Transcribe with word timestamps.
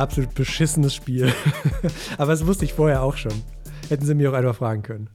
absolut 0.00 0.34
beschissenes 0.34 0.94
Spiel. 0.94 1.32
Aber 2.18 2.32
das 2.32 2.46
wusste 2.46 2.64
ich 2.64 2.72
vorher 2.72 3.02
auch 3.02 3.16
schon. 3.16 3.32
Hätten 3.88 4.06
sie 4.06 4.14
mir 4.14 4.30
auch 4.30 4.34
einfach 4.34 4.56
fragen 4.56 4.82
können. 4.82 5.10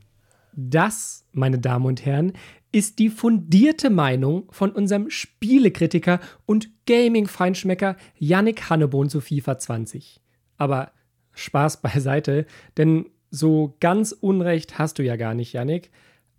Das, 0.53 1.25
meine 1.33 1.59
Damen 1.59 1.85
und 1.85 2.05
Herren, 2.05 2.33
ist 2.71 2.99
die 2.99 3.09
fundierte 3.09 3.89
Meinung 3.89 4.47
von 4.51 4.71
unserem 4.71 5.09
Spielekritiker 5.09 6.19
und 6.45 6.69
Gaming-Feinschmecker 6.85 7.95
Yannick 8.17 8.69
Hannebohn 8.69 9.09
zu 9.09 9.21
FIFA 9.21 9.59
20. 9.59 10.21
Aber 10.57 10.91
Spaß 11.33 11.81
beiseite, 11.81 12.45
denn 12.77 13.09
so 13.31 13.75
ganz 13.79 14.11
Unrecht 14.13 14.77
hast 14.77 14.99
du 14.99 15.03
ja 15.03 15.15
gar 15.15 15.33
nicht, 15.33 15.53
Yannick. 15.53 15.91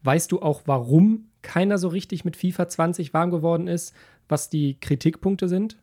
Weißt 0.02 0.30
du 0.32 0.40
auch, 0.40 0.62
warum 0.66 1.28
keiner 1.42 1.78
so 1.78 1.88
richtig 1.88 2.24
mit 2.24 2.36
FIFA 2.36 2.68
20 2.68 3.12
warm 3.12 3.30
geworden 3.30 3.66
ist, 3.66 3.94
was 4.28 4.48
die 4.48 4.78
Kritikpunkte 4.80 5.48
sind? 5.48 5.78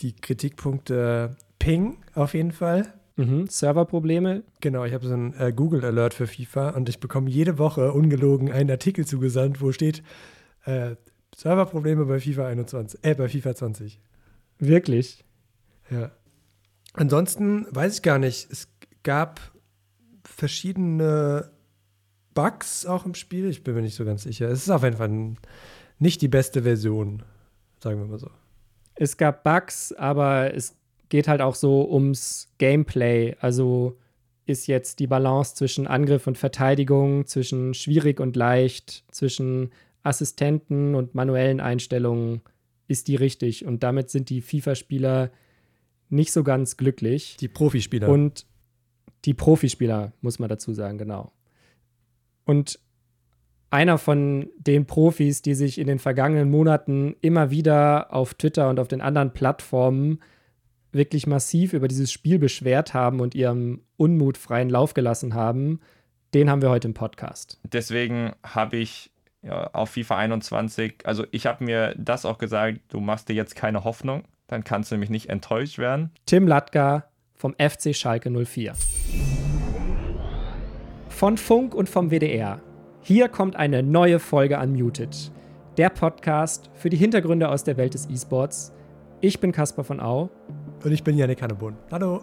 Die 0.00 0.14
Kritikpunkte 0.14 1.36
Ping 1.64 1.96
auf 2.14 2.34
jeden 2.34 2.52
Fall. 2.52 2.92
Mhm, 3.16 3.46
Serverprobleme. 3.46 4.42
Genau, 4.60 4.84
ich 4.84 4.92
habe 4.92 5.06
so 5.06 5.14
einen 5.14 5.32
äh, 5.32 5.50
Google 5.50 5.82
Alert 5.82 6.12
für 6.12 6.26
FIFA 6.26 6.70
und 6.70 6.90
ich 6.90 7.00
bekomme 7.00 7.30
jede 7.30 7.56
Woche 7.56 7.92
ungelogen 7.92 8.52
einen 8.52 8.70
Artikel 8.70 9.06
zugesandt, 9.06 9.62
wo 9.62 9.72
steht 9.72 10.02
äh, 10.66 10.96
Serverprobleme 11.34 12.04
bei 12.04 12.20
FIFA 12.20 12.48
21, 12.48 13.00
äh, 13.02 13.14
bei 13.14 13.28
FIFA 13.30 13.54
20. 13.54 13.98
Wirklich? 14.58 15.24
Ja. 15.90 16.10
Ansonsten 16.92 17.66
weiß 17.70 17.96
ich 17.96 18.02
gar 18.02 18.18
nicht. 18.18 18.50
Es 18.50 18.68
gab 19.02 19.40
verschiedene 20.22 21.50
Bugs 22.34 22.84
auch 22.84 23.06
im 23.06 23.14
Spiel. 23.14 23.48
Ich 23.48 23.64
bin 23.64 23.74
mir 23.74 23.82
nicht 23.82 23.96
so 23.96 24.04
ganz 24.04 24.24
sicher. 24.24 24.50
Es 24.50 24.64
ist 24.64 24.70
auf 24.70 24.82
jeden 24.82 24.98
Fall 24.98 25.36
nicht 25.98 26.20
die 26.20 26.28
beste 26.28 26.64
Version, 26.64 27.22
sagen 27.82 28.00
wir 28.00 28.06
mal 28.06 28.18
so. 28.18 28.30
Es 28.96 29.16
gab 29.16 29.44
Bugs, 29.44 29.92
aber 29.92 30.54
es 30.54 30.76
geht 31.14 31.28
halt 31.28 31.42
auch 31.42 31.54
so 31.54 31.88
ums 31.88 32.48
Gameplay. 32.58 33.36
Also 33.38 33.96
ist 34.46 34.66
jetzt 34.66 34.98
die 34.98 35.06
Balance 35.06 35.54
zwischen 35.54 35.86
Angriff 35.86 36.26
und 36.26 36.36
Verteidigung, 36.36 37.24
zwischen 37.28 37.72
schwierig 37.72 38.18
und 38.18 38.34
leicht, 38.34 39.04
zwischen 39.12 39.70
Assistenten 40.02 40.96
und 40.96 41.14
manuellen 41.14 41.60
Einstellungen, 41.60 42.40
ist 42.88 43.06
die 43.06 43.14
richtig. 43.14 43.64
Und 43.64 43.84
damit 43.84 44.10
sind 44.10 44.28
die 44.28 44.40
FIFA-Spieler 44.40 45.30
nicht 46.08 46.32
so 46.32 46.42
ganz 46.42 46.76
glücklich. 46.76 47.36
Die 47.38 47.46
Profispieler. 47.46 48.08
Und 48.08 48.44
die 49.24 49.34
Profispieler, 49.34 50.14
muss 50.20 50.40
man 50.40 50.48
dazu 50.48 50.74
sagen, 50.74 50.98
genau. 50.98 51.30
Und 52.44 52.80
einer 53.70 53.98
von 53.98 54.50
den 54.58 54.84
Profis, 54.86 55.42
die 55.42 55.54
sich 55.54 55.78
in 55.78 55.86
den 55.86 56.00
vergangenen 56.00 56.50
Monaten 56.50 57.14
immer 57.20 57.52
wieder 57.52 58.12
auf 58.12 58.34
Twitter 58.34 58.68
und 58.68 58.80
auf 58.80 58.88
den 58.88 59.00
anderen 59.00 59.32
Plattformen 59.32 60.18
wirklich 60.94 61.26
massiv 61.26 61.72
über 61.72 61.88
dieses 61.88 62.12
Spiel 62.12 62.38
beschwert 62.38 62.94
haben 62.94 63.20
und 63.20 63.34
ihrem 63.34 63.82
Unmut 63.96 64.38
freien 64.38 64.70
Lauf 64.70 64.94
gelassen 64.94 65.34
haben, 65.34 65.80
den 66.34 66.50
haben 66.50 66.62
wir 66.62 66.70
heute 66.70 66.88
im 66.88 66.94
Podcast. 66.94 67.60
Deswegen 67.64 68.32
habe 68.42 68.76
ich 68.76 69.10
ja, 69.42 69.70
auf 69.72 69.90
FIFA 69.90 70.16
21, 70.16 71.02
also 71.04 71.24
ich 71.30 71.46
habe 71.46 71.64
mir 71.64 71.94
das 71.98 72.24
auch 72.24 72.38
gesagt, 72.38 72.80
du 72.88 73.00
machst 73.00 73.28
dir 73.28 73.34
jetzt 73.34 73.56
keine 73.56 73.84
Hoffnung, 73.84 74.24
dann 74.46 74.64
kannst 74.64 74.90
du 74.90 74.94
nämlich 74.94 75.10
nicht 75.10 75.28
enttäuscht 75.28 75.78
werden. 75.78 76.10
Tim 76.26 76.48
Latka 76.48 77.08
vom 77.34 77.54
FC 77.58 77.94
Schalke 77.94 78.30
04. 78.30 78.74
Von 81.08 81.36
Funk 81.36 81.74
und 81.74 81.88
vom 81.88 82.10
WDR. 82.10 82.60
Hier 83.00 83.28
kommt 83.28 83.56
eine 83.56 83.82
neue 83.82 84.18
Folge 84.18 84.58
Unmuted. 84.58 85.30
Der 85.76 85.90
Podcast 85.90 86.70
für 86.74 86.88
die 86.88 86.96
Hintergründe 86.96 87.48
aus 87.48 87.64
der 87.64 87.76
Welt 87.76 87.94
des 87.94 88.08
E-Sports. 88.08 88.72
Ich 89.20 89.40
bin 89.40 89.52
Caspar 89.52 89.84
von 89.84 90.00
Au. 90.00 90.30
Und 90.84 90.92
ich 90.92 91.02
bin 91.02 91.16
Janik 91.16 91.40
Hannebohn. 91.40 91.76
Hallo. 91.90 92.20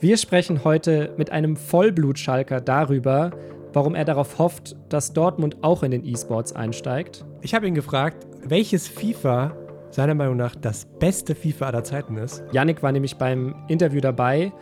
Wir 0.00 0.16
sprechen 0.16 0.64
heute 0.64 1.14
mit 1.16 1.30
einem 1.30 1.56
Vollblutschalker 1.56 2.60
darüber, 2.60 3.30
warum 3.72 3.94
er 3.94 4.04
darauf 4.04 4.38
hofft, 4.38 4.74
dass 4.88 5.12
Dortmund 5.12 5.58
auch 5.62 5.84
in 5.84 5.92
den 5.92 6.04
E-Sports 6.04 6.52
einsteigt. 6.52 7.24
Ich 7.42 7.54
habe 7.54 7.68
ihn 7.68 7.74
gefragt, 7.74 8.26
welches 8.42 8.88
FIFA 8.88 9.56
seiner 9.90 10.16
Meinung 10.16 10.36
nach 10.36 10.56
das 10.56 10.86
beste 10.98 11.36
FIFA 11.36 11.66
aller 11.66 11.84
Zeiten 11.84 12.16
ist. 12.16 12.42
Yannick 12.50 12.82
war 12.82 12.90
nämlich 12.90 13.16
beim 13.18 13.54
Interview 13.68 14.00
dabei 14.00 14.52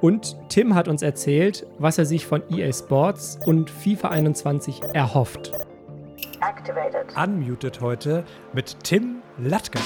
und 0.00 0.36
Tim 0.48 0.74
hat 0.74 0.88
uns 0.88 1.02
erzählt, 1.02 1.64
was 1.78 1.98
er 1.98 2.06
sich 2.06 2.26
von 2.26 2.42
EA 2.50 2.72
Sports 2.72 3.38
und 3.46 3.70
FIFA 3.70 4.08
21 4.08 4.82
erhofft. 4.94 5.52
Activated. 6.40 7.16
Unmuted 7.16 7.80
heute 7.80 8.24
mit 8.52 8.76
Tim 8.82 9.22
Latka. 9.38 9.78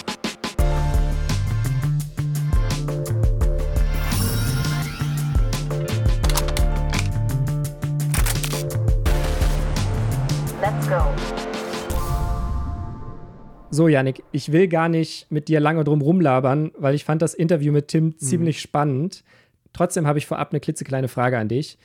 So, 13.74 13.88
Yannick, 13.88 14.22
ich 14.32 14.52
will 14.52 14.68
gar 14.68 14.90
nicht 14.90 15.30
mit 15.30 15.48
dir 15.48 15.58
lange 15.58 15.82
drum 15.82 16.02
rumlabern, 16.02 16.72
weil 16.76 16.94
ich 16.94 17.04
fand 17.04 17.22
das 17.22 17.32
Interview 17.32 17.72
mit 17.72 17.88
Tim 17.88 18.04
mhm. 18.04 18.18
ziemlich 18.18 18.60
spannend. 18.60 19.24
Trotzdem 19.72 20.06
habe 20.06 20.18
ich 20.18 20.26
vorab 20.26 20.50
eine 20.50 20.60
klitzekleine 20.60 21.08
Frage 21.08 21.38
an 21.38 21.48
dich. 21.48 21.78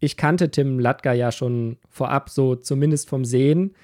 Ich 0.00 0.16
kannte 0.16 0.50
Tim 0.50 0.78
Latka 0.78 1.12
ja 1.12 1.30
schon 1.30 1.76
vorab, 1.90 2.30
so 2.30 2.56
zumindest 2.56 3.10
vom 3.10 3.26
Sehen. 3.26 3.74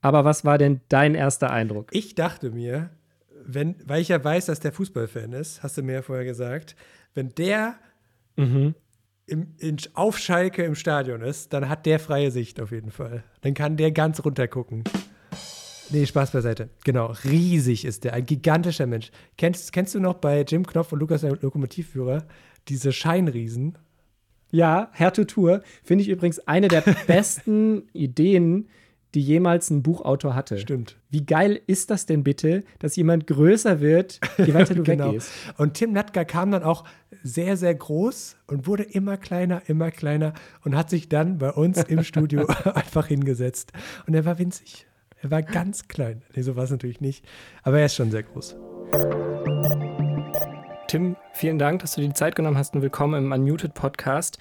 Aber 0.00 0.24
was 0.24 0.44
war 0.44 0.56
denn 0.56 0.82
dein 0.88 1.16
erster 1.16 1.50
Eindruck? 1.50 1.88
Ich 1.90 2.14
dachte 2.14 2.52
mir, 2.52 2.90
wenn, 3.44 3.74
weil 3.86 4.02
ich 4.02 4.08
ja 4.08 4.22
weiß, 4.22 4.46
dass 4.46 4.60
der 4.60 4.70
Fußballfan 4.70 5.32
ist, 5.32 5.64
hast 5.64 5.78
du 5.78 5.82
mir 5.82 5.94
ja 5.94 6.02
vorher 6.02 6.24
gesagt, 6.24 6.76
wenn 7.14 7.30
der 7.30 7.74
mhm. 8.36 8.76
im, 9.26 9.48
in, 9.58 9.78
auf 9.94 10.16
Schalke 10.16 10.62
im 10.62 10.76
Stadion 10.76 11.22
ist, 11.22 11.52
dann 11.52 11.68
hat 11.68 11.86
der 11.86 11.98
freie 11.98 12.30
Sicht 12.30 12.60
auf 12.60 12.70
jeden 12.70 12.92
Fall. 12.92 13.24
Dann 13.40 13.54
kann 13.54 13.76
der 13.76 13.90
ganz 13.90 14.24
runter 14.24 14.46
gucken. 14.46 14.84
Nee, 15.90 16.06
Spaß 16.06 16.30
beiseite. 16.30 16.70
Genau, 16.84 17.12
riesig 17.24 17.84
ist 17.84 18.04
der, 18.04 18.14
ein 18.14 18.26
gigantischer 18.26 18.86
Mensch. 18.86 19.10
Kennst, 19.36 19.72
kennst 19.72 19.94
du 19.94 20.00
noch 20.00 20.14
bei 20.14 20.42
Jim 20.42 20.66
Knopf 20.66 20.92
und 20.92 21.00
Lukas, 21.00 21.22
der 21.22 21.36
Lokomotivführer, 21.40 22.24
diese 22.68 22.92
Scheinriesen? 22.92 23.76
Ja, 24.50 24.90
Herr 24.92 25.12
Tutur 25.12 25.62
finde 25.82 26.02
ich 26.02 26.08
übrigens 26.08 26.40
eine 26.46 26.68
der 26.68 26.80
besten 27.06 27.88
Ideen, 27.92 28.68
die 29.14 29.20
jemals 29.20 29.70
ein 29.70 29.82
Buchautor 29.82 30.34
hatte. 30.34 30.58
Stimmt. 30.58 30.96
Wie 31.10 31.26
geil 31.26 31.60
ist 31.66 31.90
das 31.90 32.06
denn 32.06 32.22
bitte, 32.22 32.62
dass 32.78 32.94
jemand 32.94 33.26
größer 33.26 33.80
wird, 33.80 34.20
je 34.38 34.54
weiter 34.54 34.74
du 34.74 34.82
genau. 34.84 35.08
weggehst? 35.08 35.32
Und 35.56 35.74
Tim 35.74 35.92
Natka 35.92 36.24
kam 36.24 36.52
dann 36.52 36.62
auch 36.62 36.84
sehr, 37.24 37.56
sehr 37.56 37.74
groß 37.74 38.36
und 38.46 38.66
wurde 38.66 38.84
immer 38.84 39.16
kleiner, 39.16 39.62
immer 39.68 39.90
kleiner 39.90 40.32
und 40.64 40.76
hat 40.76 40.90
sich 40.90 41.08
dann 41.08 41.38
bei 41.38 41.50
uns 41.50 41.82
im 41.82 42.04
Studio 42.04 42.46
einfach 42.74 43.08
hingesetzt. 43.08 43.72
Und 44.06 44.14
er 44.14 44.24
war 44.24 44.38
winzig. 44.38 44.86
Er 45.22 45.30
war 45.30 45.42
ganz 45.42 45.86
klein. 45.86 46.22
Nee, 46.34 46.40
so 46.40 46.56
war 46.56 46.64
es 46.64 46.70
natürlich 46.70 47.02
nicht. 47.02 47.26
Aber 47.62 47.78
er 47.78 47.86
ist 47.86 47.94
schon 47.94 48.10
sehr 48.10 48.22
groß. 48.22 48.56
Tim, 50.88 51.16
vielen 51.34 51.58
Dank, 51.58 51.82
dass 51.82 51.94
du 51.94 52.00
dir 52.00 52.08
die 52.08 52.14
Zeit 52.14 52.34
genommen 52.34 52.56
hast 52.56 52.74
und 52.74 52.80
willkommen 52.80 53.26
im 53.26 53.32
Unmuted 53.32 53.74
Podcast. 53.74 54.38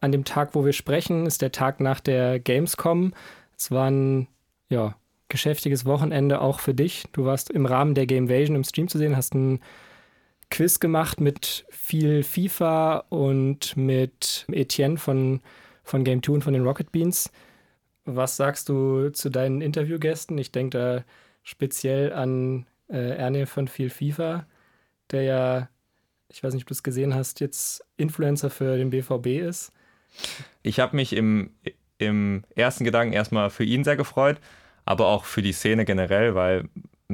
An 0.00 0.10
dem 0.10 0.24
Tag, 0.24 0.56
wo 0.56 0.64
wir 0.64 0.72
sprechen, 0.72 1.26
ist 1.26 1.42
der 1.42 1.52
Tag 1.52 1.78
nach 1.78 2.00
der 2.00 2.40
Gamescom. 2.40 3.14
Es 3.56 3.70
war 3.70 3.88
ein 3.88 4.26
ja, 4.68 4.96
geschäftiges 5.28 5.86
Wochenende 5.86 6.40
auch 6.40 6.58
für 6.58 6.74
dich. 6.74 7.04
Du 7.12 7.24
warst 7.24 7.50
im 7.50 7.64
Rahmen 7.64 7.94
der 7.94 8.06
Gamevasion 8.06 8.56
im 8.56 8.64
Stream 8.64 8.88
zu 8.88 8.98
sehen, 8.98 9.16
hast 9.16 9.32
ein 9.32 9.60
Quiz 10.50 10.80
gemacht 10.80 11.20
mit 11.20 11.66
viel 11.70 12.24
FIFA 12.24 13.04
und 13.10 13.76
mit 13.76 14.44
Etienne 14.50 14.96
von, 14.96 15.40
von 15.84 16.02
Game 16.02 16.20
2 16.20 16.32
und 16.32 16.42
von 16.42 16.52
den 16.52 16.64
Rocket 16.64 16.90
Beans. 16.90 17.30
Was 18.06 18.36
sagst 18.36 18.68
du 18.68 19.10
zu 19.10 19.30
deinen 19.30 19.60
Interviewgästen? 19.60 20.38
Ich 20.38 20.52
denke 20.52 20.78
da 20.78 21.04
speziell 21.42 22.12
an 22.12 22.66
äh, 22.88 23.16
Erne 23.16 23.46
von 23.46 23.68
viel 23.68 23.90
FIFA, 23.90 24.46
der 25.10 25.22
ja, 25.22 25.68
ich 26.28 26.42
weiß 26.42 26.54
nicht, 26.54 26.64
ob 26.64 26.68
du 26.68 26.74
es 26.74 26.82
gesehen 26.82 27.14
hast, 27.14 27.40
jetzt 27.40 27.84
Influencer 27.96 28.50
für 28.50 28.76
den 28.76 28.90
BVB 28.90 29.26
ist. 29.48 29.72
Ich 30.62 30.80
habe 30.80 30.96
mich 30.96 31.12
im, 31.12 31.50
im 31.98 32.44
ersten 32.54 32.84
Gedanken 32.84 33.12
erstmal 33.12 33.50
für 33.50 33.64
ihn 33.64 33.84
sehr 33.84 33.96
gefreut, 33.96 34.38
aber 34.84 35.06
auch 35.06 35.24
für 35.24 35.42
die 35.42 35.52
Szene 35.52 35.84
generell, 35.84 36.34
weil 36.34 36.68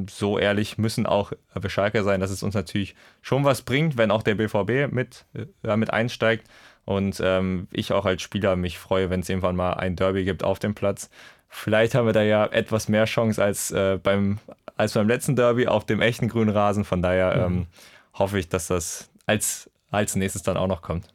so 0.08 0.38
ehrlich 0.38 0.78
müssen 0.78 1.06
auch 1.06 1.32
wir 1.54 2.02
sein, 2.04 2.20
dass 2.20 2.30
es 2.30 2.42
uns 2.42 2.54
natürlich 2.54 2.94
schon 3.20 3.44
was 3.44 3.62
bringt, 3.62 3.96
wenn 3.98 4.10
auch 4.10 4.22
der 4.22 4.36
BVB 4.36 4.92
mit, 4.92 5.26
äh, 5.34 5.76
mit 5.76 5.90
einsteigt. 5.90 6.48
Und 6.84 7.20
ähm, 7.24 7.68
ich 7.70 7.92
auch 7.92 8.04
als 8.04 8.22
Spieler 8.22 8.56
mich 8.56 8.78
freue, 8.78 9.10
wenn 9.10 9.20
es 9.20 9.28
irgendwann 9.28 9.56
mal 9.56 9.74
ein 9.74 9.96
Derby 9.96 10.24
gibt 10.24 10.42
auf 10.42 10.58
dem 10.58 10.74
Platz. 10.74 11.10
Vielleicht 11.48 11.94
haben 11.94 12.06
wir 12.06 12.12
da 12.12 12.22
ja 12.22 12.46
etwas 12.46 12.88
mehr 12.88 13.04
Chance 13.04 13.42
als, 13.42 13.70
äh, 13.70 13.98
beim, 14.02 14.38
als 14.76 14.94
beim 14.94 15.06
letzten 15.06 15.36
Derby 15.36 15.68
auf 15.68 15.84
dem 15.84 16.00
echten 16.00 16.28
grünen 16.28 16.50
Rasen. 16.50 16.84
Von 16.84 17.02
daher 17.02 17.48
mhm. 17.48 17.56
ähm, 17.56 17.66
hoffe 18.14 18.38
ich, 18.38 18.48
dass 18.48 18.66
das 18.66 19.10
als, 19.26 19.70
als 19.90 20.16
nächstes 20.16 20.42
dann 20.42 20.56
auch 20.56 20.66
noch 20.66 20.82
kommt. 20.82 21.06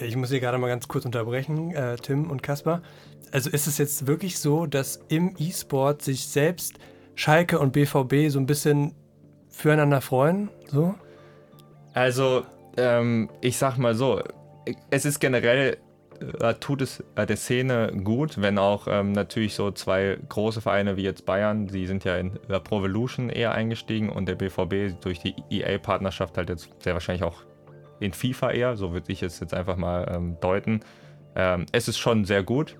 Ich 0.00 0.16
muss 0.16 0.30
hier 0.30 0.40
gerade 0.40 0.58
mal 0.58 0.68
ganz 0.68 0.88
kurz 0.88 1.04
unterbrechen, 1.04 1.74
äh, 1.74 1.96
Tim 1.96 2.30
und 2.30 2.42
Kaspar. 2.42 2.82
Also 3.32 3.50
ist 3.50 3.66
es 3.66 3.78
jetzt 3.78 4.06
wirklich 4.06 4.38
so, 4.38 4.66
dass 4.66 4.96
im 5.08 5.34
E-Sport 5.38 6.02
sich 6.02 6.26
selbst 6.26 6.78
Schalke 7.14 7.58
und 7.58 7.72
BVB 7.72 8.28
so 8.28 8.38
ein 8.38 8.46
bisschen 8.46 8.94
füreinander 9.50 10.00
freuen? 10.00 10.50
So? 10.68 10.94
Also 11.94 12.44
Ähm, 12.78 13.28
ich 13.40 13.58
sag 13.58 13.76
mal 13.76 13.94
so, 13.94 14.22
es 14.90 15.04
ist 15.04 15.20
generell 15.20 15.78
äh, 16.40 16.54
tut 16.54 16.82
es 16.82 17.04
äh, 17.14 17.26
der 17.26 17.36
Szene 17.36 17.92
gut, 18.02 18.40
wenn 18.40 18.58
auch 18.58 18.86
ähm, 18.88 19.12
natürlich 19.12 19.54
so 19.54 19.70
zwei 19.70 20.18
große 20.28 20.60
Vereine 20.60 20.96
wie 20.96 21.02
jetzt 21.02 21.26
Bayern, 21.26 21.66
die 21.66 21.86
sind 21.86 22.04
ja 22.04 22.16
in 22.16 22.38
äh, 22.48 22.60
Pro 22.60 22.78
Evolution 22.78 23.30
eher 23.30 23.52
eingestiegen 23.52 24.08
und 24.08 24.26
der 24.26 24.34
BVB 24.34 25.00
durch 25.00 25.20
die 25.20 25.34
EA-Partnerschaft 25.50 26.36
halt 26.36 26.48
jetzt 26.48 26.70
sehr 26.82 26.94
wahrscheinlich 26.94 27.22
auch 27.22 27.42
in 28.00 28.12
FIFA 28.12 28.50
eher, 28.50 28.76
so 28.76 28.92
würde 28.92 29.12
ich 29.12 29.22
es 29.22 29.40
jetzt 29.40 29.54
einfach 29.54 29.76
mal 29.76 30.10
ähm, 30.12 30.36
deuten. 30.40 30.80
Ähm, 31.34 31.66
es 31.72 31.88
ist 31.88 31.98
schon 31.98 32.24
sehr 32.24 32.42
gut, 32.42 32.76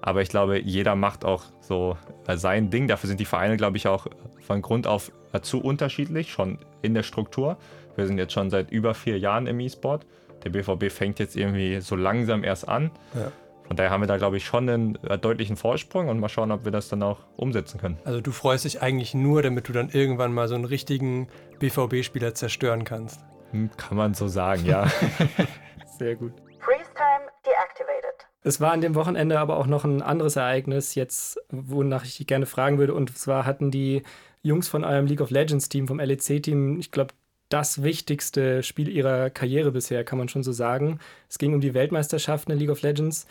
aber 0.00 0.22
ich 0.22 0.28
glaube, 0.28 0.60
jeder 0.60 0.94
macht 0.94 1.24
auch 1.24 1.44
so 1.60 1.96
äh, 2.26 2.36
sein 2.36 2.70
Ding. 2.70 2.88
Dafür 2.88 3.08
sind 3.08 3.20
die 3.20 3.24
Vereine, 3.24 3.56
glaube 3.56 3.76
ich, 3.76 3.86
auch 3.88 4.06
von 4.40 4.62
Grund 4.62 4.86
auf 4.86 5.12
äh, 5.32 5.40
zu 5.40 5.60
unterschiedlich, 5.60 6.30
schon 6.30 6.58
in 6.82 6.94
der 6.94 7.02
Struktur. 7.02 7.58
Wir 7.96 8.06
sind 8.06 8.18
jetzt 8.18 8.32
schon 8.32 8.50
seit 8.50 8.70
über 8.70 8.94
vier 8.94 9.18
Jahren 9.18 9.46
im 9.46 9.58
E-Sport. 9.60 10.06
Der 10.44 10.50
BVB 10.50 10.90
fängt 10.90 11.18
jetzt 11.18 11.36
irgendwie 11.36 11.80
so 11.80 11.96
langsam 11.96 12.44
erst 12.44 12.68
an. 12.68 12.90
Ja. 13.14 13.32
Von 13.68 13.76
daher 13.76 13.90
haben 13.90 14.00
wir 14.00 14.06
da, 14.06 14.16
glaube 14.16 14.38
ich, 14.38 14.46
schon 14.46 14.68
einen 14.68 15.04
äh, 15.04 15.18
deutlichen 15.18 15.56
Vorsprung 15.56 16.08
und 16.08 16.18
mal 16.18 16.30
schauen, 16.30 16.50
ob 16.52 16.64
wir 16.64 16.72
das 16.72 16.88
dann 16.88 17.02
auch 17.02 17.18
umsetzen 17.36 17.78
können. 17.78 17.98
Also 18.04 18.22
du 18.22 18.32
freust 18.32 18.64
dich 18.64 18.80
eigentlich 18.80 19.12
nur, 19.12 19.42
damit 19.42 19.68
du 19.68 19.72
dann 19.72 19.90
irgendwann 19.90 20.32
mal 20.32 20.48
so 20.48 20.54
einen 20.54 20.64
richtigen 20.64 21.28
BVB-Spieler 21.58 22.34
zerstören 22.34 22.84
kannst. 22.84 23.20
Hm, 23.50 23.70
kann 23.76 23.98
man 23.98 24.14
so 24.14 24.26
sagen, 24.26 24.64
ja. 24.64 24.86
Sehr 25.98 26.16
gut. 26.16 26.32
Freeze 26.60 26.90
time 26.94 27.28
deactivated. 27.44 28.26
Es 28.42 28.58
war 28.58 28.72
an 28.72 28.80
dem 28.80 28.94
Wochenende 28.94 29.38
aber 29.38 29.58
auch 29.58 29.66
noch 29.66 29.84
ein 29.84 30.00
anderes 30.00 30.36
Ereignis, 30.36 30.94
jetzt, 30.94 31.38
wonach 31.50 32.04
ich 32.04 32.16
dich 32.16 32.26
gerne 32.26 32.46
fragen 32.46 32.78
würde. 32.78 32.94
Und 32.94 33.18
zwar 33.18 33.44
hatten 33.44 33.70
die 33.70 34.02
Jungs 34.42 34.68
von 34.68 34.82
eurem 34.82 35.06
League 35.06 35.20
of 35.20 35.30
Legends 35.30 35.68
Team, 35.68 35.86
vom 35.88 36.00
LEC-Team, 36.00 36.78
ich 36.80 36.90
glaube, 36.90 37.12
das 37.48 37.82
wichtigste 37.82 38.62
Spiel 38.62 38.88
ihrer 38.88 39.30
Karriere 39.30 39.72
bisher, 39.72 40.04
kann 40.04 40.18
man 40.18 40.28
schon 40.28 40.42
so 40.42 40.52
sagen. 40.52 40.98
Es 41.28 41.38
ging 41.38 41.54
um 41.54 41.60
die 41.60 41.74
Weltmeisterschaft 41.74 42.48
in 42.50 42.58
League 42.58 42.70
of 42.70 42.82
Legends. 42.82 43.26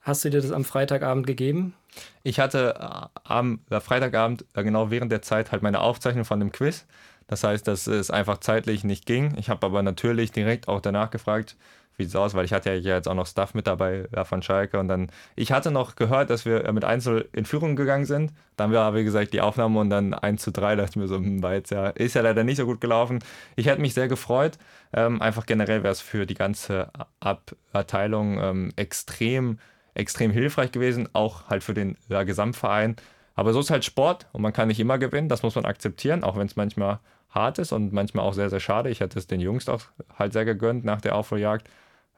Hast 0.00 0.24
du 0.24 0.30
dir 0.30 0.40
das 0.40 0.50
am 0.50 0.64
Freitagabend 0.64 1.26
gegeben? 1.26 1.74
Ich 2.22 2.40
hatte 2.40 2.74
äh, 2.78 3.18
am 3.24 3.60
Freitagabend 3.68 4.44
äh, 4.54 4.62
genau 4.64 4.90
während 4.90 5.12
der 5.12 5.22
Zeit 5.22 5.52
halt 5.52 5.62
meine 5.62 5.80
Aufzeichnung 5.80 6.24
von 6.24 6.40
dem 6.40 6.52
Quiz. 6.52 6.86
Das 7.26 7.44
heißt, 7.44 7.68
dass 7.68 7.86
es 7.86 8.10
einfach 8.10 8.38
zeitlich 8.38 8.82
nicht 8.82 9.06
ging. 9.06 9.36
Ich 9.36 9.50
habe 9.50 9.64
aber 9.66 9.82
natürlich 9.82 10.32
direkt 10.32 10.68
auch 10.68 10.80
danach 10.80 11.10
gefragt, 11.10 11.56
wie 12.00 12.04
es 12.04 12.16
aus, 12.16 12.34
weil 12.34 12.44
ich 12.44 12.52
hatte 12.52 12.72
ja 12.72 12.96
jetzt 12.96 13.06
auch 13.06 13.14
noch 13.14 13.26
Stuff 13.26 13.54
mit 13.54 13.68
dabei 13.68 14.08
ja, 14.14 14.24
von 14.24 14.42
Schalke 14.42 14.80
und 14.80 14.88
dann, 14.88 15.12
ich 15.36 15.52
hatte 15.52 15.70
noch 15.70 15.94
gehört, 15.94 16.30
dass 16.30 16.44
wir 16.44 16.70
mit 16.72 16.84
Einzel 16.84 17.28
in 17.32 17.44
Führung 17.44 17.76
gegangen 17.76 18.06
sind. 18.06 18.32
Dann 18.56 18.72
war, 18.72 18.94
wie 18.94 19.04
gesagt, 19.04 19.32
die 19.32 19.40
Aufnahme 19.40 19.78
und 19.78 19.90
dann 19.90 20.12
1 20.12 20.42
zu 20.42 20.50
3, 20.50 20.74
dachte 20.76 20.90
ich 20.90 20.96
mir 20.96 21.06
so, 21.06 21.16
hm, 21.16 21.42
jetzt 21.52 21.70
ja, 21.70 21.88
ist 21.90 22.14
ja 22.14 22.22
leider 22.22 22.42
nicht 22.42 22.56
so 22.56 22.66
gut 22.66 22.80
gelaufen. 22.80 23.20
Ich 23.54 23.66
hätte 23.66 23.80
mich 23.80 23.94
sehr 23.94 24.08
gefreut. 24.08 24.58
Ähm, 24.92 25.22
einfach 25.22 25.46
generell 25.46 25.84
wäre 25.84 25.92
es 25.92 26.00
für 26.00 26.26
die 26.26 26.34
ganze 26.34 26.90
Abteilung 27.20 28.40
ähm, 28.40 28.72
extrem, 28.74 29.58
extrem 29.94 30.32
hilfreich 30.32 30.72
gewesen, 30.72 31.08
auch 31.12 31.48
halt 31.48 31.62
für 31.62 31.74
den 31.74 31.96
ja, 32.08 32.24
Gesamtverein. 32.24 32.96
Aber 33.36 33.52
so 33.52 33.60
ist 33.60 33.70
halt 33.70 33.84
Sport 33.84 34.26
und 34.32 34.42
man 34.42 34.52
kann 34.52 34.68
nicht 34.68 34.80
immer 34.80 34.98
gewinnen, 34.98 35.28
das 35.28 35.42
muss 35.42 35.54
man 35.54 35.64
akzeptieren, 35.64 36.24
auch 36.24 36.36
wenn 36.36 36.46
es 36.46 36.56
manchmal 36.56 36.98
hart 37.30 37.58
ist 37.58 37.72
und 37.72 37.92
manchmal 37.92 38.24
auch 38.24 38.34
sehr, 38.34 38.50
sehr 38.50 38.60
schade. 38.60 38.90
Ich 38.90 39.00
hätte 39.00 39.18
es 39.18 39.26
den 39.26 39.40
Jungs 39.40 39.68
auch 39.68 39.82
halt 40.18 40.32
sehr 40.32 40.44
gegönnt 40.44 40.84
nach 40.84 41.00
der 41.00 41.14
Aufholjagd. 41.14 41.68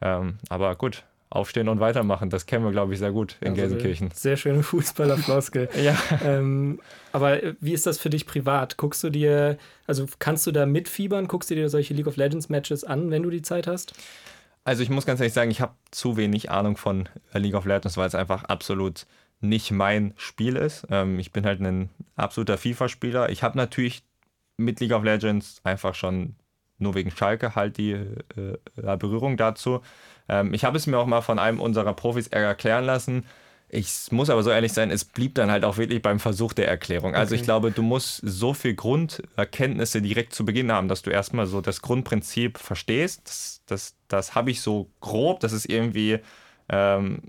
Ähm, 0.02 0.38
aber 0.48 0.74
gut, 0.76 1.04
aufstehen 1.30 1.68
und 1.68 1.80
weitermachen, 1.80 2.28
das 2.28 2.44
kennen 2.44 2.64
wir, 2.64 2.72
glaube 2.72 2.92
ich, 2.92 2.98
sehr 2.98 3.12
gut 3.12 3.36
in 3.40 3.48
also 3.48 3.60
Gelsenkirchen. 3.60 4.10
Sehr 4.12 4.36
schöne 4.36 4.62
Fußballerfloskel. 4.62 5.68
ja. 5.82 5.96
Ähm, 6.24 6.80
aber 7.12 7.40
wie 7.60 7.72
ist 7.72 7.86
das 7.86 7.98
für 7.98 8.10
dich 8.10 8.26
privat? 8.26 8.76
Guckst 8.76 9.02
du 9.02 9.10
dir, 9.10 9.56
also 9.86 10.06
kannst 10.18 10.46
du 10.46 10.52
da 10.52 10.66
mitfiebern? 10.66 11.28
Guckst 11.28 11.50
du 11.50 11.54
dir 11.54 11.68
solche 11.68 11.94
League 11.94 12.06
of 12.06 12.16
Legends 12.16 12.48
Matches 12.48 12.84
an, 12.84 13.10
wenn 13.10 13.22
du 13.22 13.30
die 13.30 13.42
Zeit 13.42 13.66
hast? 13.66 13.94
Also 14.64 14.82
ich 14.82 14.90
muss 14.90 15.06
ganz 15.06 15.20
ehrlich 15.20 15.32
sagen, 15.32 15.50
ich 15.50 15.60
habe 15.60 15.74
zu 15.90 16.16
wenig 16.16 16.50
Ahnung 16.50 16.76
von 16.76 17.08
League 17.32 17.54
of 17.54 17.64
Legends, 17.64 17.96
weil 17.96 18.06
es 18.06 18.14
einfach 18.14 18.44
absolut 18.44 19.06
nicht 19.40 19.70
mein 19.72 20.14
Spiel 20.16 20.56
ist. 20.56 20.86
Ähm, 20.90 21.18
ich 21.18 21.32
bin 21.32 21.46
halt 21.46 21.60
ein 21.60 21.88
absoluter 22.14 22.58
FIFA-Spieler. 22.58 23.30
Ich 23.30 23.42
habe 23.42 23.56
natürlich 23.56 24.04
mit 24.56 24.80
League 24.80 24.92
of 24.92 25.02
Legends 25.02 25.60
einfach 25.64 25.94
schon 25.94 26.36
nur 26.82 26.94
wegen 26.94 27.10
Schalke 27.10 27.54
halt 27.54 27.78
die 27.78 27.92
äh, 27.92 28.96
Berührung 28.98 29.36
dazu. 29.36 29.80
Ähm, 30.28 30.52
ich 30.54 30.64
habe 30.64 30.76
es 30.76 30.86
mir 30.86 30.98
auch 30.98 31.06
mal 31.06 31.22
von 31.22 31.38
einem 31.38 31.60
unserer 31.60 31.94
Profis 31.94 32.28
erklären 32.28 32.84
lassen. 32.84 33.24
Ich 33.74 34.12
muss 34.12 34.28
aber 34.28 34.42
so 34.42 34.50
ehrlich 34.50 34.74
sein, 34.74 34.90
es 34.90 35.06
blieb 35.06 35.34
dann 35.34 35.50
halt 35.50 35.64
auch 35.64 35.78
wirklich 35.78 36.02
beim 36.02 36.20
Versuch 36.20 36.52
der 36.52 36.68
Erklärung. 36.68 37.14
Also 37.14 37.32
okay. 37.32 37.40
ich 37.40 37.42
glaube, 37.42 37.70
du 37.70 37.80
musst 37.80 38.20
so 38.22 38.52
viel 38.52 38.74
Grunderkenntnisse 38.74 40.02
direkt 40.02 40.34
zu 40.34 40.44
Beginn 40.44 40.70
haben, 40.70 40.88
dass 40.88 41.00
du 41.00 41.10
erstmal 41.10 41.46
so 41.46 41.62
das 41.62 41.80
Grundprinzip 41.80 42.58
verstehst. 42.58 43.22
Das, 43.24 43.62
das, 43.64 43.94
das 44.08 44.34
habe 44.34 44.50
ich 44.50 44.60
so 44.60 44.90
grob, 45.00 45.40
dass 45.40 45.52
es 45.52 45.64
irgendwie, 45.64 46.18
ähm, 46.68 47.22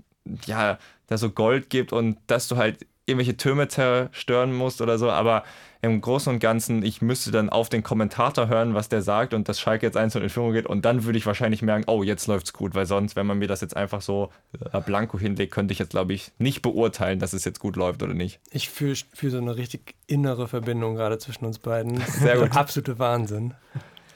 ja, 0.44 0.78
da 1.06 1.16
so 1.16 1.30
Gold 1.30 1.70
gibt 1.70 1.94
und 1.94 2.18
dass 2.26 2.46
du 2.48 2.56
halt 2.58 2.86
irgendwelche 3.06 3.36
Türme 3.36 3.68
zerstören 3.68 4.52
musst 4.52 4.80
oder 4.80 4.98
so, 4.98 5.10
aber 5.10 5.44
im 5.82 6.00
Großen 6.00 6.32
und 6.32 6.38
Ganzen, 6.38 6.82
ich 6.82 7.02
müsste 7.02 7.30
dann 7.30 7.50
auf 7.50 7.68
den 7.68 7.82
Kommentator 7.82 8.48
hören, 8.48 8.74
was 8.74 8.88
der 8.88 9.02
sagt 9.02 9.34
und 9.34 9.48
dass 9.48 9.60
Schalke 9.60 9.84
jetzt 9.84 9.96
einzeln 9.96 10.22
in 10.22 10.30
Führung 10.30 10.52
geht 10.52 10.66
und 10.66 10.84
dann 10.86 11.04
würde 11.04 11.18
ich 11.18 11.26
wahrscheinlich 11.26 11.60
merken, 11.60 11.84
oh, 11.86 12.02
jetzt 12.02 12.26
läuft's 12.26 12.54
gut, 12.54 12.74
weil 12.74 12.86
sonst, 12.86 13.16
wenn 13.16 13.26
man 13.26 13.38
mir 13.38 13.48
das 13.48 13.60
jetzt 13.60 13.76
einfach 13.76 14.00
so 14.00 14.30
äh, 14.72 14.80
blanko 14.80 15.18
hinlegt, 15.18 15.52
könnte 15.52 15.72
ich 15.72 15.78
jetzt, 15.78 15.90
glaube 15.90 16.14
ich, 16.14 16.32
nicht 16.38 16.62
beurteilen, 16.62 17.18
dass 17.18 17.34
es 17.34 17.44
jetzt 17.44 17.60
gut 17.60 17.76
läuft 17.76 18.02
oder 18.02 18.14
nicht. 18.14 18.40
Ich 18.50 18.70
fühle 18.70 18.96
fühl 19.12 19.30
so 19.30 19.38
eine 19.38 19.56
richtig 19.56 19.94
innere 20.06 20.48
Verbindung 20.48 20.94
gerade 20.94 21.18
zwischen 21.18 21.44
uns 21.44 21.58
beiden. 21.58 22.00
Sehr 22.06 22.38
gut. 22.38 22.56
Absolute 22.56 22.98
Wahnsinn. 22.98 23.52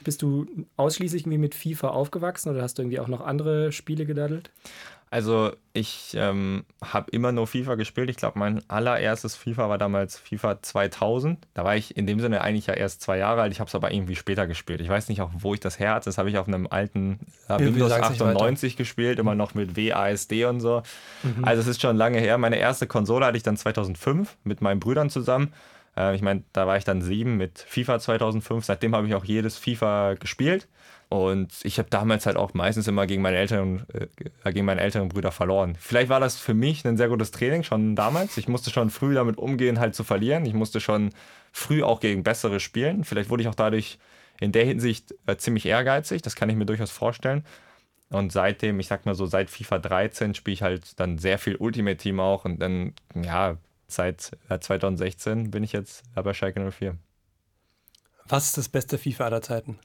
Bist 0.03 0.21
du 0.21 0.47
ausschließlich 0.77 1.23
irgendwie 1.23 1.37
mit 1.37 1.53
FIFA 1.53 1.89
aufgewachsen 1.89 2.49
oder 2.49 2.63
hast 2.63 2.77
du 2.77 2.81
irgendwie 2.81 2.99
auch 2.99 3.09
noch 3.09 3.21
andere 3.21 3.71
Spiele 3.71 4.05
gedaddelt? 4.05 4.49
Also 5.11 5.51
ich 5.73 6.13
ähm, 6.15 6.65
habe 6.83 7.09
immer 7.09 7.31
nur 7.31 7.47
FIFA 7.47 7.75
gespielt. 7.75 8.11
Ich 8.11 8.17
glaube, 8.17 8.37
mein 8.37 8.61
allererstes 8.69 9.35
FIFA 9.35 9.67
war 9.67 9.79
damals 9.79 10.19
FIFA 10.19 10.61
2000. 10.61 11.47
Da 11.55 11.63
war 11.63 11.75
ich 11.75 11.97
in 11.97 12.05
dem 12.05 12.19
Sinne 12.19 12.41
eigentlich 12.41 12.67
ja 12.67 12.75
erst 12.75 13.01
zwei 13.01 13.17
Jahre 13.17 13.41
alt. 13.41 13.51
Ich 13.51 13.59
habe 13.59 13.67
es 13.67 13.73
aber 13.73 13.91
irgendwie 13.91 14.15
später 14.15 14.45
gespielt. 14.45 14.81
Ich 14.81 14.89
weiß 14.89 15.09
nicht 15.09 15.21
auch, 15.21 15.31
wo 15.33 15.55
ich 15.55 15.59
das 15.59 15.79
her 15.79 15.95
hatte. 15.95 16.05
Das 16.05 16.19
habe 16.19 16.29
ich 16.29 16.37
auf 16.37 16.47
einem 16.47 16.67
alten 16.69 17.19
äh, 17.47 17.57
Windows 17.57 17.91
98 17.91 18.77
gespielt, 18.77 19.17
immer 19.17 19.33
noch 19.33 19.55
mit 19.55 19.75
WASD 19.75 20.45
und 20.45 20.59
so. 20.59 20.83
Mhm. 21.23 21.43
Also 21.43 21.61
es 21.61 21.67
ist 21.67 21.81
schon 21.81 21.97
lange 21.97 22.19
her. 22.19 22.37
Meine 22.37 22.57
erste 22.57 22.85
Konsole 22.85 23.25
hatte 23.25 23.37
ich 23.37 23.43
dann 23.43 23.57
2005 23.57 24.37
mit 24.43 24.61
meinen 24.61 24.79
Brüdern 24.79 25.09
zusammen. 25.09 25.53
Äh, 25.99 26.15
ich 26.15 26.21
meine, 26.21 26.43
da 26.53 26.65
war 26.65 26.77
ich 26.77 26.85
dann 26.85 27.01
sieben 27.01 27.37
mit 27.37 27.59
FIFA 27.59 27.99
2005. 27.99 28.65
Seitdem 28.65 28.95
habe 28.95 29.07
ich 29.07 29.13
auch 29.13 29.25
jedes 29.25 29.57
FIFA 29.57 30.15
gespielt. 30.15 30.67
Und 31.09 31.51
ich 31.63 31.79
habe 31.79 31.89
damals 31.89 32.27
halt 32.27 32.37
auch 32.37 32.53
meistens 32.53 32.87
immer 32.87 33.07
gegen 33.07 33.23
meine 33.23 33.37
älteren, 33.37 33.83
äh, 33.93 34.51
gegen 34.51 34.65
meine 34.65 34.81
älteren 34.81 35.09
Brüder 35.09 35.31
verloren. 35.31 35.75
Vielleicht 35.79 36.09
war 36.09 36.19
das 36.19 36.37
für 36.37 36.53
mich 36.53 36.85
ein 36.85 36.97
sehr 36.97 37.09
gutes 37.09 37.31
Training 37.31 37.63
schon 37.63 37.95
damals. 37.95 38.37
Ich 38.37 38.47
musste 38.47 38.69
schon 38.69 38.91
früh 38.91 39.15
damit 39.15 39.37
umgehen, 39.37 39.79
halt 39.79 39.95
zu 39.95 40.03
verlieren. 40.03 40.45
Ich 40.45 40.53
musste 40.53 40.79
schon 40.79 41.09
früh 41.51 41.83
auch 41.83 41.99
gegen 41.99 42.23
bessere 42.23 42.59
spielen. 42.59 43.03
Vielleicht 43.03 43.31
wurde 43.31 43.41
ich 43.41 43.49
auch 43.49 43.55
dadurch 43.55 43.97
in 44.39 44.51
der 44.51 44.65
Hinsicht 44.65 45.15
äh, 45.25 45.35
ziemlich 45.35 45.65
ehrgeizig. 45.65 46.21
Das 46.21 46.35
kann 46.35 46.49
ich 46.49 46.55
mir 46.55 46.65
durchaus 46.67 46.91
vorstellen. 46.91 47.43
Und 48.11 48.31
seitdem, 48.31 48.79
ich 48.79 48.87
sag 48.87 49.05
mal 49.05 49.15
so, 49.15 49.25
seit 49.25 49.49
FIFA 49.49 49.79
13 49.79 50.35
spiele 50.35 50.53
ich 50.53 50.61
halt 50.61 50.99
dann 50.99 51.17
sehr 51.17 51.39
viel 51.39 51.55
Ultimate 51.55 51.97
Team 51.97 52.19
auch. 52.19 52.45
Und 52.45 52.59
dann, 52.59 52.93
ja, 53.15 53.57
seit 53.91 54.31
2016 54.49 55.45
äh, 55.45 55.47
bin 55.49 55.63
ich 55.63 55.71
jetzt 55.73 56.03
bei 56.15 56.33
Schalke 56.33 56.71
04. 56.71 56.95
Was 58.27 58.45
ist 58.45 58.57
das 58.57 58.69
beste 58.69 58.97
FIFA 58.97 59.25
aller 59.25 59.41
Zeiten? 59.41 59.79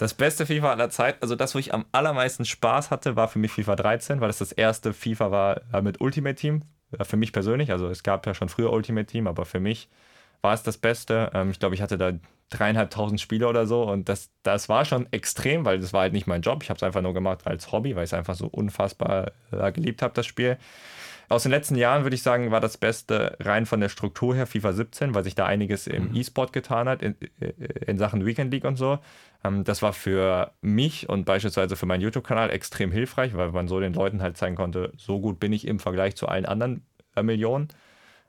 Das 0.00 0.14
beste 0.14 0.46
FIFA 0.46 0.70
aller 0.70 0.88
Zeit, 0.88 1.22
also 1.22 1.36
das, 1.36 1.54
wo 1.54 1.58
ich 1.58 1.74
am 1.74 1.84
allermeisten 1.92 2.46
Spaß 2.46 2.90
hatte, 2.90 3.16
war 3.16 3.28
für 3.28 3.38
mich 3.38 3.52
FIFA 3.52 3.76
13, 3.76 4.20
weil 4.20 4.30
es 4.30 4.38
das 4.38 4.50
erste 4.50 4.94
FIFA 4.94 5.30
war 5.30 5.60
äh, 5.74 5.82
mit 5.82 6.00
Ultimate 6.00 6.34
Team. 6.34 6.62
Für 7.02 7.16
mich 7.16 7.32
persönlich, 7.32 7.70
also 7.70 7.86
es 7.88 8.02
gab 8.02 8.26
ja 8.26 8.34
schon 8.34 8.48
früher 8.48 8.72
Ultimate 8.72 9.06
Team, 9.06 9.26
aber 9.26 9.44
für 9.44 9.60
mich 9.60 9.88
war 10.40 10.54
es 10.54 10.62
das 10.62 10.78
Beste. 10.78 11.30
Ähm, 11.34 11.50
ich 11.50 11.58
glaube, 11.58 11.74
ich 11.74 11.82
hatte 11.82 11.98
da 11.98 12.12
dreieinhalbtausend 12.48 13.20
Spiele 13.20 13.46
oder 13.46 13.66
so 13.66 13.84
und 13.84 14.08
das, 14.08 14.30
das 14.42 14.68
war 14.68 14.84
schon 14.84 15.06
extrem, 15.12 15.64
weil 15.64 15.78
das 15.78 15.92
war 15.92 16.00
halt 16.00 16.12
nicht 16.12 16.26
mein 16.26 16.42
Job. 16.42 16.62
Ich 16.62 16.70
habe 16.70 16.78
es 16.78 16.82
einfach 16.82 17.02
nur 17.02 17.14
gemacht 17.14 17.46
als 17.46 17.70
Hobby, 17.70 17.94
weil 17.94 18.04
ich 18.04 18.10
es 18.10 18.14
einfach 18.14 18.34
so 18.34 18.46
unfassbar 18.46 19.32
äh, 19.52 19.70
geliebt 19.70 20.02
habe, 20.02 20.14
das 20.14 20.26
Spiel. 20.26 20.58
Aus 21.30 21.44
den 21.44 21.52
letzten 21.52 21.76
Jahren 21.76 22.02
würde 22.02 22.16
ich 22.16 22.24
sagen, 22.24 22.50
war 22.50 22.60
das 22.60 22.76
Beste 22.76 23.36
rein 23.38 23.64
von 23.64 23.78
der 23.78 23.88
Struktur 23.88 24.34
her 24.34 24.48
FIFA 24.48 24.72
17, 24.72 25.14
weil 25.14 25.22
sich 25.22 25.36
da 25.36 25.46
einiges 25.46 25.86
im 25.86 26.08
mhm. 26.08 26.16
E-Sport 26.16 26.52
getan 26.52 26.88
hat, 26.88 27.02
in, 27.02 27.14
in, 27.86 27.98
Sachen 27.98 28.26
Weekend 28.26 28.52
League 28.52 28.64
und 28.64 28.74
so. 28.74 28.98
Ähm, 29.44 29.62
das 29.62 29.80
war 29.80 29.92
für 29.92 30.50
mich 30.60 31.08
und 31.08 31.26
beispielsweise 31.26 31.76
für 31.76 31.86
meinen 31.86 32.00
YouTube-Kanal 32.00 32.50
extrem 32.50 32.90
hilfreich, 32.90 33.36
weil 33.36 33.52
man 33.52 33.68
so 33.68 33.78
den 33.78 33.94
Leuten 33.94 34.22
halt 34.22 34.38
zeigen 34.38 34.56
konnte, 34.56 34.92
so 34.96 35.20
gut 35.20 35.38
bin 35.38 35.52
ich 35.52 35.68
im 35.68 35.78
Vergleich 35.78 36.16
zu 36.16 36.26
allen 36.26 36.46
anderen 36.46 36.82
äh, 37.14 37.22
Millionen. 37.22 37.68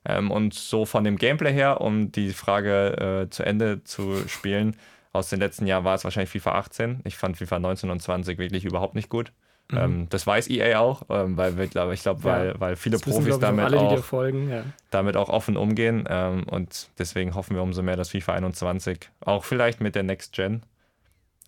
Ähm, 0.05 0.29
und 0.29 0.53
so 0.53 0.85
von 0.85 1.03
dem 1.03 1.17
Gameplay 1.17 1.53
her, 1.53 1.81
um 1.81 2.11
die 2.11 2.29
Frage 2.33 3.23
äh, 3.23 3.29
zu 3.31 3.41
Ende 3.41 3.83
zu 3.83 4.27
spielen, 4.27 4.77
aus 5.11 5.27
den 5.29 5.39
letzten 5.39 5.65
Jahren 5.65 5.85
war 5.85 5.95
es 5.95 6.03
wahrscheinlich 6.03 6.29
FIFA 6.29 6.51
18. 6.51 7.01
Ich 7.05 7.17
fand 7.17 7.37
FIFA 7.37 7.57
19 7.57 7.89
und 7.89 7.99
20 7.99 8.37
wirklich 8.37 8.63
überhaupt 8.63 8.93
nicht 8.93 9.09
gut. 9.09 9.31
Mhm. 9.71 9.77
Ähm, 9.77 10.07
das 10.09 10.27
weiß 10.27 10.49
EA 10.49 10.79
auch, 10.79 11.03
ähm, 11.09 11.37
weil 11.37 11.59
ich 11.59 11.71
glaube, 11.71 11.95
ja. 11.95 12.15
weil, 12.23 12.59
weil 12.59 12.75
viele 12.75 12.93
das 12.93 13.01
Profis 13.01 13.25
wissen, 13.25 13.41
damit, 13.41 13.65
alle, 13.65 13.79
auch, 13.79 14.03
folgen, 14.03 14.49
ja. 14.49 14.63
damit 14.89 15.17
auch 15.17 15.29
offen 15.29 15.57
umgehen. 15.57 16.05
Ähm, 16.09 16.43
und 16.43 16.89
deswegen 16.99 17.35
hoffen 17.35 17.55
wir 17.55 17.63
umso 17.63 17.81
mehr, 17.81 17.95
dass 17.95 18.09
FIFA 18.09 18.33
21 18.33 19.09
auch 19.21 19.43
vielleicht 19.45 19.81
mit 19.81 19.95
der 19.95 20.03
Next 20.03 20.33
Gen 20.33 20.63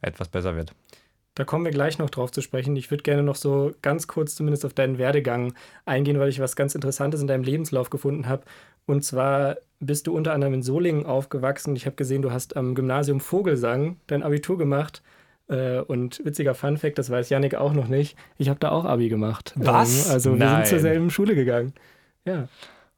etwas 0.02 0.30
besser 0.30 0.56
wird. 0.56 0.74
Da 1.36 1.46
kommen 1.46 1.66
wir 1.66 1.72
gleich 1.72 1.98
noch 1.98 2.12
drauf 2.12 2.32
zu 2.32 2.42
sprechen. 2.42 2.76
Ich 2.76 2.92
würde 2.92 3.02
gerne 3.02 3.24
noch 3.24 3.36
so 3.36 3.72
ganz 3.82 4.08
kurz 4.08 4.36
zumindest 4.36 4.66
auf 4.66 4.74
deinen 4.74 5.00
Werdegang 5.00 5.54
eingehen, 5.86 6.20
weil 6.20 6.30
ich 6.30 6.40
was 6.40 6.56
ganz 6.56 6.76
Interessantes 6.76 7.22
in 7.22 7.28
deinem 7.28 7.44
Lebenslauf 7.44 7.90
gefunden 7.90 8.28
habe. 8.28 8.44
Und 8.86 9.04
zwar 9.04 9.58
bist 9.80 10.06
du 10.08 10.16
unter 10.16 10.34
anderem 10.34 10.54
in 10.54 10.64
Solingen 10.64 11.06
aufgewachsen. 11.06 11.76
Ich 11.76 11.88
habe 11.88 11.96
gesehen, 11.96 12.22
du 12.22 12.32
hast 12.32 12.56
am 12.56 12.76
Gymnasium 12.76 13.20
Vogelsang 13.20 13.98
dein 14.08 14.22
Abitur 14.22 14.58
gemacht. 14.60 15.02
Äh, 15.54 15.80
und 15.82 16.20
witziger 16.26 16.56
Funfact, 16.56 16.98
das 16.98 17.10
weiß 17.10 17.30
Janik 17.30 17.56
auch 17.56 17.74
noch 17.74 17.88
nicht. 17.88 18.18
Ich 18.38 18.50
habe 18.50 18.60
da 18.60 18.70
auch 18.72 18.86
Abi 18.86 19.08
gemacht. 19.10 19.54
Was? 19.56 20.08
Ähm, 20.08 20.12
also 20.12 20.30
Nein. 20.32 20.40
wir 20.40 20.56
sind 20.58 20.68
zur 20.68 20.80
selben 20.80 21.10
Schule 21.12 21.36
gegangen. 21.36 21.74
Ja. 22.26 22.48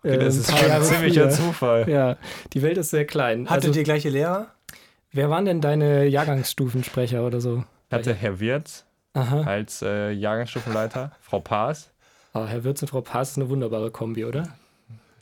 Okay, 0.04 0.18
das 0.20 0.36
Äh, 0.36 0.40
ist 0.40 0.58
schon 0.60 0.72
ein 0.72 0.82
ziemlicher 0.84 1.22
früher. 1.30 1.32
Zufall. 1.32 1.90
Ja, 1.90 2.18
die 2.54 2.62
Welt 2.62 2.78
ist 2.78 2.92
sehr 2.92 3.06
klein. 3.06 3.50
Hattet 3.50 3.66
Also, 3.68 3.80
ihr 3.80 3.84
gleiche 3.84 4.10
Lehrer? 4.10 4.48
wer 5.12 5.30
waren 5.30 5.46
denn 5.46 5.62
deine 5.62 6.06
Jahrgangsstufensprecher 6.06 7.26
oder 7.26 7.42
so? 7.42 7.64
Ich 7.90 7.94
hatte 7.94 8.14
Herr 8.14 8.40
Wirz 8.40 8.86
Aha. 9.14 9.42
als 9.44 9.82
äh, 9.82 10.12
Jahrgangsstufenleiter, 10.12 11.12
Frau 11.22 11.40
Paas. 11.40 11.90
Oh, 12.34 12.46
Herr 12.46 12.64
Würz 12.64 12.82
und 12.82 12.90
Frau 12.90 13.02
Paas 13.02 13.32
ist 13.32 13.38
eine 13.38 13.50
wunderbare 13.50 13.92
Kombi, 13.92 14.26
oder? 14.26 14.50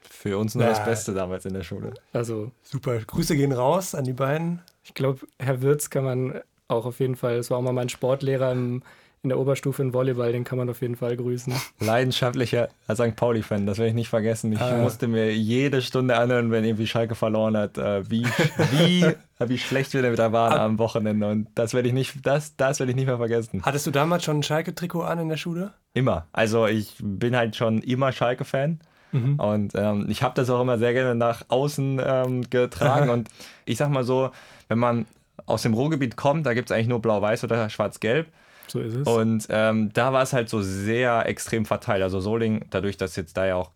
Für 0.09 0.37
uns 0.37 0.55
nur 0.55 0.65
das 0.65 0.79
Ja. 0.79 0.85
Beste 0.85 1.13
damals 1.13 1.45
in 1.45 1.53
der 1.53 1.63
Schule. 1.63 1.93
Also, 2.13 2.51
Super. 2.63 2.97
Grüße 2.97 3.35
gehen 3.35 3.51
raus 3.51 3.93
an 3.95 4.03
die 4.05 4.13
beiden. 4.13 4.61
ich 4.83 4.93
glaube, 4.93 5.19
Herr 5.39 5.61
Würz 5.61 5.89
kann 5.89 6.03
man 6.05 6.41
auch 6.73 6.85
auf 6.85 6.99
jeden 6.99 7.15
Fall, 7.15 7.37
das 7.37 7.49
war 7.51 7.57
auch 7.57 7.61
mal 7.61 7.73
mein 7.73 7.89
Sportlehrer 7.89 8.51
im, 8.51 8.81
in 9.21 9.29
der 9.29 9.39
Oberstufe 9.39 9.81
in 9.81 9.93
Volleyball, 9.93 10.33
den 10.33 10.43
kann 10.43 10.57
man 10.57 10.69
auf 10.69 10.81
jeden 10.81 10.97
Fall 10.97 11.15
grüßen. 11.15 11.53
Leidenschaftlicher 11.79 12.67
St. 12.93 13.15
Pauli-Fan, 13.15 13.65
das 13.65 13.77
werde 13.77 13.89
ich 13.89 13.95
nicht 13.95 14.09
vergessen. 14.09 14.51
Ich 14.51 14.59
Ah. 14.59 14.77
musste 14.79 15.07
mir 15.07 15.33
jede 15.33 15.81
Stunde 15.81 16.17
anhören, 16.17 16.51
wenn 16.51 16.65
irgendwie 16.65 16.87
Schalke 16.87 17.15
verloren 17.15 17.55
hat, 17.55 17.77
äh, 17.77 18.09
wie, 18.09 18.25
wie, 18.71 19.05
wie 19.47 19.57
schlecht 19.57 19.93
wir 19.93 20.13
da 20.15 20.31
waren 20.33 20.59
am 20.59 20.77
Wochenende. 20.79 21.29
Und 21.29 21.47
das 21.55 21.73
werde 21.73 21.87
ich 21.87 21.93
nicht, 21.93 22.25
das, 22.25 22.57
das 22.57 22.79
werde 22.79 22.91
ich 22.91 22.95
nicht 22.97 23.05
mehr 23.07 23.17
vergessen. 23.17 23.61
Hattest 23.63 23.87
du 23.87 23.91
damals 23.91 24.25
schon 24.25 24.39
ein 24.39 24.43
Schalke-Trikot 24.43 25.03
an 25.03 25.19
in 25.19 25.29
der 25.29 25.37
Schule? 25.37 25.73
Immer. 25.93 26.27
Also 26.33 26.67
ich 26.67 26.95
bin 26.99 27.35
halt 27.35 27.55
schon 27.55 27.79
immer 27.81 28.11
Schalke-Fan. 28.11 28.81
Mhm. 29.13 29.39
Und 29.39 29.73
ähm, 29.75 30.07
ich 30.09 30.21
habe 30.23 30.33
das 30.35 30.49
auch 30.49 30.59
immer 30.59 30.77
sehr 30.79 30.91
gerne 30.93 31.15
nach 31.15 31.43
außen 31.47 32.01
ähm, 32.05 32.49
getragen. 32.49 33.09
und 33.11 33.29
ich 33.63 33.77
sag 33.77 33.89
mal 33.89 34.03
so, 34.03 34.31
wenn 34.67 34.79
man 34.79 35.05
aus 35.45 35.63
dem 35.63 35.73
Ruhrgebiet 35.73 36.15
kommt, 36.15 36.45
da 36.45 36.53
gibt 36.53 36.69
es 36.69 36.75
eigentlich 36.75 36.87
nur 36.87 37.01
Blau-Weiß 37.01 37.43
oder 37.43 37.69
Schwarz-Gelb. 37.69 38.27
So 38.67 38.79
ist 38.79 38.95
es. 38.95 39.07
Und 39.07 39.47
ähm, 39.49 39.91
da 39.93 40.13
war 40.13 40.23
es 40.23 40.33
halt 40.33 40.49
so 40.49 40.61
sehr 40.61 41.25
extrem 41.27 41.65
verteilt. 41.65 42.01
Also 42.01 42.19
Solingen, 42.19 42.65
dadurch, 42.69 42.97
dass 42.97 43.15
jetzt 43.15 43.35
da 43.37 43.45
ja 43.45 43.55
auch 43.55 43.71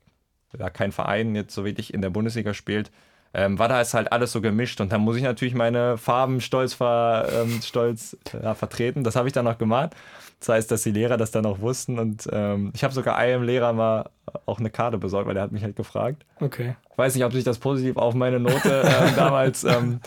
ja, 0.57 0.69
kein 0.69 0.91
Verein 0.91 1.35
jetzt 1.35 1.53
so 1.53 1.65
wirklich 1.65 1.93
in 1.93 2.01
der 2.01 2.09
Bundesliga 2.09 2.53
spielt, 2.53 2.91
ähm, 3.33 3.59
war 3.59 3.67
da 3.67 3.81
ist 3.81 3.93
halt 3.93 4.11
alles 4.11 4.31
so 4.31 4.41
gemischt. 4.41 4.79
Und 4.81 4.91
da 4.91 4.97
muss 4.97 5.17
ich 5.17 5.23
natürlich 5.23 5.53
meine 5.53 5.97
Farben 5.97 6.41
stolz, 6.41 6.73
ver, 6.73 7.27
ähm, 7.33 7.59
stolz 7.61 8.17
ja, 8.41 8.55
vertreten. 8.55 9.03
Das 9.03 9.15
habe 9.15 9.27
ich 9.27 9.33
dann 9.33 9.45
noch 9.45 9.57
gemacht. 9.57 9.95
Das 10.39 10.50
heißt, 10.50 10.72
dass 10.72 10.84
die 10.84 10.91
Lehrer 10.91 11.17
das 11.17 11.32
dann 11.32 11.46
auch 11.46 11.62
wussten. 11.62 11.98
Und 11.98 12.27
ähm, 12.32 12.72
ich 12.75 12.84
habe 12.84 12.94
sogar 12.94 13.17
einem 13.17 13.44
Lehrer 13.44 13.74
mal 13.74 14.10
auch 14.46 14.60
eine 14.60 14.70
Karte 14.70 14.98
besorgt, 14.98 15.27
weil 15.27 15.34
der 15.34 15.44
hat 15.44 15.51
mich 15.51 15.63
halt 15.63 15.75
gefragt. 15.75 16.25
Okay. 16.39 16.75
Ich 16.91 16.98
weiß 16.98 17.15
nicht, 17.15 17.25
ob 17.25 17.34
sich 17.34 17.44
das 17.44 17.58
positiv 17.58 17.98
auf 17.98 18.13
meine 18.13 18.39
Note 18.39 18.84
ähm, 18.86 19.10
damals 19.15 19.63
ähm, 19.63 20.00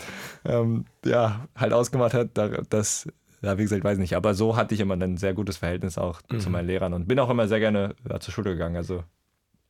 ähm, 0.45 0.85
ja, 1.05 1.47
halt 1.55 1.73
ausgemacht 1.73 2.13
hat. 2.13 2.29
Da, 2.35 2.47
das, 2.69 3.07
ja, 3.41 3.57
wie 3.57 3.63
gesagt, 3.63 3.79
ich 3.79 3.83
weiß 3.83 3.97
nicht. 3.97 4.15
Aber 4.15 4.33
so 4.33 4.55
hatte 4.55 4.73
ich 4.73 4.79
immer 4.79 4.95
ein 4.95 5.17
sehr 5.17 5.33
gutes 5.33 5.57
Verhältnis 5.57 5.97
auch 5.97 6.21
zu 6.21 6.49
meinen 6.49 6.67
Lehrern 6.67 6.93
und 6.93 7.07
bin 7.07 7.19
auch 7.19 7.29
immer 7.29 7.47
sehr 7.47 7.59
gerne 7.59 7.95
ja, 8.09 8.19
zur 8.19 8.33
Schule 8.33 8.51
gegangen. 8.51 8.77
Also 8.77 9.03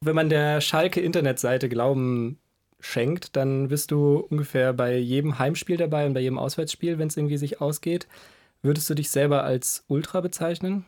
Wenn 0.01 0.15
man 0.15 0.29
der 0.29 0.61
Schalke-Internetseite 0.61 1.69
Glauben 1.69 2.37
schenkt, 2.79 3.35
dann 3.35 3.69
bist 3.69 3.91
du 3.91 4.17
ungefähr 4.17 4.73
bei 4.73 4.97
jedem 4.97 5.39
Heimspiel 5.39 5.77
dabei 5.77 6.05
und 6.05 6.13
bei 6.13 6.19
jedem 6.19 6.37
Auswärtsspiel, 6.37 6.99
wenn 6.99 7.07
es 7.07 7.17
irgendwie 7.17 7.37
sich 7.37 7.61
ausgeht. 7.61 8.07
Würdest 8.61 8.89
du 8.89 8.93
dich 8.93 9.09
selber 9.09 9.43
als 9.43 9.83
Ultra 9.87 10.21
bezeichnen? 10.21 10.85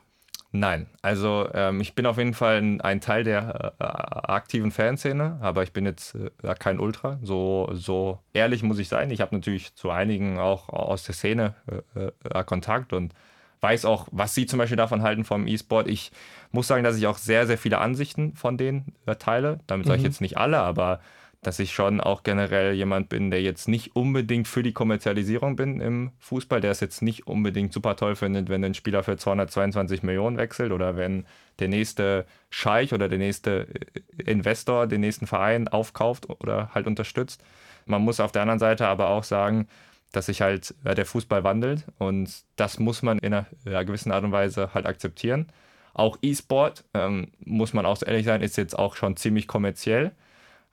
nein. 0.53 0.87
Also 1.01 1.49
ähm, 1.53 1.81
ich 1.81 1.95
bin 1.95 2.05
auf 2.05 2.17
jeden 2.17 2.35
Fall 2.35 2.57
ein, 2.57 2.79
ein 2.79 3.01
Teil 3.01 3.23
der 3.23 3.73
äh, 3.79 3.83
aktiven 3.83 4.71
Fanszene, 4.71 5.39
aber 5.41 5.63
ich 5.63 5.73
bin 5.73 5.85
jetzt 5.85 6.15
äh, 6.15 6.55
kein 6.59 6.79
Ultra. 6.79 7.19
So, 7.23 7.69
so 7.73 8.19
ehrlich 8.33 8.63
muss 8.63 8.79
ich 8.79 8.87
sein. 8.87 9.09
Ich 9.11 9.19
habe 9.19 9.35
natürlich 9.35 9.75
zu 9.75 9.89
einigen 9.89 10.37
auch 10.37 10.69
aus 10.69 11.03
der 11.03 11.15
Szene 11.15 11.55
äh, 11.95 12.11
äh, 12.29 12.43
Kontakt 12.43 12.93
und 12.93 13.13
weiß 13.61 13.85
auch, 13.85 14.07
was 14.11 14.35
sie 14.35 14.45
zum 14.45 14.59
Beispiel 14.59 14.77
davon 14.77 15.01
halten 15.01 15.23
vom 15.23 15.47
E-Sport. 15.47 15.87
Ich 15.87 16.11
muss 16.51 16.67
sagen, 16.67 16.83
dass 16.83 16.97
ich 16.97 17.07
auch 17.07 17.17
sehr, 17.17 17.47
sehr 17.47 17.57
viele 17.57 17.79
Ansichten 17.79 18.35
von 18.35 18.57
denen 18.57 18.93
äh, 19.07 19.15
teile. 19.15 19.59
Damit 19.65 19.87
sage 19.87 19.97
ich 19.97 20.03
jetzt 20.03 20.21
nicht 20.21 20.37
alle, 20.37 20.59
aber 20.59 20.99
dass 21.43 21.59
ich 21.59 21.73
schon 21.73 22.01
auch 22.01 22.23
generell 22.23 22.73
jemand 22.73 23.09
bin, 23.09 23.29
der 23.29 23.41
jetzt 23.41 23.67
nicht 23.67 23.95
unbedingt 23.95 24.47
für 24.47 24.63
die 24.63 24.71
Kommerzialisierung 24.73 25.55
bin 25.55 25.81
im 25.81 26.11
Fußball, 26.19 26.61
der 26.61 26.71
es 26.71 26.79
jetzt 26.79 27.01
nicht 27.01 27.27
unbedingt 27.27 27.73
super 27.73 27.95
toll 27.95 28.15
findet, 28.15 28.49
wenn 28.49 28.63
ein 28.63 28.73
Spieler 28.73 29.03
für 29.03 29.17
222 29.17 30.03
Millionen 30.03 30.37
wechselt 30.37 30.71
oder 30.71 30.95
wenn 30.95 31.25
der 31.59 31.67
nächste 31.67 32.25
Scheich 32.49 32.93
oder 32.93 33.09
der 33.09 33.19
nächste 33.19 33.67
äh, 34.17 34.31
Investor 34.31 34.87
den 34.87 35.01
nächsten 35.01 35.27
Verein 35.27 35.67
aufkauft 35.67 36.29
oder 36.29 36.69
halt 36.73 36.87
unterstützt. 36.87 37.43
Man 37.85 38.01
muss 38.01 38.19
auf 38.19 38.31
der 38.31 38.41
anderen 38.41 38.59
Seite 38.59 38.87
aber 38.87 39.09
auch 39.09 39.23
sagen, 39.23 39.67
dass 40.13 40.27
sich 40.27 40.41
halt 40.41 40.73
ja, 40.85 40.93
der 40.95 41.05
Fußball 41.05 41.43
wandelt 41.43 41.85
und 41.97 42.31
das 42.55 42.79
muss 42.79 43.01
man 43.01 43.19
in 43.19 43.33
einer 43.33 43.85
gewissen 43.85 44.11
Art 44.11 44.23
und 44.23 44.31
Weise 44.31 44.73
halt 44.73 44.85
akzeptieren. 44.85 45.47
Auch 45.93 46.17
E-Sport, 46.21 46.85
ähm, 46.93 47.31
muss 47.39 47.73
man 47.73 47.85
auch 47.85 47.97
so 47.97 48.05
ehrlich 48.05 48.25
sein, 48.25 48.41
ist 48.41 48.57
jetzt 48.57 48.77
auch 48.77 48.95
schon 48.95 49.15
ziemlich 49.17 49.47
kommerziell. 49.47 50.11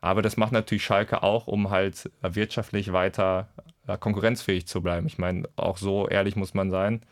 Aber 0.00 0.22
das 0.22 0.36
macht 0.36 0.52
natürlich 0.52 0.84
Schalke 0.84 1.22
auch, 1.22 1.46
um 1.46 1.70
halt 1.70 2.10
wirtschaftlich 2.22 2.92
weiter 2.92 3.48
ja, 3.86 3.96
konkurrenzfähig 3.96 4.66
zu 4.66 4.82
bleiben. 4.82 5.06
Ich 5.06 5.18
meine, 5.18 5.48
auch 5.56 5.76
so 5.76 6.08
ehrlich 6.08 6.36
muss 6.36 6.54
man 6.54 6.70
sein. 6.70 7.02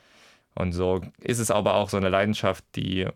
Und 0.54 0.72
so 0.72 1.02
ist 1.20 1.38
es 1.38 1.52
aber 1.52 1.74
auch 1.74 1.88
so 1.88 1.98
eine 1.98 2.08
Leidenschaft, 2.08 2.64
die, 2.74 3.06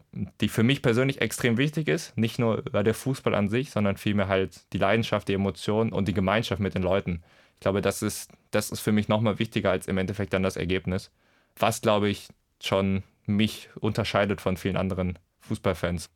die 0.40 0.48
für 0.48 0.62
mich 0.62 0.80
persönlich 0.80 1.20
extrem 1.20 1.56
wichtig 1.56 1.88
ist. 1.88 2.16
Nicht 2.16 2.38
nur 2.38 2.62
der 2.62 2.94
Fußball 2.94 3.34
an 3.34 3.48
sich, 3.48 3.70
sondern 3.70 3.96
vielmehr 3.96 4.28
halt 4.28 4.72
die 4.72 4.78
Leidenschaft, 4.78 5.26
die 5.26 5.34
Emotionen 5.34 5.92
und 5.92 6.06
die 6.06 6.14
Gemeinschaft 6.14 6.60
mit 6.60 6.74
den 6.74 6.82
Leuten. 6.82 7.22
Ich 7.54 7.60
glaube, 7.60 7.80
das 7.80 8.02
ist, 8.02 8.30
das 8.52 8.70
ist 8.70 8.80
für 8.80 8.92
mich 8.92 9.08
nochmal 9.08 9.38
wichtiger 9.38 9.70
als 9.70 9.88
im 9.88 9.98
Endeffekt 9.98 10.32
dann 10.34 10.44
das 10.44 10.56
Ergebnis. 10.56 11.10
Was, 11.56 11.80
glaube 11.80 12.08
ich, 12.08 12.28
schon 12.62 13.02
mich 13.26 13.70
unterscheidet 13.80 14.40
von 14.40 14.56
vielen 14.56 14.76
anderen 14.76 15.18
Fußballfans. 15.40 16.10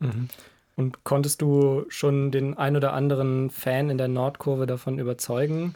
Und 0.76 1.04
konntest 1.04 1.40
du 1.40 1.86
schon 1.88 2.30
den 2.30 2.56
ein 2.56 2.76
oder 2.76 2.92
anderen 2.92 3.50
Fan 3.50 3.88
in 3.90 3.98
der 3.98 4.08
Nordkurve 4.08 4.66
davon 4.66 4.98
überzeugen? 4.98 5.74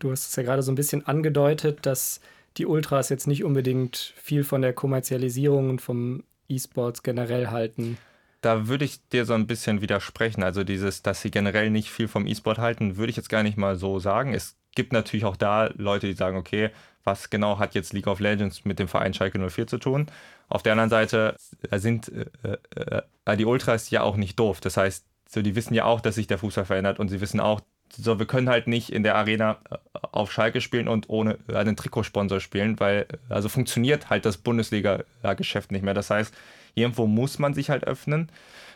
Du 0.00 0.10
hast 0.10 0.28
es 0.28 0.36
ja 0.36 0.42
gerade 0.42 0.62
so 0.62 0.72
ein 0.72 0.74
bisschen 0.74 1.06
angedeutet, 1.06 1.86
dass 1.86 2.20
die 2.56 2.66
Ultras 2.66 3.08
jetzt 3.08 3.26
nicht 3.26 3.44
unbedingt 3.44 4.12
viel 4.16 4.44
von 4.44 4.60
der 4.60 4.72
Kommerzialisierung 4.72 5.70
und 5.70 5.80
vom 5.80 6.24
E-Sports 6.48 7.02
generell 7.02 7.48
halten. 7.48 7.96
Da 8.40 8.68
würde 8.68 8.84
ich 8.84 9.08
dir 9.08 9.24
so 9.24 9.34
ein 9.34 9.46
bisschen 9.46 9.80
widersprechen. 9.80 10.42
Also 10.42 10.64
dieses, 10.64 11.02
dass 11.02 11.22
sie 11.22 11.30
generell 11.30 11.70
nicht 11.70 11.88
viel 11.88 12.08
vom 12.08 12.26
E-Sport 12.26 12.58
halten, 12.58 12.96
würde 12.96 13.10
ich 13.10 13.16
jetzt 13.16 13.30
gar 13.30 13.42
nicht 13.42 13.56
mal 13.56 13.76
so 13.76 13.98
sagen. 14.00 14.34
Es 14.34 14.56
gibt 14.74 14.92
natürlich 14.92 15.24
auch 15.24 15.36
da 15.36 15.70
Leute, 15.76 16.08
die 16.08 16.12
sagen, 16.12 16.36
okay, 16.36 16.70
was 17.04 17.30
genau 17.30 17.58
hat 17.58 17.74
jetzt 17.74 17.92
League 17.92 18.06
of 18.06 18.20
Legends 18.20 18.64
mit 18.64 18.78
dem 18.78 18.88
Verein 18.88 19.14
Schalke 19.14 19.38
04 19.38 19.66
zu 19.66 19.78
tun? 19.78 20.06
Auf 20.48 20.62
der 20.62 20.72
anderen 20.72 20.90
Seite 20.90 21.36
sind 21.72 22.10
äh, 22.42 23.02
äh, 23.24 23.36
die 23.36 23.44
Ultras 23.44 23.90
ja 23.90 24.02
auch 24.02 24.16
nicht 24.16 24.38
doof. 24.38 24.60
Das 24.60 24.76
heißt, 24.76 25.04
so, 25.28 25.42
die 25.42 25.54
wissen 25.54 25.74
ja 25.74 25.84
auch, 25.84 26.00
dass 26.00 26.14
sich 26.14 26.26
der 26.26 26.38
Fußball 26.38 26.64
verändert 26.64 26.98
und 26.98 27.08
sie 27.08 27.20
wissen 27.20 27.40
auch, 27.40 27.60
so, 27.96 28.18
wir 28.18 28.26
können 28.26 28.48
halt 28.48 28.66
nicht 28.66 28.90
in 28.90 29.02
der 29.02 29.14
Arena 29.14 29.58
äh, 29.70 29.76
auf 30.12 30.32
Schalke 30.32 30.60
spielen 30.60 30.88
und 30.88 31.08
ohne 31.08 31.38
einen 31.52 31.76
Trikotsponsor 31.76 32.40
spielen, 32.40 32.80
weil 32.80 33.06
also 33.28 33.48
funktioniert 33.48 34.10
halt 34.10 34.24
das 34.24 34.38
Bundesliga-Geschäft 34.38 35.72
nicht 35.72 35.82
mehr. 35.82 35.94
Das 35.94 36.10
heißt, 36.10 36.34
irgendwo 36.74 37.06
muss 37.06 37.38
man 37.38 37.54
sich 37.54 37.70
halt 37.70 37.84
öffnen. 37.84 38.30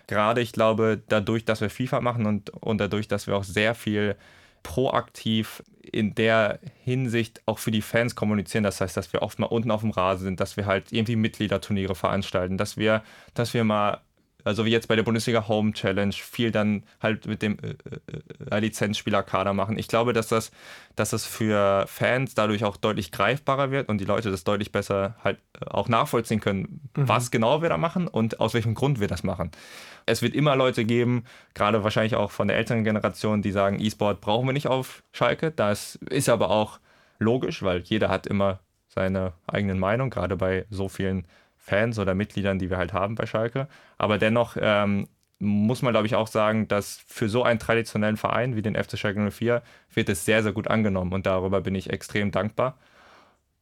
Gerade, 0.07 0.41
ich 0.41 0.53
glaube, 0.53 1.03
dadurch, 1.09 1.45
dass 1.45 1.61
wir 1.61 1.71
FIFA 1.71 2.01
machen 2.01 2.27
und, 2.27 2.51
und 2.51 2.79
dadurch, 2.79 3.09
dass 3.09 3.27
wir 3.27 3.37
auch 3.37 3.45
sehr 3.45 3.75
viel 3.75 4.17
proaktiv 4.63 5.63
in 5.83 6.15
der 6.15 6.59
Hinsicht 6.85 7.43
auch 7.47 7.59
für 7.59 7.71
die 7.71 7.83
Fans 7.83 8.15
kommunizieren. 8.15 8.65
Das 8.65 8.81
heißt, 8.81 8.97
dass 8.97 9.13
wir 9.13 9.23
oft 9.23 9.39
mal 9.39 9.47
unten 9.47 9.71
auf 9.71 9.81
dem 9.81 9.91
Rasen 9.91 10.25
sind, 10.25 10.41
dass 10.41 10.57
wir 10.57 10.67
halt 10.67 10.93
irgendwie 10.93 11.17
Mitgliederturniere 11.17 11.95
veranstalten, 11.95 12.59
dass 12.59 12.77
wir, 12.77 13.03
dass 13.35 13.55
wir 13.55 13.65
mal, 13.65 14.01
also 14.49 14.65
wie 14.65 14.71
jetzt 14.71 14.89
bei 14.89 14.97
der 14.97 15.03
Bundesliga 15.03 15.47
Home 15.47 15.73
Challenge, 15.73 16.13
viel 16.13 16.51
dann 16.51 16.83
halt 17.01 17.27
mit 17.27 17.43
dem 17.43 17.59
äh, 17.61 17.75
äh, 18.51 18.61
Lizenzspielerkader 18.61 19.53
machen. 19.53 19.79
Ich 19.79 19.89
glaube, 19.89 20.15
dass 20.15 20.29
das, 20.29 20.51
dass 20.97 21.11
das 21.11 21.27
für 21.27 21.85
Fans 21.87 22.35
dadurch 22.35 22.65
auch 22.65 22.79
deutlich 22.79 23.13
greifbarer 23.13 23.71
wird 23.71 23.89
und 23.89 24.01
die 24.01 24.07
Leute 24.07 24.31
das 24.31 24.45
deutlich 24.45 24.73
besser 24.73 25.17
halt 25.23 25.39
auch 25.67 25.89
nachvollziehen 25.89 26.41
können, 26.41 26.81
mhm. 26.97 27.09
was 27.09 27.31
genau 27.31 27.61
wir 27.61 27.69
da 27.69 27.77
machen 27.77 28.09
und 28.09 28.41
aus 28.41 28.55
welchem 28.55 28.75
Grund 28.75 29.01
wir 29.01 29.07
das 29.07 29.23
machen. 29.23 29.51
Es 30.07 30.23
wird 30.23 30.35
immer 30.35 30.57
Leute 30.57 30.87
geben, 30.87 31.25
gerade 31.53 31.85
wahrscheinlich 31.85 32.17
auch 32.17 32.31
von 32.31 32.49
der 32.49 32.57
älteren 32.57 32.85
Generation, 32.85 33.43
die 33.43 33.53
sagen, 33.53 33.79
E-Sport 33.79 34.23
brauchen 34.23 34.47
wir 34.47 34.55
nicht 34.55 34.69
auf 34.69 35.03
Schalke. 35.13 35.51
Das 35.51 35.97
ist 36.09 36.31
aber 36.31 36.49
auch 36.51 36.81
logisch, 37.19 37.63
weil 37.63 37.81
jeder 37.81 38.09
hat 38.09 38.27
immer 38.27 38.61
seine 38.89 39.35
eigenen 39.47 39.79
Meinung, 39.79 40.09
gerade 40.09 40.37
bei 40.37 40.65
so 40.71 40.89
vielen 40.89 41.27
Fans 41.69 41.99
oder 41.99 42.15
Mitgliedern, 42.15 42.59
die 42.59 42.71
wir 42.71 42.79
halt 42.79 42.93
haben 42.93 43.15
bei 43.15 43.27
Schalke. 43.27 43.69
Aber 43.99 44.19
dennoch 44.19 44.57
ähm, 44.61 45.09
muss 45.39 45.83
man, 45.83 45.93
glaube 45.93 46.07
ich, 46.07 46.15
auch 46.15 46.27
sagen, 46.27 46.67
dass 46.67 47.01
für 47.07 47.29
so 47.29 47.43
einen 47.43 47.59
traditionellen 47.59 48.17
Verein 48.17 48.57
wie 48.57 48.63
den 48.63 48.75
FC 48.75 48.99
Schalke 48.99 49.31
04 49.31 49.63
wird 49.95 50.09
es 50.09 50.25
sehr, 50.25 50.43
sehr 50.43 50.53
gut 50.53 50.69
angenommen 50.69 51.13
und 51.13 51.27
darüber 51.27 51.61
bin 51.61 51.75
ich 51.75 51.91
extrem 51.91 52.31
dankbar. 52.31 52.79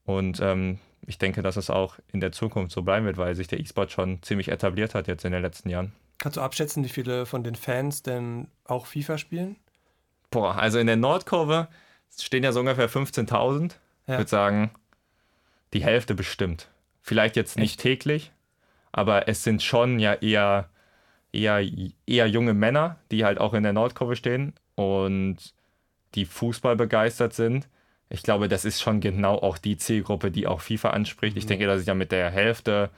Und 0.05 0.41
ähm, 0.41 0.79
ich 1.07 1.19
denke, 1.19 1.43
dass 1.43 1.57
es 1.57 1.69
auch 1.69 1.97
in 2.13 2.21
der 2.21 2.33
Zukunft 2.33 2.73
so 2.73 2.83
bleiben 2.83 3.07
wird, 3.07 3.19
weil 3.19 3.35
sich 3.35 3.49
der 3.49 3.61
E-Sport 3.61 3.93
schon 3.93 4.23
ziemlich 4.23 4.49
etabliert 4.49 4.95
hat 4.95 5.09
jetzt 5.09 5.25
in 5.25 5.33
den 5.33 5.43
letzten 5.43 5.69
Jahren. 5.69 5.93
Kannst 6.19 6.37
du 6.37 6.41
abschätzen, 6.41 6.85
wie 6.85 6.89
viele 6.89 7.27
von 7.27 7.45
den 7.45 7.57
Fans 7.57 8.03
denn 8.03 8.49
auch 8.65 8.87
FIFA 8.87 9.19
spielen? 9.19 9.57
Boah, 10.31 10.57
also 10.57 10.79
in 10.79 10.87
der 10.87 10.97
Nordkurve 10.97 11.69
stehen 12.19 12.43
ja 12.43 12.53
so 12.53 12.61
ungefähr 12.61 12.89
15.000. 12.89 13.73
Ja. 14.07 14.15
Ich 14.15 14.19
würde 14.21 14.31
sagen, 14.31 14.71
die 15.73 15.85
Hälfte 15.85 16.15
bestimmt. 16.15 16.71
Vielleicht 17.07 17.37
jetzt 17.37 17.57
nicht 17.57 17.75
Echt? 17.75 17.83
täglich, 17.83 18.33
aber 18.91 19.29
es 19.29 19.45
sind 19.45 19.63
schon 19.63 20.01
ja 20.01 20.15
eher, 20.15 20.69
eher, 21.33 21.65
eher 22.05 22.27
junge 22.27 22.53
Männer, 22.53 22.99
die 23.13 23.25
halt 23.25 23.39
auch 23.39 23.55
in 23.55 23.63
der 23.63 23.73
Nordkurve 23.73 24.17
stehen 24.17 24.55
und 24.75 25.37
die 26.17 26.25
Fußball 26.25 26.75
begeistert 26.75 27.33
sind. 27.33 27.69
Ich 28.09 28.25
glaube, 28.25 28.49
das 28.49 28.65
ist 28.65 28.83
schon 28.83 29.01
genau 29.01 29.37
auch 29.37 29.57
die 29.57 29.77
Zielgruppe, 29.77 30.33
die 30.33 30.49
auch 30.49 30.61
FIFA 30.61 30.91
anspricht. 30.91 31.37
Ich 31.37 31.45
mhm. 31.45 31.49
denke, 31.51 31.67
dass 31.67 31.81
ich 31.81 31.87
ja 31.87 31.95
mit 31.95 32.11
der 32.11 32.29
Hälfte 32.29 32.91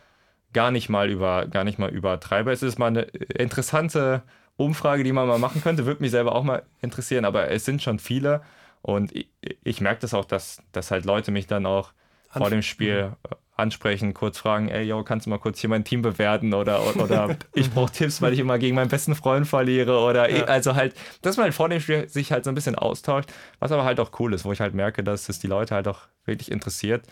gar 0.54 0.70
nicht 0.70 0.88
mal 0.88 1.10
über 1.10 1.46
gar 1.46 1.64
nicht 1.64 1.78
mal 1.78 1.90
übertreibe. 1.90 2.50
Es 2.50 2.62
ist 2.62 2.78
mal 2.78 2.86
eine 2.86 3.02
interessante 3.02 4.22
Umfrage, 4.56 5.04
die 5.04 5.12
man 5.12 5.28
mal 5.28 5.38
machen 5.38 5.60
könnte. 5.62 5.84
Würde 5.84 6.00
mich 6.00 6.12
selber 6.12 6.34
auch 6.34 6.44
mal 6.44 6.62
interessieren, 6.80 7.26
aber 7.26 7.50
es 7.50 7.66
sind 7.66 7.82
schon 7.82 7.98
viele. 7.98 8.40
Und 8.80 9.14
ich, 9.14 9.28
ich 9.64 9.82
merke 9.82 10.00
das 10.00 10.14
auch, 10.14 10.24
dass, 10.24 10.62
dass 10.72 10.90
halt 10.90 11.04
Leute 11.04 11.30
mich 11.30 11.46
dann 11.46 11.66
auch 11.66 11.92
vor 12.30 12.48
dem 12.48 12.62
Spiel 12.62 13.08
mhm. 13.08 13.36
Ansprechen, 13.58 14.14
kurz 14.14 14.38
fragen, 14.38 14.68
ey, 14.68 14.84
yo, 14.84 15.02
kannst 15.02 15.26
du 15.26 15.30
mal 15.30 15.38
kurz 15.38 15.58
hier 15.60 15.68
mein 15.68 15.84
Team 15.84 16.02
bewerten 16.02 16.54
oder, 16.54 16.96
oder, 16.96 17.36
ich 17.54 17.70
brauche 17.70 17.92
Tipps, 17.92 18.22
weil 18.22 18.32
ich 18.32 18.38
immer 18.38 18.58
gegen 18.58 18.76
meinen 18.76 18.88
besten 18.88 19.14
Freund 19.14 19.46
verliere 19.46 19.98
oder 19.98 20.30
ja. 20.30 20.44
also 20.44 20.74
halt, 20.74 20.94
dass 21.22 21.36
man 21.36 21.50
vor 21.52 21.68
dem 21.68 21.80
Spiel 21.80 22.08
sich 22.08 22.32
halt 22.32 22.44
so 22.44 22.50
ein 22.50 22.54
bisschen 22.54 22.76
austauscht, 22.76 23.30
was 23.58 23.72
aber 23.72 23.84
halt 23.84 24.00
auch 24.00 24.12
cool 24.20 24.32
ist, 24.32 24.44
wo 24.44 24.52
ich 24.52 24.60
halt 24.60 24.74
merke, 24.74 25.02
dass 25.02 25.28
es 25.28 25.38
die 25.40 25.48
Leute 25.48 25.74
halt 25.74 25.88
auch 25.88 26.02
wirklich 26.24 26.50
interessiert 26.50 27.06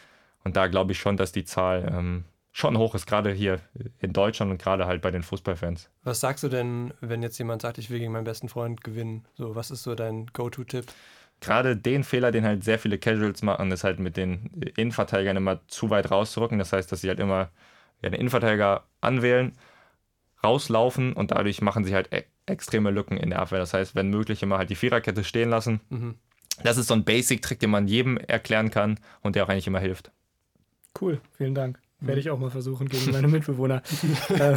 und 0.44 0.56
da 0.56 0.68
glaube 0.68 0.92
ich 0.92 0.98
schon, 0.98 1.16
dass 1.16 1.32
die 1.32 1.44
Zahl 1.44 1.92
ähm, 1.92 2.24
schon 2.52 2.78
hoch 2.78 2.94
ist, 2.94 3.06
gerade 3.06 3.32
hier 3.32 3.60
in 3.98 4.14
Deutschland 4.14 4.50
und 4.50 4.62
gerade 4.62 4.86
halt 4.86 5.02
bei 5.02 5.10
den 5.10 5.22
Fußballfans. 5.22 5.90
Was 6.04 6.20
sagst 6.20 6.42
du 6.42 6.48
denn, 6.48 6.94
wenn 7.02 7.22
jetzt 7.22 7.36
jemand 7.36 7.60
sagt, 7.60 7.76
ich 7.76 7.90
will 7.90 7.98
gegen 7.98 8.12
meinen 8.12 8.24
besten 8.24 8.48
Freund 8.48 8.82
gewinnen? 8.82 9.26
So, 9.34 9.54
was 9.54 9.70
ist 9.70 9.82
so 9.82 9.94
dein 9.94 10.26
Go-To-Tipp? 10.28 10.86
Gerade 11.40 11.76
den 11.76 12.04
Fehler, 12.04 12.32
den 12.32 12.44
halt 12.44 12.64
sehr 12.64 12.78
viele 12.78 12.98
Casuals 12.98 13.42
machen, 13.42 13.70
ist 13.70 13.84
halt 13.84 13.98
mit 13.98 14.16
den 14.16 14.50
Innenverteidigern 14.76 15.36
immer 15.36 15.66
zu 15.68 15.90
weit 15.90 16.10
rauszurücken. 16.10 16.58
Das 16.58 16.72
heißt, 16.72 16.90
dass 16.90 17.00
sie 17.00 17.08
halt 17.08 17.20
immer 17.20 17.50
ja, 18.02 18.10
den 18.10 18.20
Innenverteidiger 18.20 18.84
anwählen, 19.00 19.52
rauslaufen 20.42 21.12
und 21.12 21.30
dadurch 21.30 21.60
machen 21.60 21.84
sie 21.84 21.94
halt 21.94 22.12
e 22.12 22.24
extreme 22.48 22.92
Lücken 22.92 23.16
in 23.16 23.30
der 23.30 23.40
Abwehr. 23.40 23.58
Das 23.58 23.74
heißt, 23.74 23.96
wenn 23.96 24.08
möglich, 24.08 24.40
immer 24.40 24.56
halt 24.56 24.70
die 24.70 24.76
Viererkette 24.76 25.24
stehen 25.24 25.50
lassen. 25.50 25.80
Mhm. 25.88 26.14
Das 26.62 26.76
ist 26.76 26.86
so 26.86 26.94
ein 26.94 27.04
Basic-Trick, 27.04 27.58
den 27.58 27.70
man 27.70 27.88
jedem 27.88 28.18
erklären 28.18 28.70
kann 28.70 29.00
und 29.22 29.34
der 29.34 29.42
auch 29.42 29.48
eigentlich 29.48 29.66
immer 29.66 29.80
hilft. 29.80 30.12
Cool, 31.00 31.20
vielen 31.36 31.56
Dank. 31.56 31.80
Mhm. 31.98 32.06
Werde 32.06 32.20
ich 32.20 32.30
auch 32.30 32.38
mal 32.38 32.50
versuchen 32.50 32.88
gegen 32.88 33.10
meine 33.10 33.28
Mitbewohner. 33.28 33.82
Äh, 34.28 34.56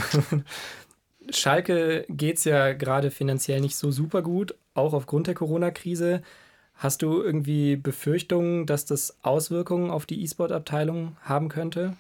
Schalke 1.31 2.05
geht 2.09 2.38
es 2.38 2.43
ja 2.43 2.74
gerade 2.74 3.12
finanziell 3.12 3.62
nicht 3.62 3.75
so 3.75 3.91
super 3.91 4.21
gut, 4.21 4.55
auch 4.74 4.93
aufgrund 4.93 5.27
der 5.27 5.36
Corona-Krise. 5.36 6.21
Hast 6.79 7.01
du 7.01 7.21
irgendwie 7.21 7.75
Befürchtungen, 7.75 8.65
dass 8.65 8.86
das 8.86 9.17
Auswirkungen 9.21 9.91
auf 9.91 10.05
die 10.05 10.24
E-Sport-Abteilung 10.24 11.17
haben 11.24 11.50
könnte? 11.50 11.98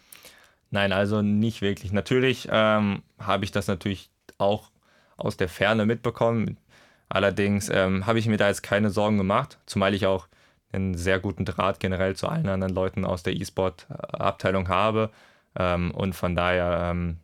Nein, 0.71 0.93
also 0.93 1.21
nicht 1.21 1.61
wirklich. 1.61 1.91
Natürlich 1.91 2.47
ähm, 2.49 3.03
habe 3.19 3.43
ich 3.43 3.51
das 3.51 3.67
natürlich 3.67 4.09
auch 4.37 4.71
aus 5.17 5.35
der 5.35 5.49
Ferne 5.49 5.85
mitbekommen. 5.85 6.55
Allerdings 7.09 7.67
ähm, 7.67 8.05
habe 8.05 8.19
ich 8.19 8.27
mir 8.27 8.37
da 8.37 8.47
jetzt 8.47 8.63
keine 8.63 8.89
Sorgen 8.89 9.17
gemacht, 9.17 9.57
zumal 9.65 9.93
ich 9.93 10.05
auch 10.05 10.29
einen 10.71 10.95
sehr 10.95 11.19
guten 11.19 11.43
Draht 11.43 11.81
generell 11.81 12.15
zu 12.15 12.29
allen 12.29 12.47
anderen 12.47 12.73
Leuten 12.73 13.03
aus 13.03 13.21
der 13.21 13.33
E-Sport-Abteilung 13.35 14.69
habe. 14.69 15.09
Ähm, 15.57 15.91
und 15.91 16.15
von 16.15 16.37
daher 16.37 16.91
ähm, 16.91 17.17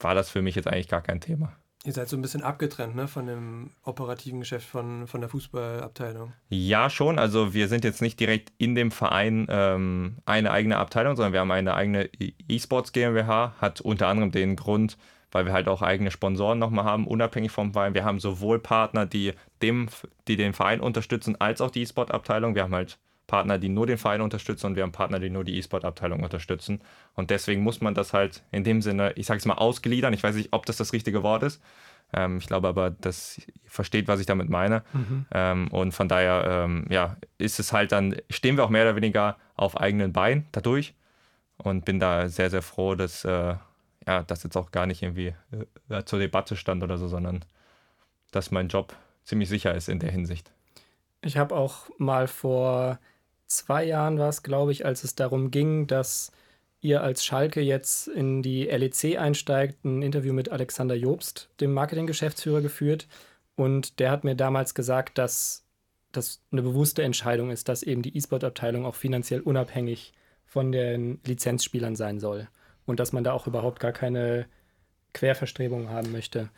war 0.00 0.14
das 0.14 0.28
für 0.28 0.42
mich 0.42 0.54
jetzt 0.54 0.68
eigentlich 0.68 0.88
gar 0.88 1.00
kein 1.00 1.22
Thema. 1.22 1.56
Ihr 1.84 1.94
seid 1.94 2.10
so 2.10 2.16
ein 2.16 2.20
bisschen 2.20 2.42
abgetrennt 2.42 2.94
ne, 2.94 3.08
von 3.08 3.26
dem 3.26 3.70
operativen 3.84 4.40
Geschäft 4.40 4.68
von, 4.68 5.06
von 5.06 5.22
der 5.22 5.30
Fußballabteilung. 5.30 6.34
Ja, 6.50 6.90
schon. 6.90 7.18
Also 7.18 7.54
wir 7.54 7.68
sind 7.68 7.84
jetzt 7.84 8.02
nicht 8.02 8.20
direkt 8.20 8.52
in 8.58 8.74
dem 8.74 8.90
Verein 8.90 9.46
ähm, 9.48 10.18
eine 10.26 10.50
eigene 10.50 10.76
Abteilung, 10.76 11.16
sondern 11.16 11.32
wir 11.32 11.40
haben 11.40 11.50
eine 11.50 11.74
eigene 11.74 12.10
E-Sports 12.48 12.92
GmbH. 12.92 13.54
Hat 13.58 13.80
unter 13.80 14.08
anderem 14.08 14.30
den 14.30 14.56
Grund, 14.56 14.98
weil 15.32 15.46
wir 15.46 15.54
halt 15.54 15.68
auch 15.68 15.80
eigene 15.80 16.10
Sponsoren 16.10 16.58
nochmal 16.58 16.84
haben, 16.84 17.06
unabhängig 17.06 17.50
vom 17.50 17.72
Verein. 17.72 17.94
Wir 17.94 18.04
haben 18.04 18.20
sowohl 18.20 18.58
Partner, 18.58 19.06
die, 19.06 19.32
dem, 19.62 19.88
die 20.28 20.36
den 20.36 20.52
Verein 20.52 20.80
unterstützen, 20.80 21.40
als 21.40 21.62
auch 21.62 21.70
die 21.70 21.80
E-Sport-Abteilung. 21.80 22.54
Wir 22.54 22.64
haben 22.64 22.74
halt 22.74 22.98
Partner, 23.30 23.58
die 23.58 23.68
nur 23.68 23.86
den 23.86 23.96
Verein 23.96 24.22
unterstützen 24.22 24.66
und 24.66 24.76
wir 24.76 24.82
haben 24.82 24.90
Partner, 24.90 25.20
die 25.20 25.30
nur 25.30 25.44
die 25.44 25.56
E-Sport-Abteilung 25.56 26.24
unterstützen. 26.24 26.80
Und 27.14 27.30
deswegen 27.30 27.62
muss 27.62 27.80
man 27.80 27.94
das 27.94 28.12
halt 28.12 28.42
in 28.50 28.64
dem 28.64 28.82
Sinne, 28.82 29.12
ich 29.14 29.26
sage 29.26 29.38
es 29.38 29.46
mal, 29.46 29.54
ausgliedern. 29.54 30.12
Ich 30.12 30.22
weiß 30.24 30.34
nicht, 30.34 30.48
ob 30.50 30.66
das 30.66 30.76
das 30.76 30.92
richtige 30.92 31.22
Wort 31.22 31.44
ist. 31.44 31.62
Ähm, 32.12 32.38
ich 32.38 32.48
glaube 32.48 32.66
aber, 32.66 32.90
dass 32.90 33.38
ihr 33.38 33.44
versteht, 33.66 34.08
was 34.08 34.18
ich 34.18 34.26
damit 34.26 34.48
meine. 34.48 34.82
Mhm. 34.92 35.26
Ähm, 35.32 35.68
und 35.68 35.92
von 35.92 36.08
daher, 36.08 36.64
ähm, 36.64 36.86
ja, 36.90 37.16
ist 37.38 37.60
es 37.60 37.72
halt 37.72 37.92
dann, 37.92 38.16
stehen 38.30 38.56
wir 38.56 38.64
auch 38.64 38.70
mehr 38.70 38.82
oder 38.82 38.96
weniger 38.96 39.36
auf 39.54 39.80
eigenen 39.80 40.12
Beinen 40.12 40.46
dadurch. 40.50 40.94
Und 41.56 41.84
bin 41.84 42.00
da 42.00 42.28
sehr, 42.28 42.50
sehr 42.50 42.62
froh, 42.62 42.96
dass 42.96 43.24
äh, 43.24 43.54
ja, 44.08 44.22
das 44.26 44.42
jetzt 44.42 44.56
auch 44.56 44.72
gar 44.72 44.86
nicht 44.86 45.02
irgendwie 45.02 45.34
äh, 45.88 46.02
zur 46.04 46.18
Debatte 46.18 46.56
stand 46.56 46.82
oder 46.82 46.98
so, 46.98 47.06
sondern 47.06 47.44
dass 48.32 48.50
mein 48.50 48.66
Job 48.66 48.96
ziemlich 49.22 49.48
sicher 49.48 49.72
ist 49.72 49.88
in 49.88 50.00
der 50.00 50.10
Hinsicht. 50.10 50.50
Ich 51.22 51.36
habe 51.36 51.54
auch 51.54 51.90
mal 51.98 52.26
vor 52.26 52.98
zwei 53.50 53.84
Jahren 53.84 54.18
war 54.18 54.28
es, 54.28 54.42
glaube 54.42 54.72
ich, 54.72 54.86
als 54.86 55.04
es 55.04 55.14
darum 55.14 55.50
ging, 55.50 55.86
dass 55.86 56.32
ihr 56.80 57.02
als 57.02 57.24
Schalke 57.24 57.60
jetzt 57.60 58.08
in 58.08 58.42
die 58.42 58.64
LEC 58.64 59.18
einsteigt, 59.18 59.84
ein 59.84 60.02
Interview 60.02 60.32
mit 60.32 60.50
Alexander 60.50 60.94
Jobst, 60.94 61.50
dem 61.60 61.74
Marketinggeschäftsführer, 61.74 62.62
geführt. 62.62 63.06
Und 63.56 63.98
der 63.98 64.10
hat 64.10 64.24
mir 64.24 64.34
damals 64.34 64.74
gesagt, 64.74 65.18
dass 65.18 65.66
das 66.12 66.40
eine 66.50 66.62
bewusste 66.62 67.02
Entscheidung 67.02 67.50
ist, 67.50 67.68
dass 67.68 67.82
eben 67.82 68.02
die 68.02 68.16
E-Sport-Abteilung 68.16 68.86
auch 68.86 68.94
finanziell 68.94 69.40
unabhängig 69.40 70.12
von 70.46 70.72
den 70.72 71.20
Lizenzspielern 71.24 71.96
sein 71.96 72.18
soll. 72.18 72.48
Und 72.86 72.98
dass 72.98 73.12
man 73.12 73.24
da 73.24 73.32
auch 73.32 73.46
überhaupt 73.46 73.78
gar 73.78 73.92
keine 73.92 74.46
Querverstrebungen 75.12 75.90
haben 75.90 76.12
möchte. 76.12 76.48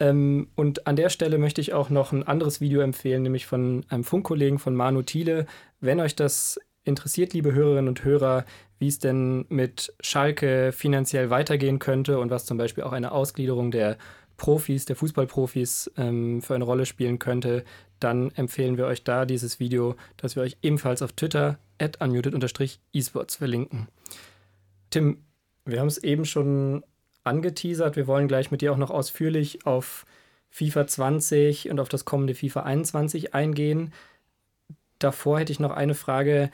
Ähm, 0.00 0.48
und 0.54 0.86
an 0.86 0.96
der 0.96 1.08
Stelle 1.08 1.38
möchte 1.38 1.60
ich 1.60 1.72
auch 1.72 1.90
noch 1.90 2.12
ein 2.12 2.22
anderes 2.22 2.60
Video 2.60 2.80
empfehlen, 2.80 3.22
nämlich 3.22 3.46
von 3.46 3.84
einem 3.88 4.04
Funkkollegen 4.04 4.58
von 4.58 4.74
Manu 4.74 5.02
Thiele. 5.02 5.46
Wenn 5.80 6.00
euch 6.00 6.16
das 6.16 6.60
interessiert, 6.84 7.32
liebe 7.34 7.52
Hörerinnen 7.52 7.88
und 7.88 8.04
Hörer, 8.04 8.44
wie 8.78 8.88
es 8.88 8.98
denn 8.98 9.44
mit 9.48 9.92
Schalke 10.00 10.72
finanziell 10.72 11.30
weitergehen 11.30 11.78
könnte 11.78 12.18
und 12.18 12.30
was 12.30 12.46
zum 12.46 12.58
Beispiel 12.58 12.84
auch 12.84 12.92
eine 12.92 13.12
Ausgliederung 13.12 13.70
der 13.70 13.98
Profis, 14.36 14.84
der 14.84 14.96
Fußballprofis 14.96 15.90
ähm, 15.96 16.42
für 16.42 16.54
eine 16.54 16.64
Rolle 16.64 16.86
spielen 16.86 17.18
könnte, 17.18 17.64
dann 17.98 18.30
empfehlen 18.36 18.78
wir 18.78 18.86
euch 18.86 19.02
da 19.02 19.26
dieses 19.26 19.58
Video, 19.58 19.96
das 20.16 20.36
wir 20.36 20.44
euch 20.44 20.58
ebenfalls 20.62 21.02
auf 21.02 21.12
Twitter 21.12 21.58
at 21.78 22.00
unmuted-esports 22.00 23.36
verlinken. 23.36 23.88
Tim, 24.90 25.24
wir 25.64 25.80
haben 25.80 25.88
es 25.88 25.98
eben 25.98 26.24
schon 26.24 26.84
angeteasert. 27.28 27.96
Wir 27.96 28.06
wollen 28.06 28.28
gleich 28.28 28.50
mit 28.50 28.60
dir 28.60 28.72
auch 28.72 28.76
noch 28.76 28.90
ausführlich 28.90 29.66
auf 29.66 30.04
FIFA 30.50 30.86
20 30.86 31.70
und 31.70 31.80
auf 31.80 31.88
das 31.88 32.04
kommende 32.04 32.34
FIFA 32.34 32.62
21 32.62 33.34
eingehen. 33.34 33.92
Davor 34.98 35.38
hätte 35.38 35.52
ich 35.52 35.60
noch 35.60 35.70
eine 35.70 35.94
Frage. 35.94 36.50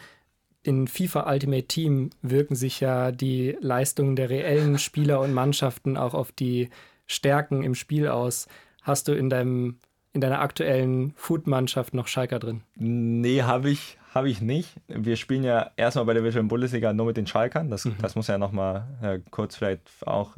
In 0.63 0.89
FIFA 0.89 1.31
Ultimate 1.31 1.67
Team 1.67 2.11
wirken 2.23 2.55
sich 2.55 2.81
ja 2.81 3.13
die 3.13 3.57
Leistungen 3.61 4.17
der 4.17 4.31
reellen 4.31 4.79
Spieler 4.81 5.21
und 5.21 5.33
Mannschaften 5.33 5.97
auch 5.97 6.15
auf 6.15 6.33
die 6.33 6.71
Stärken 7.07 7.63
im 7.63 7.75
Spiel 7.75 8.09
aus. 8.09 8.49
Hast 8.83 9.09
du 9.09 9.13
in 9.13 9.31
deinem 9.31 9.79
in 10.15 10.21
deiner 10.21 10.41
aktuellen 10.41 11.13
Food-Mannschaft 11.17 11.93
noch 11.93 12.07
Schalker 12.07 12.39
drin? 12.39 12.63
Nee, 12.77 13.43
habe 13.43 13.69
ich, 13.69 13.99
hab 14.15 14.27
ich 14.27 14.41
nicht. 14.41 14.77
Wir 14.87 15.17
spielen 15.17 15.43
ja 15.43 15.73
erstmal 15.77 16.05
bei 16.05 16.15
der 16.15 16.23
Virtual 16.23 16.45
Bundesliga 16.45 16.93
nur 16.93 17.07
mit 17.07 17.17
den 17.17 17.27
Schalkern. 17.27 17.69
Das, 17.69 17.85
mhm. 17.85 17.97
das 18.01 18.15
muss 18.15 18.29
ja 18.29 18.39
nochmal 18.39 18.87
äh, 19.03 19.19
kurz 19.31 19.57
vielleicht 19.57 19.83
auch 20.07 20.37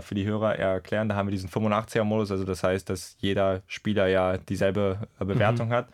für 0.00 0.14
die 0.14 0.26
Hörer 0.26 0.56
erklären. 0.56 1.08
Da 1.08 1.14
haben 1.14 1.28
wir 1.28 1.32
diesen 1.32 1.50
85er-Modus, 1.50 2.30
also 2.30 2.44
das 2.44 2.62
heißt, 2.62 2.88
dass 2.88 3.16
jeder 3.20 3.62
Spieler 3.66 4.06
ja 4.08 4.36
dieselbe 4.38 5.08
äh, 5.18 5.24
Bewertung 5.24 5.68
mhm. 5.68 5.72
hat. 5.72 5.88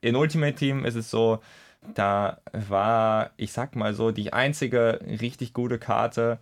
In 0.00 0.16
Ultimate 0.16 0.54
Team 0.54 0.84
ist 0.84 0.94
es 0.94 1.10
so, 1.10 1.40
da 1.94 2.38
war, 2.52 3.30
ich 3.36 3.52
sag 3.52 3.76
mal 3.76 3.94
so, 3.94 4.10
die 4.10 4.32
einzige 4.32 5.00
richtig 5.20 5.52
gute 5.52 5.78
Karte. 5.78 6.38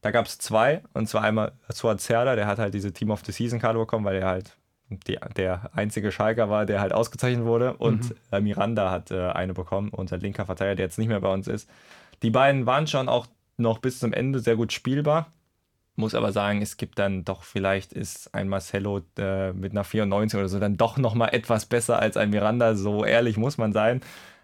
Da 0.00 0.10
gab 0.10 0.26
es 0.26 0.38
zwei, 0.38 0.82
und 0.92 1.08
zwar 1.08 1.22
einmal 1.22 1.52
Suat 1.68 2.00
Zerda, 2.00 2.36
der 2.36 2.46
hat 2.46 2.58
halt 2.58 2.74
diese 2.74 2.92
Team 2.92 3.10
of 3.10 3.22
the 3.24 3.32
Season 3.32 3.58
Karte 3.58 3.78
bekommen, 3.78 4.04
weil 4.04 4.16
er 4.16 4.28
halt 4.28 4.56
die, 4.88 5.18
der 5.36 5.70
einzige 5.74 6.12
Schalker 6.12 6.50
war, 6.50 6.66
der 6.66 6.80
halt 6.80 6.92
ausgezeichnet 6.92 7.44
wurde. 7.44 7.74
Und 7.74 8.10
mhm. 8.10 8.16
Äh, 8.30 8.40
Miranda 8.40 8.90
hat 8.90 9.10
äh, 9.10 9.30
eine 9.30 9.54
bekommen, 9.54 9.90
unser 9.90 10.18
linker 10.18 10.46
Verteidiger, 10.46 10.76
der 10.76 10.86
jetzt 10.86 10.98
nicht 10.98 11.08
mehr 11.08 11.20
bei 11.20 11.32
uns 11.32 11.48
ist. 11.48 11.68
Die 12.22 12.30
beiden 12.30 12.66
waren 12.66 12.86
schon 12.86 13.08
auch 13.08 13.26
noch 13.56 13.78
bis 13.78 13.98
zum 13.98 14.12
Ende 14.12 14.40
sehr 14.40 14.56
gut 14.56 14.72
spielbar. 14.72 15.32
Muss 15.96 16.14
aber 16.14 16.32
sagen, 16.32 16.60
es 16.60 16.76
gibt 16.76 16.98
dann 16.98 17.24
doch, 17.24 17.44
vielleicht 17.44 17.92
ist 17.92 18.34
ein 18.34 18.48
Marcelo 18.48 19.02
äh, 19.16 19.52
mit 19.52 19.72
einer 19.72 19.84
94 19.84 20.38
oder 20.38 20.48
so 20.48 20.58
dann 20.58 20.76
doch 20.76 20.96
nochmal 20.96 21.32
etwas 21.32 21.66
besser 21.66 22.00
als 22.00 22.16
ein 22.16 22.30
Miranda. 22.30 22.74
So 22.74 23.04
ehrlich 23.04 23.36
muss 23.36 23.58
man 23.58 23.72
sein. 23.72 24.00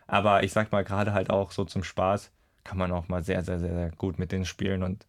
Aber 0.06 0.44
ich 0.44 0.52
sag 0.52 0.70
mal, 0.70 0.84
gerade 0.84 1.12
halt 1.12 1.30
auch 1.30 1.50
so 1.50 1.64
zum 1.64 1.82
Spaß 1.82 2.30
kann 2.64 2.78
man 2.78 2.92
auch 2.92 3.08
mal 3.08 3.22
sehr, 3.22 3.42
sehr, 3.42 3.58
sehr, 3.58 3.72
sehr 3.74 3.90
gut 3.90 4.18
mit 4.18 4.32
denen 4.32 4.44
spielen 4.44 4.82
und 4.82 5.06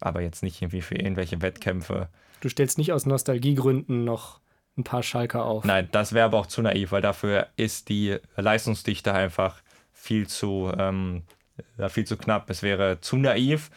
aber 0.00 0.22
jetzt 0.22 0.42
nicht 0.42 0.62
irgendwie 0.62 0.82
für 0.82 0.94
irgendwelche 0.94 1.42
Wettkämpfe. 1.42 2.08
Du 2.40 2.48
stellst 2.48 2.78
nicht 2.78 2.92
aus 2.92 3.06
Nostalgiegründen 3.06 4.04
noch 4.04 4.40
ein 4.76 4.84
paar 4.84 5.02
Schalker 5.02 5.44
auf. 5.44 5.64
Nein, 5.64 5.88
das 5.92 6.12
wäre 6.12 6.26
aber 6.26 6.38
auch 6.38 6.46
zu 6.46 6.62
naiv, 6.62 6.92
weil 6.92 7.02
dafür 7.02 7.48
ist 7.56 7.88
die 7.88 8.16
Leistungsdichte 8.36 9.12
einfach 9.12 9.60
viel 9.92 10.28
zu, 10.28 10.72
ähm, 10.78 11.24
viel 11.88 12.06
zu 12.06 12.16
knapp. 12.16 12.48
Es 12.50 12.62
wäre 12.62 13.00
zu 13.00 13.16
naiv, 13.16 13.70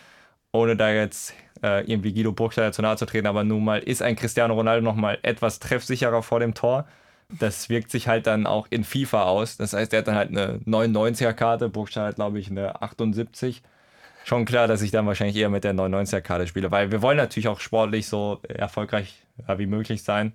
ohne 0.52 0.76
da 0.76 0.91
jetzt 0.91 1.34
äh, 1.63 1.82
irgendwie 1.89 2.13
Guido 2.13 2.32
Burgstaller 2.32 2.71
zu 2.71 2.82
nahe 2.82 2.97
zu 2.97 3.06
treten, 3.06 3.28
aber 3.28 3.43
nun 3.43 3.63
mal 3.63 3.80
ist 3.80 4.02
ein 4.02 4.15
Cristiano 4.15 4.54
Ronaldo 4.54 4.84
noch 4.84 4.95
mal 4.95 5.19
etwas 5.21 5.60
treffsicherer 5.60 6.24
vor 6.24 6.39
dem 6.39 6.54
Tor. 6.54 6.88
Das 7.39 7.69
wirkt 7.69 7.91
sich 7.91 8.08
halt 8.08 8.28
dann 8.28 8.45
auch 8.45 8.67
in 8.69 8.84
FIFA 8.84 9.24
aus. 9.24 9.58
Das 9.58 9.74
heißt, 9.74 9.93
er 9.93 10.00
hat 10.00 10.08
dann 10.08 10.15
halt 10.15 10.30
eine 10.30 10.60
99er-Karte, 10.65 11.69
Burgstaller 11.69 12.08
hat, 12.08 12.15
glaube 12.15 12.39
ich, 12.39 12.50
eine 12.50 12.82
78 12.82 13.62
schon 14.24 14.45
klar, 14.45 14.67
dass 14.67 14.82
ich 14.82 14.91
dann 14.91 15.06
wahrscheinlich 15.08 15.36
eher 15.36 15.50
mit 15.50 15.63
der 15.63 15.74
99er-Karte 15.74 16.47
spiele, 16.47 16.71
weil 16.71 16.91
wir 16.91 17.02
wollen 17.02 17.17
natürlich 17.17 17.47
auch 17.47 17.60
sportlich 17.60 18.08
so 18.08 18.39
erfolgreich 18.47 19.24
wie 19.58 19.65
möglich 19.65 20.04
sein. 20.04 20.34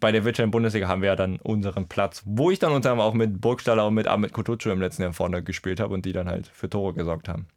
Bei 0.00 0.12
der 0.12 0.24
virtuellen 0.24 0.50
Bundesliga 0.50 0.86
haben 0.86 1.02
wir 1.02 1.08
ja 1.08 1.16
dann 1.16 1.36
unseren 1.36 1.88
Platz, 1.88 2.22
wo 2.24 2.50
ich 2.50 2.58
dann 2.58 2.72
unter 2.72 2.92
anderem 2.92 3.08
auch 3.08 3.14
mit 3.14 3.40
Burgstaller 3.40 3.86
und 3.86 3.94
mit 3.94 4.06
Ahmed 4.06 4.32
Kutucu 4.32 4.70
im 4.70 4.80
letzten 4.80 5.02
Jahr 5.02 5.12
vorne 5.12 5.42
gespielt 5.42 5.80
habe 5.80 5.94
und 5.94 6.04
die 6.04 6.12
dann 6.12 6.28
halt 6.28 6.46
für 6.46 6.70
Tore 6.70 6.94
gesorgt 6.94 7.28
haben. 7.28 7.48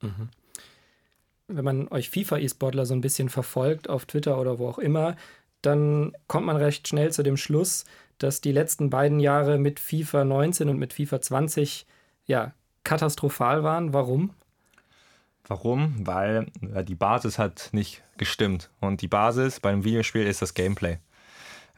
Mhm. 0.00 0.28
Wenn 1.48 1.64
man 1.64 1.88
euch 1.88 2.10
FIFA-E-Sportler 2.10 2.86
so 2.86 2.94
ein 2.94 3.00
bisschen 3.00 3.28
verfolgt 3.28 3.88
auf 3.88 4.06
Twitter 4.06 4.40
oder 4.40 4.58
wo 4.58 4.68
auch 4.68 4.78
immer, 4.78 5.16
dann 5.62 6.12
kommt 6.26 6.46
man 6.46 6.56
recht 6.56 6.88
schnell 6.88 7.12
zu 7.12 7.22
dem 7.22 7.36
Schluss, 7.36 7.84
dass 8.18 8.40
die 8.40 8.52
letzten 8.52 8.90
beiden 8.90 9.20
Jahre 9.20 9.58
mit 9.58 9.78
FIFA 9.78 10.24
19 10.24 10.68
und 10.68 10.78
mit 10.78 10.92
FIFA 10.92 11.20
20 11.20 11.86
ja 12.26 12.52
katastrophal 12.84 13.62
waren. 13.62 13.92
Warum? 13.92 14.30
Warum? 15.46 15.94
Weil 16.06 16.46
äh, 16.74 16.84
die 16.84 16.94
Basis 16.94 17.38
hat 17.38 17.68
nicht 17.72 18.02
gestimmt. 18.16 18.70
Und 18.80 19.02
die 19.02 19.08
Basis 19.08 19.60
beim 19.60 19.84
Videospiel 19.84 20.26
ist 20.26 20.42
das 20.42 20.54
Gameplay. 20.54 20.98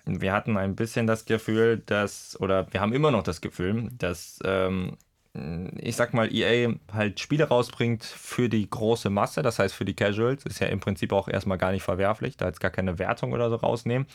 Wir 0.07 0.33
hatten 0.33 0.57
ein 0.57 0.75
bisschen 0.75 1.07
das 1.07 1.27
Gefühl, 1.27 1.83
dass, 1.85 2.41
oder 2.41 2.73
wir 2.73 2.81
haben 2.81 2.95
immer 2.95 3.11
noch 3.11 3.23
das 3.23 3.43
Gefühl, 3.43 3.91
dass, 3.93 4.39
ähm, 4.45 4.97
ich 5.35 5.97
sag 5.97 6.15
mal, 6.15 6.33
EA 6.35 6.73
halt 6.93 7.21
Spiele 7.21 7.45
rausbringt 7.45 8.05
für 8.05 8.49
die 8.49 8.69
große 8.69 9.11
Masse, 9.11 9.43
das 9.43 9.59
heißt 9.59 9.75
für 9.75 9.85
die 9.85 9.95
Casuals. 9.95 10.45
Ist 10.45 10.61
ja 10.61 10.69
im 10.69 10.81
Prinzip 10.81 11.13
auch 11.13 11.29
erstmal 11.29 11.59
gar 11.59 11.73
nicht 11.73 11.83
verwerflich, 11.83 12.37
da 12.37 12.47
jetzt 12.47 12.61
gar 12.61 12.71
keine 12.71 12.99
Wertung 12.99 13.33
oder 13.33 13.51
so 13.51 13.57
rausnehmen. 13.57 14.07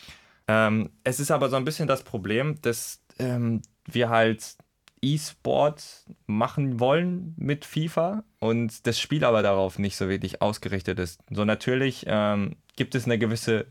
Ähm, 0.48 0.90
es 1.04 1.20
ist 1.20 1.32
aber 1.32 1.50
so 1.50 1.56
ein 1.56 1.66
bisschen 1.66 1.88
das 1.88 2.04
Problem, 2.04 2.60
dass 2.62 3.02
ähm, 3.20 3.62
wir 3.86 4.10
halt 4.10 4.58
E-Sport 5.02 6.06
machen 6.28 6.80
wollen 6.80 7.34
mit 7.38 7.66
FIFA 7.66 8.24
und 8.40 8.88
das 8.88 9.00
Spiel 9.00 9.26
aber 9.26 9.42
darauf 9.44 9.78
nicht 9.78 9.98
so 9.98 10.08
wirklich 10.08 10.42
ausgerichtet 10.42 10.98
ist. 11.00 11.20
So 11.30 11.46
natürlich 11.46 12.06
ähm, 12.08 12.56
gibt 12.76 12.96
es 12.96 13.06
eine 13.06 13.20
gewisse 13.20 13.66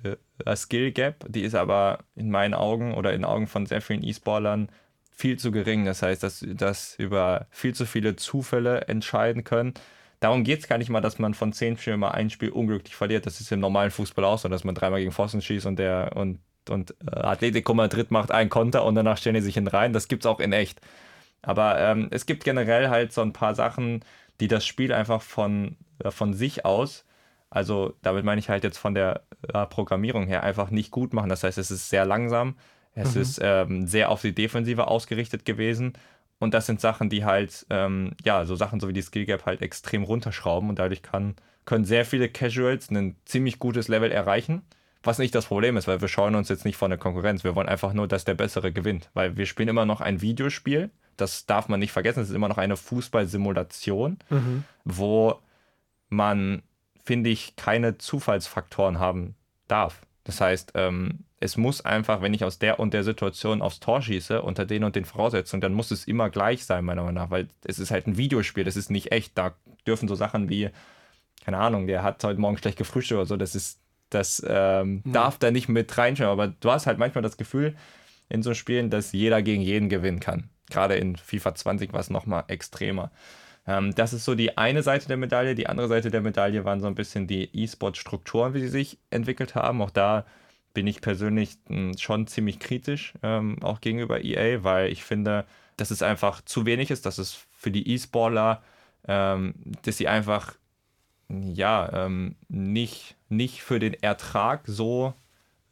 äh, 0.44 0.56
Skill 0.56 0.92
Gap, 0.92 1.24
die 1.28 1.42
ist 1.42 1.54
aber 1.54 2.00
in 2.14 2.30
meinen 2.30 2.54
Augen 2.54 2.94
oder 2.94 3.12
in 3.14 3.24
Augen 3.24 3.46
von 3.46 3.66
sehr 3.66 3.80
vielen 3.80 4.02
E-Sportlern 4.02 4.68
viel 5.12 5.38
zu 5.38 5.52
gering. 5.52 5.84
Das 5.84 6.02
heißt, 6.02 6.22
dass, 6.22 6.44
dass 6.46 6.96
über 6.96 7.46
viel 7.50 7.74
zu 7.74 7.86
viele 7.86 8.16
Zufälle 8.16 8.82
entscheiden 8.82 9.44
können. 9.44 9.74
Darum 10.20 10.44
geht 10.44 10.60
es 10.60 10.68
gar 10.68 10.78
nicht 10.78 10.90
mal, 10.90 11.00
dass 11.00 11.18
man 11.18 11.34
von 11.34 11.52
zehn 11.52 11.76
Spielen 11.76 12.00
mal 12.00 12.12
ein 12.12 12.30
Spiel 12.30 12.50
unglücklich 12.50 12.94
verliert. 12.94 13.26
Das 13.26 13.40
ist 13.40 13.50
im 13.52 13.60
normalen 13.60 13.90
Fußball 13.90 14.24
auch 14.24 14.38
so, 14.38 14.48
dass 14.48 14.64
man 14.64 14.74
dreimal 14.74 15.00
gegen 15.00 15.12
Pfosten 15.12 15.42
schießt 15.42 15.66
und 15.66 15.78
der 15.78 16.12
und, 16.16 16.40
und 16.68 16.94
äh, 17.06 17.16
Atletico 17.16 17.74
Madrid 17.74 18.10
macht 18.10 18.30
einen 18.30 18.50
Konter 18.50 18.84
und 18.84 18.94
danach 18.94 19.18
stellen 19.18 19.34
die 19.34 19.40
sich 19.40 19.54
hin 19.54 19.66
rein. 19.66 19.92
Das 19.92 20.08
gibt 20.08 20.24
es 20.24 20.26
auch 20.26 20.40
in 20.40 20.52
echt. 20.52 20.80
Aber 21.42 21.78
ähm, 21.80 22.08
es 22.10 22.26
gibt 22.26 22.44
generell 22.44 22.88
halt 22.88 23.12
so 23.12 23.20
ein 23.20 23.32
paar 23.32 23.54
Sachen, 23.54 24.04
die 24.40 24.48
das 24.48 24.64
Spiel 24.66 24.92
einfach 24.92 25.22
von, 25.22 25.76
äh, 25.98 26.10
von 26.10 26.34
sich 26.34 26.64
aus, 26.64 27.04
also 27.50 27.94
damit 28.02 28.24
meine 28.24 28.38
ich 28.38 28.48
halt 28.48 28.64
jetzt 28.64 28.78
von 28.78 28.94
der 28.94 29.24
äh, 29.52 29.66
Programmierung 29.66 30.26
her, 30.26 30.42
einfach 30.42 30.70
nicht 30.70 30.90
gut 30.90 31.12
machen. 31.12 31.28
Das 31.28 31.44
heißt, 31.44 31.58
es 31.58 31.70
ist 31.70 31.90
sehr 31.90 32.06
langsam, 32.06 32.56
es 32.94 33.14
mhm. 33.14 33.22
ist 33.22 33.40
ähm, 33.42 33.86
sehr 33.86 34.10
auf 34.10 34.20
die 34.22 34.34
Defensive 34.34 34.86
ausgerichtet 34.86 35.44
gewesen. 35.44 35.94
Und 36.38 36.54
das 36.54 36.66
sind 36.66 36.80
Sachen, 36.80 37.08
die 37.08 37.24
halt, 37.24 37.66
ähm, 37.70 38.12
ja, 38.24 38.44
so 38.44 38.56
Sachen 38.56 38.80
so 38.80 38.88
wie 38.88 38.92
die 38.92 39.02
Skill 39.02 39.26
Gap 39.26 39.46
halt 39.46 39.62
extrem 39.62 40.02
runterschrauben 40.02 40.68
und 40.68 40.78
dadurch 40.78 41.02
kann, 41.02 41.36
können 41.64 41.84
sehr 41.84 42.04
viele 42.04 42.28
Casuals 42.28 42.90
ein 42.90 43.16
ziemlich 43.24 43.58
gutes 43.58 43.88
Level 43.88 44.10
erreichen. 44.10 44.62
Was 45.04 45.18
nicht 45.18 45.34
das 45.34 45.46
Problem 45.46 45.76
ist, 45.76 45.88
weil 45.88 46.00
wir 46.00 46.08
schauen 46.08 46.34
uns 46.34 46.48
jetzt 46.48 46.64
nicht 46.64 46.76
von 46.76 46.90
der 46.90 46.98
Konkurrenz. 46.98 47.44
Wir 47.44 47.54
wollen 47.54 47.68
einfach 47.68 47.92
nur, 47.92 48.08
dass 48.08 48.24
der 48.24 48.34
Bessere 48.34 48.72
gewinnt. 48.72 49.10
Weil 49.14 49.36
wir 49.36 49.46
spielen 49.46 49.68
immer 49.68 49.86
noch 49.86 50.00
ein 50.00 50.20
Videospiel 50.20 50.90
das 51.16 51.46
darf 51.46 51.68
man 51.68 51.80
nicht 51.80 51.92
vergessen, 51.92 52.20
es 52.20 52.30
ist 52.30 52.34
immer 52.34 52.48
noch 52.48 52.58
eine 52.58 52.76
Fußballsimulation, 52.76 54.18
mhm. 54.30 54.64
wo 54.84 55.40
man, 56.08 56.62
finde 57.04 57.30
ich, 57.30 57.56
keine 57.56 57.98
Zufallsfaktoren 57.98 58.98
haben 58.98 59.34
darf. 59.68 60.02
Das 60.24 60.40
heißt, 60.40 60.72
ähm, 60.74 61.24
es 61.42 61.56
muss 61.56 61.84
einfach, 61.84 62.22
wenn 62.22 62.34
ich 62.34 62.44
aus 62.44 62.60
der 62.60 62.78
und 62.78 62.94
der 62.94 63.02
Situation 63.02 63.62
aufs 63.62 63.80
Tor 63.80 64.00
schieße, 64.00 64.42
unter 64.42 64.64
den 64.64 64.84
und 64.84 64.94
den 64.94 65.04
Voraussetzungen, 65.04 65.60
dann 65.60 65.74
muss 65.74 65.90
es 65.90 66.04
immer 66.04 66.30
gleich 66.30 66.64
sein, 66.64 66.84
meiner 66.84 67.02
Meinung 67.02 67.16
nach, 67.16 67.30
weil 67.30 67.48
es 67.64 67.80
ist 67.80 67.90
halt 67.90 68.06
ein 68.06 68.16
Videospiel, 68.16 68.62
das 68.62 68.76
ist 68.76 68.90
nicht 68.90 69.10
echt. 69.10 69.36
Da 69.36 69.54
dürfen 69.84 70.06
so 70.06 70.14
Sachen 70.14 70.48
wie, 70.48 70.70
keine 71.44 71.58
Ahnung, 71.58 71.88
der 71.88 72.04
hat 72.04 72.22
heute 72.22 72.40
Morgen 72.40 72.58
schlecht 72.58 72.78
gefrühstückt 72.78 73.18
oder 73.18 73.26
so, 73.26 73.36
das 73.36 73.56
ist, 73.56 73.80
das 74.08 74.40
ähm, 74.46 75.02
mhm. 75.04 75.12
darf 75.12 75.38
da 75.38 75.50
nicht 75.50 75.68
mit 75.68 75.98
reinschauen. 75.98 76.30
Aber 76.30 76.46
du 76.46 76.70
hast 76.70 76.86
halt 76.86 76.98
manchmal 76.98 77.22
das 77.22 77.36
Gefühl 77.36 77.74
in 78.28 78.44
so 78.44 78.54
Spielen, 78.54 78.88
dass 78.88 79.10
jeder 79.10 79.42
gegen 79.42 79.62
jeden 79.62 79.88
gewinnen 79.88 80.20
kann. 80.20 80.48
Gerade 80.70 80.94
in 80.94 81.16
FIFA 81.16 81.56
20 81.56 81.92
war 81.92 82.00
es 82.00 82.08
nochmal 82.08 82.44
extremer. 82.46 83.10
Ähm, 83.66 83.94
das 83.96 84.12
ist 84.12 84.24
so 84.24 84.36
die 84.36 84.56
eine 84.56 84.84
Seite 84.84 85.08
der 85.08 85.16
Medaille. 85.16 85.56
Die 85.56 85.66
andere 85.66 85.88
Seite 85.88 86.12
der 86.12 86.20
Medaille 86.20 86.64
waren 86.64 86.80
so 86.80 86.86
ein 86.86 86.94
bisschen 86.94 87.26
die 87.26 87.50
E-Sport-Strukturen, 87.52 88.54
wie 88.54 88.60
sie 88.60 88.68
sich 88.68 88.98
entwickelt 89.10 89.56
haben. 89.56 89.82
Auch 89.82 89.90
da 89.90 90.24
bin 90.74 90.86
ich 90.86 91.00
persönlich 91.00 91.58
hm, 91.66 91.96
schon 91.98 92.26
ziemlich 92.26 92.58
kritisch, 92.58 93.14
ähm, 93.22 93.62
auch 93.62 93.80
gegenüber 93.80 94.24
EA, 94.24 94.64
weil 94.64 94.90
ich 94.90 95.04
finde, 95.04 95.46
dass 95.76 95.90
es 95.90 96.02
einfach 96.02 96.42
zu 96.42 96.66
wenig 96.66 96.90
ist, 96.90 97.06
dass 97.06 97.18
es 97.18 97.46
für 97.52 97.70
die 97.70 97.88
E-Sportler, 97.88 98.62
ähm, 99.06 99.54
dass 99.82 99.96
sie 99.96 100.08
einfach 100.08 100.54
ja, 101.28 102.06
ähm, 102.06 102.36
nicht, 102.48 103.16
nicht 103.28 103.62
für 103.62 103.78
den 103.78 103.94
Ertrag 103.94 104.62
so 104.66 105.14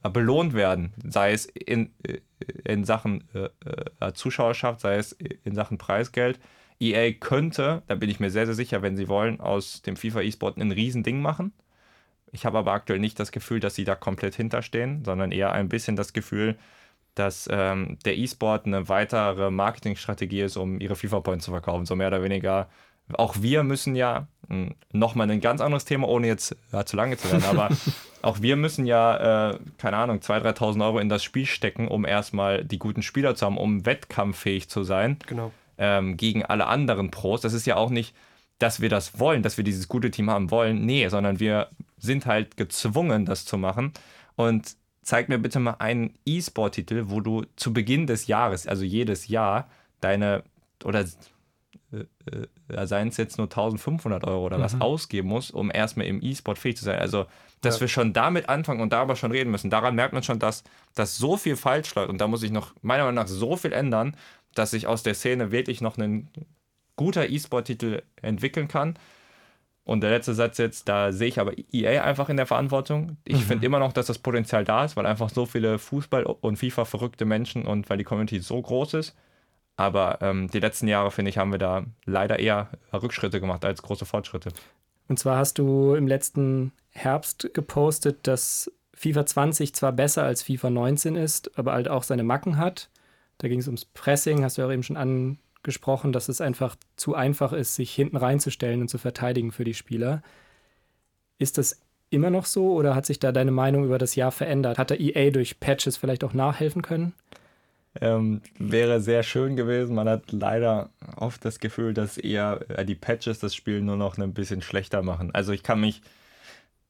belohnt 0.03 0.55
werden, 0.55 0.95
sei 1.05 1.33
es 1.33 1.45
in, 1.45 1.93
äh, 2.05 2.21
in 2.65 2.85
Sachen 2.85 3.25
äh, 3.35 3.49
äh, 4.01 4.13
Zuschauerschaft, 4.15 4.81
sei 4.81 4.97
es 4.97 5.13
in 5.13 5.55
Sachen 5.55 5.77
Preisgeld. 5.77 6.41
EA 6.81 7.13
könnte, 7.13 7.83
da 7.89 7.95
bin 7.95 8.09
ich 8.09 8.21
mir 8.21 8.31
sehr, 8.31 8.47
sehr 8.47 8.55
sicher, 8.55 8.81
wenn 8.81 8.97
sie 8.97 9.09
wollen, 9.09 9.41
aus 9.41 9.83
dem 9.83 9.97
FIFA 9.97 10.23
E-Sport 10.23 10.57
ein 10.57 10.73
Riesending 10.73 11.21
machen. 11.21 11.53
Ich 12.33 12.45
habe 12.45 12.59
aber 12.59 12.73
aktuell 12.73 12.99
nicht 12.99 13.19
das 13.19 13.33
Gefühl, 13.33 13.61
dass 13.61 13.75
sie 13.75 13.85
da 13.85 13.95
komplett 13.95 14.35
hinterstehen, 14.35 15.05
sondern 15.05 15.33
eher 15.33 15.53
ein 15.53 15.69
bisschen 15.69 15.97
das 15.97 16.13
Gefühl, 16.13 16.57
dass 17.15 17.49
ähm, 17.51 17.99
der 18.05 18.17
E-Sport 18.17 18.67
eine 18.67 18.89
weitere 18.89 19.51
Marketingstrategie 19.51 20.43
ist, 20.43 20.57
um 20.57 20.81
ihre 20.81 20.97
FIFA-Points 20.97 21.45
zu 21.45 21.51
verkaufen. 21.51 21.87
So 21.87 21.97
mehr 21.97 22.09
oder 22.09 22.23
weniger 22.23 22.69
auch 23.15 23.37
wir 23.41 23.63
müssen 23.63 23.97
ja, 23.97 24.27
hm, 24.49 24.75
nochmal 24.93 25.31
ein 25.31 25.41
ganz 25.41 25.61
anderes 25.61 25.85
Thema, 25.85 26.09
ohne 26.09 26.27
jetzt 26.27 26.57
ja, 26.73 26.85
zu 26.85 26.97
lange 26.97 27.17
zu 27.17 27.31
werden, 27.31 27.45
aber 27.45 27.71
auch 28.23 28.43
wir 28.43 28.57
müssen 28.57 28.87
ja, 28.87 29.51
äh, 29.51 29.59
keine 29.79 29.97
Ahnung, 29.97 30.19
2.000, 30.19 30.57
3.000 30.57 30.85
Euro 30.85 30.99
in 30.99 31.09
das 31.09 31.25
Spiel 31.25 31.47
stecken, 31.47 31.89
um 31.89 32.05
erstmal 32.05 32.65
die 32.65 32.79
guten 32.79 33.03
Spieler 33.03 33.35
zu 33.35 33.47
haben, 33.47 33.59
um 33.59 33.87
wettkampffähig 33.87 34.69
zu 34.69 34.83
sein. 34.83 35.19
Genau. 35.27 35.53
Ähm, 35.79 36.17
gegen 36.17 36.45
alle 36.45 36.67
anderen 36.67 37.11
Pros. 37.11 37.41
Das 37.41 37.55
ist 37.55 37.67
ja 37.67 37.77
auch 37.77 37.91
nicht, 37.91 38.15
dass 38.59 38.81
wir 38.81 38.91
das 38.91 39.19
wollen, 39.19 39.43
dass 39.43 39.57
wir 39.57 39.65
dieses 39.65 39.89
gute 39.89 40.11
Team 40.11 40.31
haben 40.31 40.51
wollen. 40.51 40.85
Nee, 40.85 41.09
sondern 41.09 41.41
wir 41.41 41.69
sind 42.01 42.27
halt 42.27 42.57
gezwungen, 42.57 43.25
das 43.25 43.45
zu 43.45 43.59
machen. 43.59 43.93
Und 44.37 44.77
zeig 45.03 45.29
mir 45.29 45.39
bitte 45.39 45.61
mal 45.61 45.77
einen 45.79 46.15
E-Sport-Titel, 46.27 47.05
wo 47.07 47.21
du 47.21 47.45
zu 47.57 47.73
Beginn 47.73 48.07
des 48.07 48.27
Jahres, 48.27 48.67
also 48.67 48.85
jedes 48.85 49.29
Jahr, 49.29 49.69
deine 50.01 50.43
oder 50.85 51.05
äh, 51.93 52.05
äh, 52.73 52.87
seien 52.87 53.09
es 53.09 53.17
jetzt 53.17 53.37
nur 53.37 53.47
1500 53.47 54.25
Euro 54.25 54.47
oder 54.47 54.59
mhm. 54.59 54.63
was 54.63 54.81
ausgeben 54.81 55.29
muss, 55.29 55.51
um 55.51 55.71
erstmal 55.73 56.07
im 56.07 56.23
E-Sport 56.23 56.59
fähig 56.59 56.77
zu 56.77 56.85
sein. 56.85 56.99
Also, 56.99 57.27
dass 57.63 57.77
ja. 57.77 57.81
wir 57.83 57.89
schon 57.89 58.13
damit 58.13 58.49
anfangen 58.49 58.81
und 58.81 58.93
darüber 58.93 59.17
schon 59.17 59.33
reden 59.33 59.51
müssen, 59.51 59.71
daran 59.71 59.97
merkt 59.97 60.15
man 60.15 60.23
schon, 60.23 60.39
dass, 60.39 60.63
dass 60.95 61.19
so 61.19 61.37
viel 61.37 61.57
falsch 61.57 61.95
läuft 61.95 62.09
und 62.09 62.21
da 62.21 62.29
muss 62.29 62.43
ich 62.43 62.53
noch 62.53 62.73
meiner 62.83 63.05
Meinung 63.05 63.17
nach 63.17 63.29
so 63.29 63.57
viel 63.57 63.73
ändern, 63.73 64.17
dass 64.55 64.71
sich 64.71 64.87
aus 64.87 65.03
der 65.03 65.15
Szene 65.15 65.51
wirklich 65.51 65.81
noch 65.81 65.99
ein 65.99 66.29
guter 66.97 67.29
E-Sport-Titel 67.29 68.03
entwickeln 68.23 68.69
kann. 68.69 68.97
Und 69.91 70.03
der 70.03 70.11
letzte 70.11 70.35
Satz 70.35 70.57
jetzt, 70.59 70.89
da 70.89 71.11
sehe 71.11 71.27
ich 71.27 71.41
aber 71.41 71.53
EA 71.73 72.05
einfach 72.05 72.29
in 72.29 72.37
der 72.37 72.47
Verantwortung. 72.47 73.17
Ich 73.25 73.39
mhm. 73.39 73.41
finde 73.41 73.67
immer 73.67 73.81
noch, 73.81 73.93
dass 73.93 74.07
das 74.07 74.19
Potenzial 74.19 74.65
da 74.65 74.85
ist, 74.85 74.97
weil 74.97 75.05
einfach 75.05 75.31
so 75.31 75.47
viele 75.47 75.79
Fußball- 75.81 76.23
und 76.23 76.59
FIFA-verrückte 76.59 77.25
Menschen 77.25 77.67
und 77.67 77.91
weil 77.91 77.99
die 77.99 78.05
Community 78.05 78.39
so 78.39 78.63
groß 78.63 78.95
ist, 78.95 79.17
aber 79.75 80.19
ähm, 80.21 80.49
die 80.49 80.61
letzten 80.61 80.87
Jahre, 80.87 81.11
finde 81.11 81.31
ich, 81.31 81.39
haben 81.39 81.51
wir 81.51 81.59
da 81.59 81.83
leider 82.05 82.39
eher 82.39 82.69
Rückschritte 82.93 83.41
gemacht 83.41 83.65
als 83.65 83.83
große 83.83 84.07
Fortschritte. 84.07 84.51
Und 85.09 85.19
zwar 85.19 85.39
hast 85.39 85.59
du 85.59 85.97
im 85.97 86.07
letzten 86.07 86.71
Herbst 86.91 87.51
gepostet, 87.53 88.29
dass 88.29 88.71
FIFA 88.95 89.27
20 89.27 89.75
zwar 89.75 89.91
besser 89.91 90.23
als 90.23 90.45
FIFA 90.45 90.71
19 90.71 91.17
ist, 91.17 91.59
aber 91.59 91.73
halt 91.73 91.89
auch 91.89 92.05
seine 92.05 92.23
Macken 92.23 92.59
hat. 92.59 92.91
Da 93.39 93.49
ging 93.49 93.59
es 93.59 93.67
ums 93.67 93.87
Pressing, 93.87 94.45
hast 94.45 94.57
du 94.57 94.63
ja 94.63 94.69
auch 94.69 94.73
eben 94.73 94.85
schon 94.85 94.97
gesprochen, 95.63 96.13
dass 96.13 96.29
es 96.29 96.41
einfach 96.41 96.77
zu 96.97 97.15
einfach 97.15 97.53
ist, 97.53 97.75
sich 97.75 97.93
hinten 97.93 98.17
reinzustellen 98.17 98.81
und 98.81 98.89
zu 98.89 98.99
verteidigen 98.99 99.53
für 99.53 99.65
die 99.65 99.75
Spieler. 99.75 100.23
Ist 101.39 101.59
das 101.59 101.81
immer 102.11 102.31
noch 102.31 102.47
so 102.47 102.73
oder 102.73 102.95
hat 102.95 103.07
sich 103.07 103.19
da 103.19 103.33
deine 103.33 103.51
Meinung 103.51 103.85
über 103.85 103.99
das 103.99 104.15
Jahr 104.15 104.33
verändert? 104.33 104.79
Hat 104.79 104.91
der 104.91 105.01
EA 105.01 105.31
durch 105.31 105.61
Patches 105.61 105.97
vielleicht 105.97 106.25
auch 106.25 106.35
nachhelfen 106.35 106.83
können? 106.83 107.15
Ähm, 108.01 108.41
wäre 108.59 109.01
sehr 109.01 109.23
schön 109.23 109.57
gewesen. 109.57 109.95
Man 109.95 110.09
hat 110.09 110.31
leider 110.31 110.91
oft 111.17 111.45
das 111.45 111.59
Gefühl, 111.59 111.93
dass 111.93 112.19
eher 112.19 112.61
äh, 112.69 112.85
die 112.85 112.95
Patches 112.95 113.41
das 113.41 113.55
Spiel 113.55 113.81
nur 113.81 113.97
noch 113.97 114.17
ein 114.17 114.33
bisschen 114.33 114.63
schlechter 114.63 115.03
machen. 115.03 115.35
Also 115.35 115.53
ich 115.53 115.63
kann 115.65 115.81
mich 115.81 116.03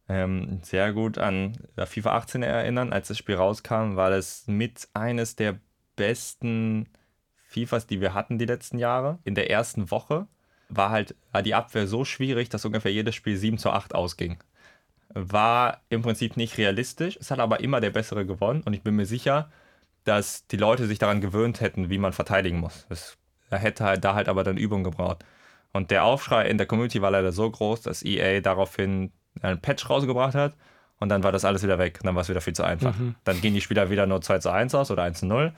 ähm, 0.09 0.61
sehr 0.63 0.93
gut 0.93 1.17
an 1.17 1.57
FIFA 1.77 2.17
18 2.17 2.43
erinnern. 2.43 2.93
Als 2.93 3.09
das 3.09 3.17
Spiel 3.17 3.37
rauskam, 3.37 3.97
war 3.97 4.11
das 4.11 4.47
mit 4.47 4.89
eines 4.93 5.37
der 5.37 5.59
besten 5.97 6.87
FIFAs, 7.51 7.87
die 7.87 8.01
wir 8.01 8.15
hatten 8.15 8.39
die 8.39 8.47
letzten 8.47 8.79
Jahre. 8.79 9.19
In 9.25 9.35
der 9.35 9.51
ersten 9.51 9.91
Woche 9.91 10.29
war 10.69 10.91
halt 10.91 11.17
war 11.33 11.43
die 11.43 11.55
Abwehr 11.55 11.89
so 11.89 12.05
schwierig, 12.05 12.49
dass 12.49 12.65
ungefähr 12.65 12.93
jedes 12.93 13.17
Spiel 13.17 13.37
7 13.37 13.59
zu 13.59 13.71
8 13.71 13.95
ausging. 13.95 14.39
War 15.09 15.81
im 15.89 16.03
Prinzip 16.03 16.37
nicht 16.37 16.59
realistisch. 16.59 17.19
Es 17.21 17.33
hat 17.33 17.41
aber 17.41 17.59
immer 17.59 17.81
der 17.81 17.91
Bessere 17.91 18.25
gewonnen 18.25 18.63
und 18.65 18.73
ich 18.73 18.83
bin 18.83 18.95
mir 18.95 19.07
sicher, 19.07 19.51
dass 20.05 20.47
die 20.47 20.57
Leute 20.57 20.87
sich 20.87 21.01
daran 21.01 21.21
gewöhnt 21.21 21.61
hätten, 21.61 21.91
wie 21.91 21.99
man 21.99 22.13
verteidigen 22.13 22.61
muss. 22.61 22.87
Es 22.89 23.19
hätte 23.51 23.85
halt 23.85 24.05
da 24.05 24.15
halt 24.15 24.29
aber 24.29 24.45
dann 24.45 24.57
Übung 24.57 24.85
gebraucht. 24.85 25.25
Und 25.73 25.91
der 25.91 26.05
Aufschrei 26.05 26.49
in 26.49 26.57
der 26.57 26.69
Community 26.69 27.03
war 27.03 27.11
leider 27.11 27.33
so 27.33 27.51
groß, 27.51 27.83
dass 27.83 28.05
EA 28.05 28.41
daraufhin 28.41 29.13
einen 29.43 29.61
Patch 29.61 29.91
rausgebracht 29.91 30.37
hat 30.37 30.55
und 31.01 31.09
dann 31.09 31.25
war 31.25 31.33
das 31.33 31.45
alles 31.45 31.65
wieder 31.65 31.79
weg. 31.79 31.99
Dann 32.05 32.15
war 32.15 32.23
es 32.23 32.29
wieder 32.29 32.41
viel 32.41 32.55
zu 32.55 32.63
einfach. 32.63 32.97
Mhm. 32.97 33.17
Dann 33.25 33.41
gehen 33.41 33.55
die 33.55 33.61
Spieler 33.61 33.91
wieder 33.91 34.07
nur 34.07 34.23
2 34.23 34.39
zu 34.39 34.51
1 34.51 34.73
aus 34.77 34.93
oder 34.93 35.03
1 35.03 35.19
zu 35.19 35.27
0 35.27 35.53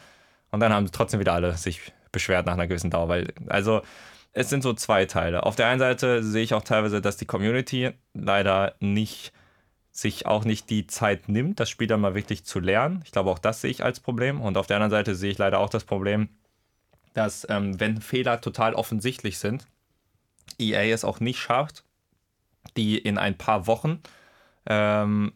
und 0.52 0.60
dann 0.60 0.72
haben 0.72 0.90
trotzdem 0.92 1.18
wieder 1.18 1.32
alle 1.32 1.56
sich 1.56 1.92
beschwert 2.12 2.46
nach 2.46 2.52
einer 2.52 2.68
gewissen 2.68 2.90
Dauer. 2.90 3.08
Weil, 3.08 3.34
also 3.48 3.82
es 4.32 4.48
sind 4.48 4.62
so 4.62 4.72
zwei 4.74 5.06
Teile. 5.06 5.44
Auf 5.44 5.56
der 5.56 5.66
einen 5.66 5.80
Seite 5.80 6.22
sehe 6.22 6.44
ich 6.44 6.54
auch 6.54 6.62
teilweise, 6.62 7.00
dass 7.00 7.16
die 7.16 7.26
Community 7.26 7.90
leider 8.14 8.74
nicht 8.78 9.32
sich 9.90 10.26
auch 10.26 10.44
nicht 10.44 10.70
die 10.70 10.86
Zeit 10.86 11.28
nimmt, 11.28 11.60
das 11.60 11.68
Spiel 11.68 11.86
dann 11.86 12.00
mal 12.00 12.14
wirklich 12.14 12.44
zu 12.44 12.60
lernen. 12.60 13.02
Ich 13.04 13.12
glaube, 13.12 13.30
auch 13.30 13.38
das 13.38 13.60
sehe 13.60 13.70
ich 13.70 13.84
als 13.84 14.00
Problem. 14.00 14.40
Und 14.40 14.56
auf 14.56 14.66
der 14.66 14.76
anderen 14.76 14.90
Seite 14.90 15.14
sehe 15.14 15.30
ich 15.30 15.38
leider 15.38 15.58
auch 15.58 15.68
das 15.68 15.84
Problem, 15.84 16.30
dass 17.12 17.46
ähm, 17.50 17.78
wenn 17.78 18.00
Fehler 18.00 18.40
total 18.40 18.74
offensichtlich 18.74 19.38
sind, 19.38 19.66
EA 20.58 20.94
es 20.94 21.04
auch 21.04 21.20
nicht 21.20 21.38
schafft, 21.38 21.84
die 22.76 22.96
in 22.96 23.18
ein 23.18 23.36
paar 23.36 23.66
Wochen 23.66 24.00
ähm, 24.64 25.32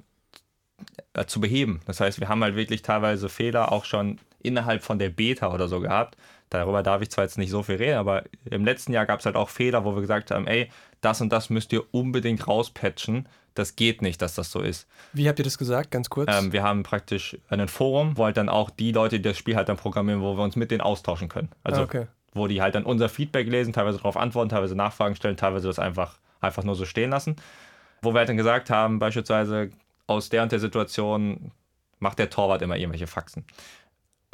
äh, 1.12 1.26
zu 1.26 1.40
beheben. 1.40 1.80
Das 1.86 2.00
heißt, 2.00 2.18
wir 2.20 2.28
haben 2.28 2.42
halt 2.42 2.56
wirklich 2.56 2.80
teilweise 2.80 3.28
Fehler 3.28 3.72
auch 3.72 3.84
schon 3.84 4.18
innerhalb 4.40 4.82
von 4.82 4.98
der 4.98 5.10
Beta 5.10 5.52
oder 5.52 5.68
so 5.68 5.80
gehabt. 5.80 6.16
Darüber 6.50 6.82
darf 6.82 7.02
ich 7.02 7.10
zwar 7.10 7.24
jetzt 7.24 7.38
nicht 7.38 7.50
so 7.50 7.62
viel 7.62 7.76
reden, 7.76 7.98
aber 7.98 8.24
im 8.44 8.64
letzten 8.64 8.92
Jahr 8.92 9.06
gab 9.06 9.20
es 9.20 9.26
halt 9.26 9.36
auch 9.36 9.48
Fehler, 9.48 9.84
wo 9.84 9.94
wir 9.94 10.00
gesagt 10.00 10.30
haben, 10.30 10.46
ey, 10.46 10.70
das 11.00 11.20
und 11.20 11.32
das 11.32 11.50
müsst 11.50 11.72
ihr 11.72 11.82
unbedingt 11.92 12.46
rauspatchen. 12.46 13.28
Das 13.54 13.74
geht 13.74 14.02
nicht, 14.02 14.20
dass 14.22 14.34
das 14.34 14.52
so 14.52 14.60
ist. 14.60 14.86
Wie 15.12 15.28
habt 15.28 15.38
ihr 15.38 15.44
das 15.44 15.58
gesagt, 15.58 15.90
ganz 15.90 16.10
kurz? 16.10 16.30
Ähm, 16.32 16.52
wir 16.52 16.62
haben 16.62 16.82
praktisch 16.82 17.36
ein 17.48 17.66
Forum, 17.68 18.16
wo 18.16 18.24
halt 18.24 18.36
dann 18.36 18.48
auch 18.48 18.70
die 18.70 18.92
Leute, 18.92 19.16
die 19.16 19.22
das 19.22 19.38
Spiel 19.38 19.56
halt 19.56 19.68
dann 19.68 19.78
programmieren, 19.78 20.20
wo 20.20 20.36
wir 20.36 20.44
uns 20.44 20.56
mit 20.56 20.70
denen 20.70 20.82
austauschen 20.82 21.28
können. 21.28 21.48
Also, 21.64 21.80
ah, 21.80 21.84
okay. 21.84 22.06
wo 22.34 22.46
die 22.46 22.60
halt 22.60 22.74
dann 22.74 22.84
unser 22.84 23.08
Feedback 23.08 23.48
lesen, 23.48 23.72
teilweise 23.72 23.96
darauf 23.96 24.16
antworten, 24.16 24.50
teilweise 24.50 24.76
Nachfragen 24.76 25.16
stellen, 25.16 25.36
teilweise 25.36 25.68
das 25.68 25.78
einfach, 25.78 26.18
einfach 26.40 26.64
nur 26.64 26.74
so 26.74 26.84
stehen 26.84 27.10
lassen. 27.10 27.36
Wo 28.02 28.12
wir 28.12 28.18
halt 28.18 28.28
dann 28.28 28.36
gesagt 28.36 28.68
haben, 28.68 28.98
beispielsweise 28.98 29.70
aus 30.06 30.28
der 30.28 30.42
und 30.42 30.52
der 30.52 30.60
Situation 30.60 31.50
macht 31.98 32.18
der 32.18 32.30
Torwart 32.30 32.62
immer 32.62 32.76
irgendwelche 32.76 33.06
Faxen. 33.06 33.44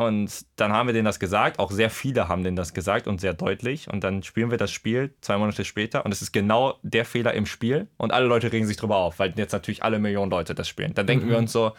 Und 0.06 0.44
dann 0.56 0.72
haben 0.72 0.86
wir 0.88 0.92
denen 0.92 1.04
das 1.04 1.20
gesagt, 1.20 1.58
auch 1.58 1.70
sehr 1.70 1.90
viele 1.90 2.28
haben 2.28 2.44
denen 2.44 2.56
das 2.56 2.74
gesagt 2.74 3.06
und 3.06 3.20
sehr 3.20 3.34
deutlich. 3.34 3.88
Und 3.88 4.04
dann 4.04 4.22
spielen 4.22 4.50
wir 4.50 4.58
das 4.58 4.70
Spiel 4.70 5.14
zwei 5.20 5.38
Monate 5.38 5.64
später 5.64 6.04
und 6.04 6.12
es 6.12 6.22
ist 6.22 6.32
genau 6.32 6.78
der 6.82 7.04
Fehler 7.04 7.34
im 7.34 7.46
Spiel 7.46 7.88
und 7.96 8.12
alle 8.12 8.26
Leute 8.26 8.52
regen 8.52 8.66
sich 8.66 8.76
drüber 8.76 8.96
auf, 8.96 9.18
weil 9.18 9.32
jetzt 9.36 9.52
natürlich 9.52 9.82
alle 9.82 9.98
Millionen 9.98 10.30
Leute 10.30 10.54
das 10.54 10.68
spielen. 10.68 10.94
Dann 10.94 11.06
denken 11.06 11.26
mhm. 11.26 11.30
wir 11.30 11.38
uns 11.38 11.52
so, 11.52 11.72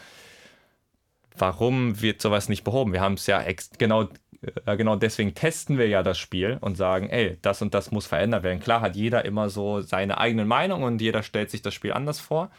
warum 1.38 2.02
wird 2.02 2.22
sowas 2.22 2.50
nicht 2.50 2.64
behoben? 2.64 2.94
Wir 2.94 3.02
haben 3.02 3.14
es 3.16 3.28
ja 3.28 3.44
genau, 3.78 4.10
äh, 4.66 4.78
genau 4.78 4.96
deswegen 4.96 5.34
testen 5.34 5.78
wir 5.78 5.88
ja 5.88 6.04
das 6.04 6.18
Spiel 6.18 6.58
und 6.62 6.76
sagen, 6.76 7.10
ey, 7.10 7.38
das 7.42 7.62
und 7.62 7.74
das 7.74 7.92
muss 7.92 8.06
verändert 8.06 8.44
werden. 8.44 8.60
Klar 8.60 8.82
hat 8.82 8.96
jeder 8.96 9.26
immer 9.26 9.50
so 9.50 9.82
seine 9.82 10.18
eigene 10.18 10.46
Meinung 10.46 10.84
und 10.84 11.02
jeder 11.02 11.24
stellt 11.24 11.52
sich 11.52 11.62
das 11.62 11.74
Spiel 11.74 11.94
anders 11.94 12.20
vor. 12.20 12.52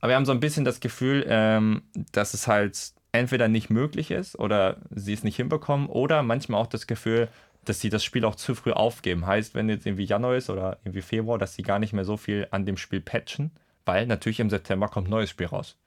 Aber 0.00 0.10
wir 0.10 0.16
haben 0.16 0.26
so 0.26 0.32
ein 0.32 0.40
bisschen 0.40 0.64
das 0.64 0.80
Gefühl, 0.80 1.24
ähm, 1.28 1.82
dass 2.12 2.34
es 2.34 2.46
halt 2.46 2.92
entweder 3.14 3.48
nicht 3.48 3.70
möglich 3.70 4.10
ist 4.10 4.38
oder 4.38 4.76
sie 4.90 5.12
es 5.12 5.22
nicht 5.22 5.36
hinbekommen 5.36 5.88
oder 5.88 6.22
manchmal 6.22 6.60
auch 6.60 6.66
das 6.66 6.86
Gefühl, 6.86 7.28
dass 7.64 7.80
sie 7.80 7.88
das 7.88 8.04
Spiel 8.04 8.24
auch 8.24 8.34
zu 8.34 8.54
früh 8.54 8.72
aufgeben. 8.72 9.26
Heißt, 9.26 9.54
wenn 9.54 9.68
jetzt 9.68 9.86
irgendwie 9.86 10.04
Januar 10.04 10.34
ist 10.34 10.50
oder 10.50 10.78
irgendwie 10.84 11.00
Februar, 11.00 11.38
dass 11.38 11.54
sie 11.54 11.62
gar 11.62 11.78
nicht 11.78 11.92
mehr 11.92 12.04
so 12.04 12.16
viel 12.16 12.48
an 12.50 12.66
dem 12.66 12.76
Spiel 12.76 13.00
patchen, 13.00 13.52
weil 13.86 14.06
natürlich 14.06 14.40
im 14.40 14.50
September 14.50 14.88
kommt 14.88 15.08
ein 15.08 15.12
neues 15.12 15.30
Spiel 15.30 15.46
raus. 15.46 15.78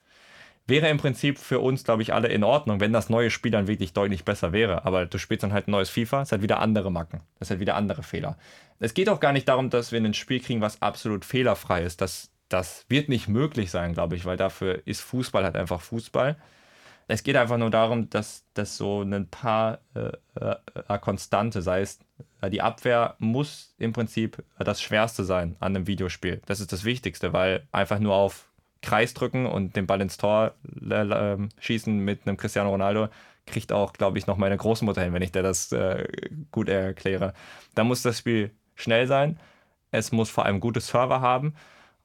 Wäre 0.67 0.89
im 0.89 0.97
Prinzip 0.97 1.37
für 1.37 1.59
uns, 1.59 1.83
glaube 1.83 2.01
ich, 2.01 2.13
alle 2.13 2.29
in 2.29 2.43
Ordnung, 2.43 2.79
wenn 2.79 2.91
das 2.91 3.09
neue 3.09 3.29
Spiel 3.29 3.51
dann 3.51 3.67
wirklich 3.67 3.93
deutlich 3.93 4.25
besser 4.25 4.51
wäre. 4.51 4.85
Aber 4.85 5.05
du 5.05 5.17
spielst 5.17 5.43
dann 5.43 5.53
halt 5.53 5.67
ein 5.67 5.71
neues 5.71 5.89
FIFA, 5.89 6.23
es 6.23 6.31
hat 6.31 6.41
wieder 6.41 6.59
andere 6.59 6.91
Macken, 6.91 7.21
es 7.39 7.51
hat 7.51 7.59
wieder 7.59 7.75
andere 7.75 8.03
Fehler. 8.03 8.37
Es 8.79 8.93
geht 8.93 9.09
auch 9.09 9.19
gar 9.19 9.33
nicht 9.33 9.47
darum, 9.47 9.69
dass 9.69 9.91
wir 9.91 9.99
ein 9.99 10.13
Spiel 10.13 10.39
kriegen, 10.39 10.61
was 10.61 10.81
absolut 10.81 11.25
fehlerfrei 11.25 11.83
ist. 11.83 12.01
Das, 12.01 12.31
das 12.49 12.85
wird 12.89 13.09
nicht 13.09 13.27
möglich 13.27 13.71
sein, 13.71 13.93
glaube 13.93 14.15
ich, 14.15 14.25
weil 14.25 14.37
dafür 14.37 14.81
ist 14.85 15.01
Fußball 15.01 15.43
halt 15.43 15.55
einfach 15.55 15.81
Fußball. 15.81 16.37
Es 17.07 17.23
geht 17.23 17.35
einfach 17.37 17.57
nur 17.57 17.69
darum, 17.69 18.09
dass 18.09 18.43
das 18.53 18.75
so 18.75 19.01
ein 19.01 19.27
paar 19.27 19.79
äh, 19.93 20.11
äh, 20.35 20.99
Konstante, 20.99 21.61
sei 21.61 21.81
es 21.81 21.99
äh, 22.41 22.49
die 22.49 22.61
Abwehr 22.61 23.15
muss 23.19 23.73
im 23.77 23.93
Prinzip 23.93 24.43
das 24.59 24.81
Schwerste 24.81 25.23
sein 25.23 25.55
an 25.59 25.75
einem 25.75 25.87
Videospiel. 25.87 26.41
Das 26.45 26.59
ist 26.59 26.73
das 26.73 26.83
Wichtigste, 26.83 27.31
weil 27.31 27.65
einfach 27.71 27.99
nur 27.99 28.15
auf 28.15 28.49
Kreis 28.81 29.13
drücken 29.13 29.45
und 29.45 29.75
den 29.75 29.87
Ball 29.87 30.01
ins 30.01 30.17
Tor 30.17 30.53
äh, 30.89 31.37
schießen 31.59 31.97
mit 31.97 32.27
einem 32.27 32.37
Cristiano 32.37 32.69
Ronaldo 32.69 33.07
kriegt 33.47 33.71
auch, 33.71 33.93
glaube 33.93 34.17
ich, 34.17 34.27
noch 34.27 34.37
meine 34.37 34.57
Großmutter 34.57 35.01
hin, 35.01 35.13
wenn 35.13 35.21
ich 35.23 35.31
dir 35.31 35.41
das 35.41 35.71
äh, 35.71 36.05
gut 36.51 36.69
erkläre. 36.69 37.33
Da 37.73 37.83
muss 37.83 38.03
das 38.03 38.19
Spiel 38.19 38.51
schnell 38.75 39.07
sein. 39.07 39.39
Es 39.89 40.11
muss 40.11 40.29
vor 40.29 40.45
allem 40.45 40.59
gute 40.59 40.81
Server 40.81 41.21
haben 41.21 41.55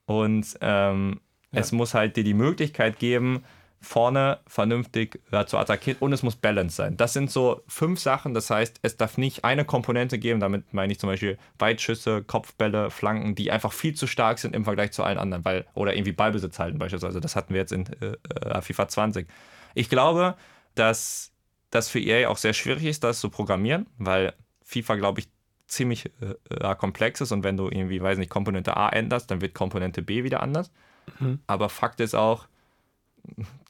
und 0.06 0.56
ähm, 0.60 1.20
ja. 1.50 1.60
es 1.60 1.72
muss 1.72 1.94
halt 1.94 2.16
dir 2.16 2.24
die 2.24 2.32
Möglichkeit 2.32 2.98
geben, 2.98 3.44
vorne 3.82 4.38
vernünftig 4.46 5.20
ja, 5.32 5.46
zu 5.46 5.58
attackieren 5.58 5.98
und 6.00 6.12
es 6.12 6.22
muss 6.22 6.36
Balance 6.36 6.76
sein. 6.76 6.96
Das 6.96 7.12
sind 7.12 7.30
so 7.30 7.62
fünf 7.66 8.00
Sachen. 8.00 8.32
Das 8.32 8.48
heißt, 8.48 8.78
es 8.82 8.96
darf 8.96 9.18
nicht 9.18 9.44
eine 9.44 9.64
Komponente 9.64 10.18
geben, 10.18 10.40
damit 10.40 10.72
meine 10.72 10.92
ich 10.92 11.00
zum 11.00 11.08
Beispiel 11.08 11.36
Weitschüsse, 11.58 12.22
Kopfbälle, 12.22 12.90
Flanken, 12.90 13.34
die 13.34 13.50
einfach 13.50 13.72
viel 13.72 13.94
zu 13.94 14.06
stark 14.06 14.38
sind 14.38 14.54
im 14.54 14.64
Vergleich 14.64 14.92
zu 14.92 15.02
allen 15.02 15.18
anderen, 15.18 15.44
weil, 15.44 15.66
oder 15.74 15.94
irgendwie 15.94 16.12
Ballbesitz 16.12 16.58
halten 16.58 16.78
beispielsweise. 16.78 17.20
Das 17.20 17.36
hatten 17.36 17.52
wir 17.52 17.60
jetzt 17.60 17.72
in 17.72 17.86
äh, 18.00 18.16
äh 18.38 18.62
FIFA 18.62 18.88
20. 18.88 19.28
Ich 19.74 19.88
glaube, 19.88 20.36
dass 20.74 21.32
das 21.70 21.88
für 21.88 22.00
EA 22.00 22.28
auch 22.28 22.36
sehr 22.36 22.52
schwierig 22.52 22.84
ist, 22.84 23.02
das 23.02 23.20
zu 23.20 23.30
programmieren, 23.30 23.86
weil 23.98 24.34
FIFA, 24.62 24.96
glaube 24.96 25.20
ich, 25.20 25.28
ziemlich 25.66 26.06
äh, 26.20 26.34
äh, 26.54 26.74
komplex 26.76 27.20
ist 27.20 27.32
und 27.32 27.44
wenn 27.44 27.56
du 27.56 27.68
irgendwie, 27.68 28.00
weiß 28.00 28.18
nicht, 28.18 28.30
Komponente 28.30 28.76
A 28.76 28.90
änderst, 28.90 29.30
dann 29.30 29.40
wird 29.40 29.54
Komponente 29.54 30.02
B 30.02 30.22
wieder 30.22 30.42
anders. 30.42 30.70
Mhm. 31.18 31.40
Aber 31.46 31.68
Fakt 31.68 32.00
ist 32.00 32.14
auch, 32.14 32.46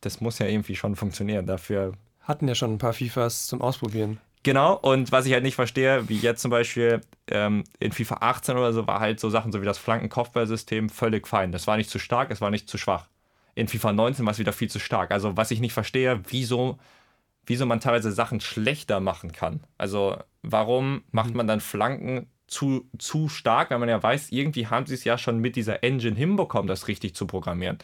das 0.00 0.20
muss 0.20 0.38
ja 0.38 0.46
irgendwie 0.46 0.76
schon 0.76 0.96
funktionieren. 0.96 1.46
Dafür 1.46 1.92
hatten 2.20 2.48
ja 2.48 2.54
schon 2.54 2.74
ein 2.74 2.78
paar 2.78 2.92
FIFAs 2.92 3.46
zum 3.46 3.60
Ausprobieren. 3.60 4.18
Genau, 4.44 4.74
und 4.74 5.12
was 5.12 5.26
ich 5.26 5.32
halt 5.32 5.44
nicht 5.44 5.54
verstehe, 5.54 6.08
wie 6.08 6.18
jetzt 6.18 6.42
zum 6.42 6.50
Beispiel 6.50 7.00
ähm, 7.28 7.62
in 7.78 7.92
FIFA 7.92 8.16
18 8.20 8.56
oder 8.56 8.72
so, 8.72 8.86
war 8.88 8.98
halt 8.98 9.20
so 9.20 9.30
Sachen 9.30 9.52
so 9.52 9.60
wie 9.60 9.66
das 9.66 9.78
Flanken-Kopfballsystem 9.78 10.88
völlig 10.88 11.28
fein. 11.28 11.52
Das 11.52 11.68
war 11.68 11.76
nicht 11.76 11.90
zu 11.90 12.00
stark, 12.00 12.30
es 12.32 12.40
war 12.40 12.50
nicht 12.50 12.68
zu 12.68 12.76
schwach. 12.76 13.06
In 13.54 13.68
FIFA 13.68 13.92
19 13.92 14.26
war 14.26 14.32
es 14.32 14.38
wieder 14.40 14.52
viel 14.52 14.70
zu 14.70 14.80
stark. 14.80 15.12
Also, 15.12 15.36
was 15.36 15.52
ich 15.52 15.60
nicht 15.60 15.74
verstehe, 15.74 16.20
wieso, 16.28 16.78
wieso 17.46 17.66
man 17.66 17.78
teilweise 17.78 18.10
Sachen 18.10 18.40
schlechter 18.40 18.98
machen 18.98 19.30
kann. 19.30 19.60
Also, 19.78 20.16
warum 20.42 21.04
macht 21.12 21.34
man 21.34 21.46
dann 21.46 21.60
Flanken 21.60 22.26
zu, 22.48 22.88
zu 22.98 23.28
stark, 23.28 23.70
wenn 23.70 23.80
man 23.80 23.88
ja 23.88 24.02
weiß, 24.02 24.32
irgendwie 24.32 24.66
haben 24.66 24.86
sie 24.86 24.94
es 24.94 25.04
ja 25.04 25.18
schon 25.18 25.38
mit 25.38 25.54
dieser 25.54 25.84
Engine 25.84 26.16
hinbekommen, 26.16 26.66
das 26.66 26.88
richtig 26.88 27.14
zu 27.14 27.26
programmieren. 27.26 27.78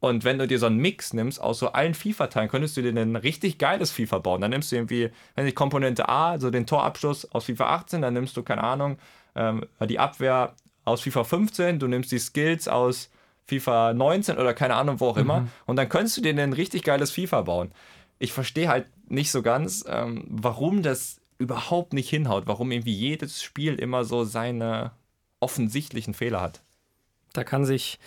Und 0.00 0.24
wenn 0.24 0.38
du 0.38 0.46
dir 0.46 0.58
so 0.58 0.66
einen 0.66 0.76
Mix 0.76 1.12
nimmst 1.12 1.40
aus 1.40 1.58
so 1.58 1.72
allen 1.72 1.94
FIFA-Teilen, 1.94 2.48
könntest 2.48 2.76
du 2.76 2.82
dir 2.82 2.90
ein 2.90 3.16
richtig 3.16 3.58
geiles 3.58 3.90
FIFA 3.90 4.18
bauen. 4.18 4.40
Dann 4.40 4.50
nimmst 4.50 4.70
du 4.70 4.76
irgendwie, 4.76 5.10
wenn 5.34 5.46
die 5.46 5.52
Komponente 5.52 6.08
A, 6.08 6.38
so 6.38 6.50
den 6.50 6.66
Torabschluss 6.66 7.30
aus 7.32 7.46
FIFA 7.46 7.74
18, 7.74 8.02
dann 8.02 8.14
nimmst 8.14 8.36
du, 8.36 8.42
keine 8.42 8.62
Ahnung, 8.62 8.98
ähm, 9.34 9.66
die 9.88 9.98
Abwehr 9.98 10.54
aus 10.84 11.02
FIFA 11.02 11.24
15, 11.24 11.78
du 11.78 11.88
nimmst 11.88 12.12
die 12.12 12.18
Skills 12.18 12.68
aus 12.68 13.10
FIFA 13.46 13.94
19 13.94 14.38
oder 14.38 14.54
keine 14.54 14.74
Ahnung, 14.74 15.00
wo 15.00 15.08
auch 15.08 15.16
immer. 15.16 15.40
Mhm. 15.40 15.50
Und 15.66 15.76
dann 15.76 15.88
könntest 15.88 16.16
du 16.16 16.20
dir 16.20 16.30
ein 16.30 16.52
richtig 16.52 16.84
geiles 16.84 17.10
FIFA 17.10 17.42
bauen. 17.42 17.72
Ich 18.18 18.32
verstehe 18.32 18.68
halt 18.68 18.86
nicht 19.08 19.30
so 19.30 19.42
ganz, 19.42 19.84
ähm, 19.88 20.24
warum 20.28 20.82
das 20.82 21.20
überhaupt 21.38 21.92
nicht 21.92 22.10
hinhaut, 22.10 22.46
warum 22.46 22.70
irgendwie 22.70 22.92
jedes 22.92 23.42
Spiel 23.42 23.74
immer 23.76 24.04
so 24.04 24.24
seine 24.24 24.92
offensichtlichen 25.40 26.14
Fehler 26.14 26.40
hat. 26.40 26.60
Da 27.32 27.44
kann 27.44 27.64
sich 27.64 27.98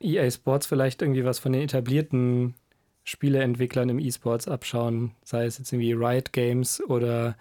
EA 0.00 0.30
Sports 0.30 0.66
vielleicht 0.66 1.02
irgendwie 1.02 1.24
was 1.24 1.38
von 1.38 1.52
den 1.52 1.62
etablierten 1.62 2.54
Spieleentwicklern 3.04 3.88
im 3.88 3.98
E-Sports 3.98 4.48
abschauen, 4.48 5.12
sei 5.24 5.46
es 5.46 5.58
jetzt 5.58 5.72
irgendwie 5.72 5.92
Riot 5.92 6.32
Games 6.32 6.82
oder 6.88 7.36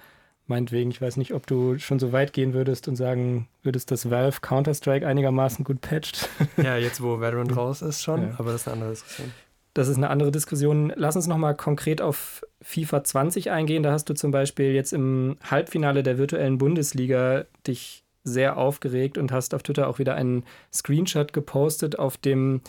Meinetwegen, 0.47 0.91
ich 0.91 1.01
weiß 1.01 1.17
nicht, 1.17 1.33
ob 1.33 1.45
du 1.45 1.77
schon 1.77 1.99
so 1.99 2.13
weit 2.13 2.31
gehen 2.31 2.53
würdest 2.53 2.87
und 2.87 2.95
sagen 2.95 3.49
würdest, 3.63 3.91
dass 3.91 4.09
Valve 4.09 4.39
Counter-Strike 4.39 5.05
einigermaßen 5.05 5.65
gut 5.65 5.81
patcht. 5.81 6.29
Ja, 6.57 6.77
jetzt 6.77 7.03
wo 7.03 7.19
Veteran 7.19 7.51
raus 7.51 7.81
ist 7.81 8.01
schon, 8.01 8.29
ja. 8.29 8.35
aber 8.37 8.53
das 8.53 8.61
ist 8.61 8.67
eine 8.67 8.75
andere 8.75 8.91
Diskussion. 8.91 9.31
Das 9.73 9.87
ist 9.89 9.97
eine 9.97 10.09
andere 10.09 10.31
Diskussion. 10.31 10.93
Lass 10.95 11.15
uns 11.17 11.27
nochmal 11.27 11.55
konkret 11.55 12.01
auf 12.01 12.43
FIFA 12.61 13.03
20 13.03 13.51
eingehen. 13.51 13.83
Da 13.83 13.91
hast 13.91 14.05
du 14.09 14.13
zum 14.15 14.31
Beispiel 14.31 14.71
jetzt 14.71 14.93
im 14.93 15.37
Halbfinale 15.43 16.01
der 16.01 16.17
virtuellen 16.17 16.57
Bundesliga 16.57 17.45
dich 17.67 18.03
sehr 18.27 18.57
aufgeregt 18.57 19.17
und 19.17 19.31
hast 19.31 19.53
auf 19.53 19.63
Twitter 19.63 19.87
auch 19.87 19.99
wieder 19.99 20.15
einen 20.15 20.43
Screenshot 20.73 21.33
gepostet, 21.33 21.97
auf 21.97 22.17
dem 22.17 22.61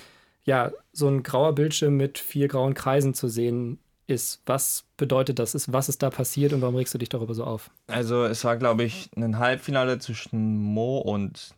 ja 0.44 0.73
so 0.92 1.09
ein 1.09 1.23
grauer 1.23 1.55
Bildschirm 1.55 1.97
mit 1.97 2.18
vier 2.18 2.49
grauen 2.49 2.75
Kreisen 2.75 3.14
zu 3.14 3.29
sehen 3.29 3.79
ist. 4.07 4.42
Was 4.47 4.85
bedeutet 4.97 5.38
das? 5.38 5.71
was 5.73 5.88
ist 5.88 6.03
da 6.03 6.11
passiert 6.11 6.53
und 6.53 6.62
warum 6.62 6.77
regst 6.77 6.94
du 6.94 6.99
dich 6.99 7.11
darüber 7.11 7.35
so 7.35 7.44
auf? 7.44 7.71
Also 7.87 8.25
es 8.25 8.42
war, 8.44 8.57
glaube 8.57 8.85
ich, 8.85 9.11
ein 9.16 9.38
Halbfinale 9.38 9.99
zwischen 9.99 10.59
Mo 10.59 10.99
und 10.99 11.55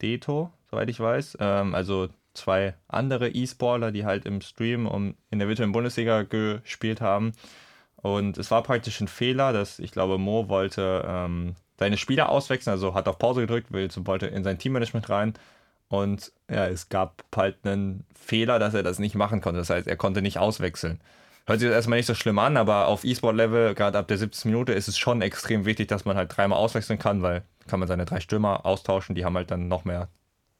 Deto, 0.00 0.50
soweit 0.70 0.88
ich 0.88 0.98
weiß. 0.98 1.36
Ähm, 1.40 1.74
also 1.74 2.08
zwei 2.34 2.74
andere 2.88 3.28
E-Sportler, 3.28 3.92
die 3.92 4.04
halt 4.04 4.24
im 4.24 4.40
Stream 4.40 4.86
um, 4.86 5.14
in 5.30 5.38
der 5.38 5.48
virtuellen 5.48 5.72
Bundesliga 5.72 6.22
gespielt 6.22 7.00
haben. 7.00 7.32
Und 7.96 8.38
es 8.38 8.50
war 8.50 8.62
praktisch 8.62 9.00
ein 9.00 9.08
Fehler, 9.08 9.52
dass 9.52 9.78
ich 9.78 9.92
glaube, 9.92 10.18
Mo 10.18 10.48
wollte 10.48 11.04
ähm, 11.06 11.54
seine 11.78 11.96
Spieler 11.96 12.28
auswechseln, 12.28 12.72
also 12.72 12.94
hat 12.94 13.08
auf 13.08 13.18
Pause 13.18 13.42
gedrückt, 13.42 13.72
will, 13.72 13.88
wollte 14.04 14.26
in 14.26 14.44
sein 14.44 14.58
Teammanagement 14.58 15.08
rein. 15.08 15.34
Und 15.88 16.32
ja, 16.50 16.66
es 16.66 16.88
gab 16.88 17.24
halt 17.36 17.58
einen 17.64 18.04
Fehler, 18.14 18.58
dass 18.58 18.74
er 18.74 18.82
das 18.82 18.98
nicht 18.98 19.14
machen 19.14 19.40
konnte. 19.40 19.58
Das 19.58 19.70
heißt, 19.70 19.86
er 19.86 19.96
konnte 19.96 20.22
nicht 20.22 20.38
auswechseln. 20.38 21.00
Hört 21.46 21.60
sich 21.60 21.68
das 21.68 21.74
erstmal 21.74 21.98
nicht 21.98 22.06
so 22.06 22.14
schlimm 22.14 22.38
an, 22.38 22.56
aber 22.56 22.86
auf 22.86 23.04
E-Sport-Level, 23.04 23.74
gerade 23.74 23.98
ab 23.98 24.08
der 24.08 24.16
17. 24.16 24.50
Minute, 24.50 24.72
ist 24.72 24.88
es 24.88 24.96
schon 24.96 25.20
extrem 25.22 25.64
wichtig, 25.64 25.88
dass 25.88 26.04
man 26.04 26.16
halt 26.16 26.34
dreimal 26.34 26.58
auswechseln 26.58 26.98
kann, 26.98 27.22
weil 27.22 27.42
kann 27.66 27.80
man 27.80 27.88
seine 27.88 28.04
drei 28.04 28.20
Stürmer 28.20 28.64
austauschen, 28.64 29.14
die 29.14 29.24
haben 29.24 29.36
halt 29.36 29.50
dann 29.50 29.68
noch 29.68 29.84
mehr 29.84 30.08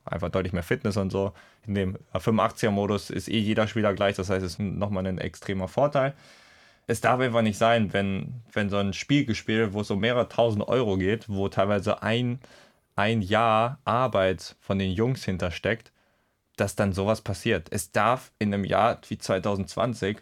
einfach 0.05 0.31
deutlich 0.31 0.53
mehr 0.53 0.63
Fitness 0.63 0.97
und 0.97 1.11
so. 1.11 1.33
In 1.67 1.75
dem 1.75 1.99
85er-Modus 2.15 3.11
ist 3.11 3.29
eh 3.29 3.39
jeder 3.39 3.69
Spieler 3.69 3.95
gleich, 3.95 4.17
das 4.17 4.31
heißt, 4.31 4.45
es 4.45 4.53
ist 4.53 4.59
nochmal 4.59 5.07
ein 5.07 5.19
extremer 5.19 5.69
Vorteil. 5.69 6.15
Es 6.87 7.01
darf 7.01 7.21
einfach 7.21 7.43
nicht 7.43 7.59
sein, 7.59 7.93
wenn, 7.93 8.43
wenn 8.53 8.69
so 8.69 8.77
ein 8.77 8.93
Spiel 8.93 9.25
gespielt 9.25 9.73
wo 9.73 9.81
es 9.83 9.91
um 9.91 10.01
mehrere 10.01 10.29
tausend 10.29 10.67
Euro 10.67 10.97
geht, 10.97 11.29
wo 11.29 11.49
teilweise 11.49 12.03
ein, 12.03 12.41
ein 12.97 13.23
Jahr 13.23 13.79
Arbeit 13.85 14.57
von 14.61 14.79
den 14.79 14.91
Jungs 14.91 15.25
hintersteckt, 15.25 15.93
dass 16.57 16.77
dann 16.77 16.93
sowas 16.93 17.21
passiert. 17.21 17.69
Es 17.71 17.93
darf 17.93 18.33
in 18.39 18.53
einem 18.53 18.65
Jahr 18.65 19.01
wie 19.09 19.19
2020, 19.19 20.19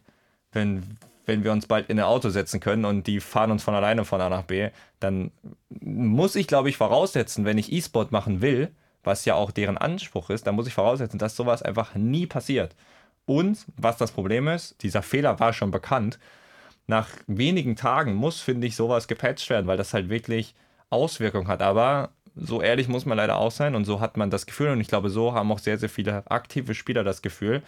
wenn, 0.53 0.97
wenn 1.27 1.45
wir 1.45 1.53
uns 1.53 1.67
bald 1.67 1.91
in 1.91 1.99
ein 1.99 2.05
Auto 2.05 2.29
setzen 2.29 2.61
können 2.61 2.85
und 2.85 3.07
die 3.07 3.21
fahren 3.21 3.51
uns 3.51 3.63
von 3.63 3.75
alleine 3.75 4.05
von 4.05 4.21
A 4.21 4.29
nach 4.29 4.45
B, 4.45 4.71
dann 5.01 5.33
muss 5.69 6.37
ich, 6.37 6.47
glaube 6.47 6.69
ich, 6.69 6.77
voraussetzen, 6.77 7.45
wenn 7.45 7.59
ich 7.59 7.73
E-Sport 7.73 8.13
machen 8.13 8.43
will, 8.43 8.71
was 9.03 9.25
ja 9.25 9.35
auch 9.35 9.51
deren 9.51 9.79
Anspruch 9.79 10.31
ist, 10.31 10.47
dann 10.47 10.55
muss 10.55 10.67
ich 10.67 10.75
voraussetzen, 10.75 11.19
dass 11.19 11.37
sowas 11.37 11.63
einfach 11.63 11.95
nie 11.95 12.27
passiert. 12.27 12.75
Und 13.27 13.65
was 13.77 13.97
das 13.97 14.13
Problem 14.13 14.49
ist, 14.49 14.83
dieser 14.83 15.03
Fehler 15.03 15.41
war 15.41 15.53
schon 15.53 15.71
bekannt. 15.71 16.19
Nach 16.91 17.09
wenigen 17.29 17.77
Tagen 17.77 18.15
muss, 18.15 18.41
finde 18.41 18.67
ich, 18.67 18.75
sowas 18.75 19.07
gepatcht 19.07 19.49
werden, 19.49 19.69
weil 19.69 19.77
das 19.77 19.95
halt 19.95 20.09
wirklich 20.09 20.57
Auswirkungen 20.91 21.47
hat. 21.47 21.63
Aber 21.63 22.11
so 22.35 22.61
ehrlich 22.61 22.89
muss 22.89 23.07
man 23.07 23.17
leider 23.17 23.37
auch 23.37 23.53
sein 23.53 23.77
und 23.77 23.85
so 23.85 24.01
hat 24.01 24.17
man 24.17 24.29
das 24.29 24.45
Gefühl 24.45 24.71
und 24.71 24.81
ich 24.81 24.89
glaube, 24.89 25.09
so 25.09 25.33
haben 25.33 25.53
auch 25.53 25.61
sehr, 25.61 25.79
sehr 25.79 25.89
viele 25.89 26.29
aktive 26.29 26.75
Spieler 26.75 27.05
das 27.05 27.23
Gefühl. 27.23 27.63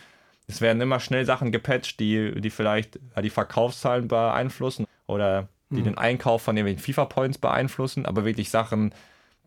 Es 0.48 0.60
werden 0.60 0.82
immer 0.82 0.98
schnell 0.98 1.24
Sachen 1.24 1.52
gepatcht, 1.52 2.00
die, 2.00 2.40
die 2.40 2.50
vielleicht 2.50 2.98
die 3.22 3.30
Verkaufszahlen 3.30 4.08
beeinflussen 4.08 4.86
oder 5.06 5.48
die 5.70 5.76
hm. 5.76 5.84
den 5.84 5.98
Einkauf 5.98 6.42
von 6.42 6.56
den 6.56 6.78
FIFA-Points 6.78 7.38
beeinflussen, 7.38 8.06
aber 8.06 8.24
wirklich 8.24 8.50
Sachen, 8.50 8.92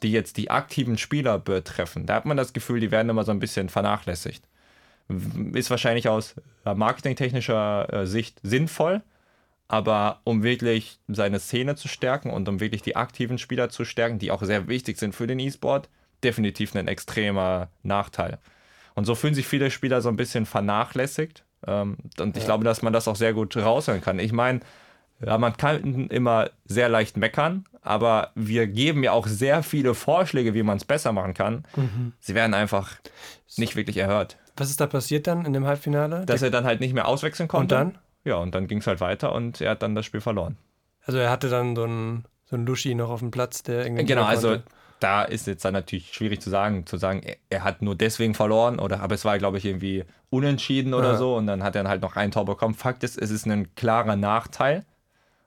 die 0.03 0.11
jetzt 0.13 0.37
die 0.37 0.51
aktiven 0.51 0.97
Spieler 0.97 1.37
betreffen, 1.37 2.05
da 2.05 2.15
hat 2.15 2.25
man 2.25 2.37
das 2.37 2.53
Gefühl, 2.53 2.79
die 2.79 2.91
werden 2.91 3.09
immer 3.09 3.25
so 3.25 3.31
ein 3.31 3.39
bisschen 3.39 3.67
vernachlässigt. 3.67 4.47
Ist 5.51 5.69
wahrscheinlich 5.69 6.07
aus 6.07 6.35
marketingtechnischer 6.63 7.93
äh, 7.93 8.07
Sicht 8.07 8.39
sinnvoll, 8.41 9.01
aber 9.67 10.21
um 10.23 10.43
wirklich 10.43 10.99
seine 11.07 11.39
Szene 11.39 11.75
zu 11.75 11.87
stärken 11.87 12.29
und 12.29 12.47
um 12.47 12.59
wirklich 12.59 12.81
die 12.81 12.95
aktiven 12.95 13.37
Spieler 13.37 13.69
zu 13.69 13.85
stärken, 13.85 14.19
die 14.19 14.31
auch 14.31 14.43
sehr 14.43 14.67
wichtig 14.67 14.97
sind 14.97 15.15
für 15.15 15.27
den 15.27 15.39
E-Sport, 15.39 15.89
definitiv 16.23 16.75
ein 16.75 16.87
extremer 16.87 17.69
Nachteil. 17.83 18.39
Und 18.93 19.05
so 19.05 19.15
fühlen 19.15 19.33
sich 19.33 19.47
viele 19.47 19.71
Spieler 19.71 20.01
so 20.01 20.09
ein 20.09 20.15
bisschen 20.15 20.45
vernachlässigt. 20.45 21.43
Ähm, 21.67 21.97
und 22.19 22.37
ich 22.37 22.43
ja. 22.43 22.47
glaube, 22.47 22.63
dass 22.63 22.81
man 22.81 22.93
das 22.93 23.07
auch 23.07 23.15
sehr 23.15 23.33
gut 23.33 23.55
raushören 23.57 24.01
kann. 24.01 24.19
Ich 24.19 24.31
meine, 24.31 24.61
ja, 25.25 25.37
man 25.37 25.55
kann 25.57 26.07
immer 26.09 26.49
sehr 26.65 26.89
leicht 26.89 27.17
meckern, 27.17 27.65
aber 27.81 28.31
wir 28.35 28.67
geben 28.67 29.03
ja 29.03 29.11
auch 29.11 29.27
sehr 29.27 29.63
viele 29.63 29.93
Vorschläge, 29.93 30.53
wie 30.53 30.63
man 30.63 30.77
es 30.77 30.85
besser 30.85 31.11
machen 31.11 31.33
kann. 31.33 31.65
Mhm. 31.75 32.13
Sie 32.19 32.35
werden 32.35 32.53
einfach 32.53 32.97
nicht 33.57 33.75
wirklich 33.75 33.97
erhört. 33.97 34.37
Was 34.57 34.69
ist 34.69 34.79
da 34.79 34.87
passiert 34.87 35.27
dann 35.27 35.45
in 35.45 35.53
dem 35.53 35.65
Halbfinale? 35.65 36.25
Dass 36.25 36.41
er 36.41 36.49
dann 36.49 36.65
halt 36.65 36.79
nicht 36.79 36.93
mehr 36.93 37.07
auswechseln 37.07 37.47
konnte. 37.47 37.75
Und 37.75 37.81
dann? 37.81 37.97
Ja, 38.25 38.35
und 38.37 38.53
dann 38.53 38.67
ging 38.67 38.79
es 38.79 38.87
halt 38.87 38.99
weiter 38.99 39.31
und 39.33 39.61
er 39.61 39.71
hat 39.71 39.83
dann 39.83 39.95
das 39.95 40.05
Spiel 40.05 40.19
verloren. 40.19 40.57
Also 41.05 41.19
er 41.19 41.29
hatte 41.29 41.49
dann 41.49 41.75
so 41.75 41.83
einen, 41.83 42.25
so 42.45 42.55
einen 42.55 42.65
Luschi 42.65 42.95
noch 42.95 43.09
auf 43.09 43.19
dem 43.19 43.31
Platz, 43.31 43.63
der 43.63 43.85
irgendwie. 43.85 44.05
Genau, 44.05 44.23
also 44.23 44.57
da 44.99 45.23
ist 45.23 45.45
jetzt 45.45 45.63
dann 45.63 45.73
natürlich 45.73 46.13
schwierig 46.13 46.41
zu 46.41 46.49
sagen, 46.49 46.85
zu 46.85 46.97
sagen, 46.97 47.21
er, 47.23 47.37
er 47.49 47.63
hat 47.63 47.81
nur 47.81 47.95
deswegen 47.95 48.33
verloren 48.33 48.79
oder 48.79 49.01
aber 49.01 49.15
es 49.15 49.23
war, 49.23 49.37
glaube 49.37 49.59
ich, 49.59 49.65
irgendwie 49.65 50.03
unentschieden 50.29 50.93
oder 50.93 51.13
ja. 51.13 51.17
so 51.17 51.35
und 51.35 51.47
dann 51.47 51.63
hat 51.63 51.75
er 51.75 51.87
halt 51.87 52.01
noch 52.01 52.15
ein 52.15 52.31
Tor 52.31 52.45
bekommen. 52.45 52.73
Fakt 52.73 53.03
ist, 53.03 53.17
es 53.17 53.29
ist 53.29 53.45
ein 53.45 53.75
klarer 53.75 54.15
Nachteil 54.15 54.83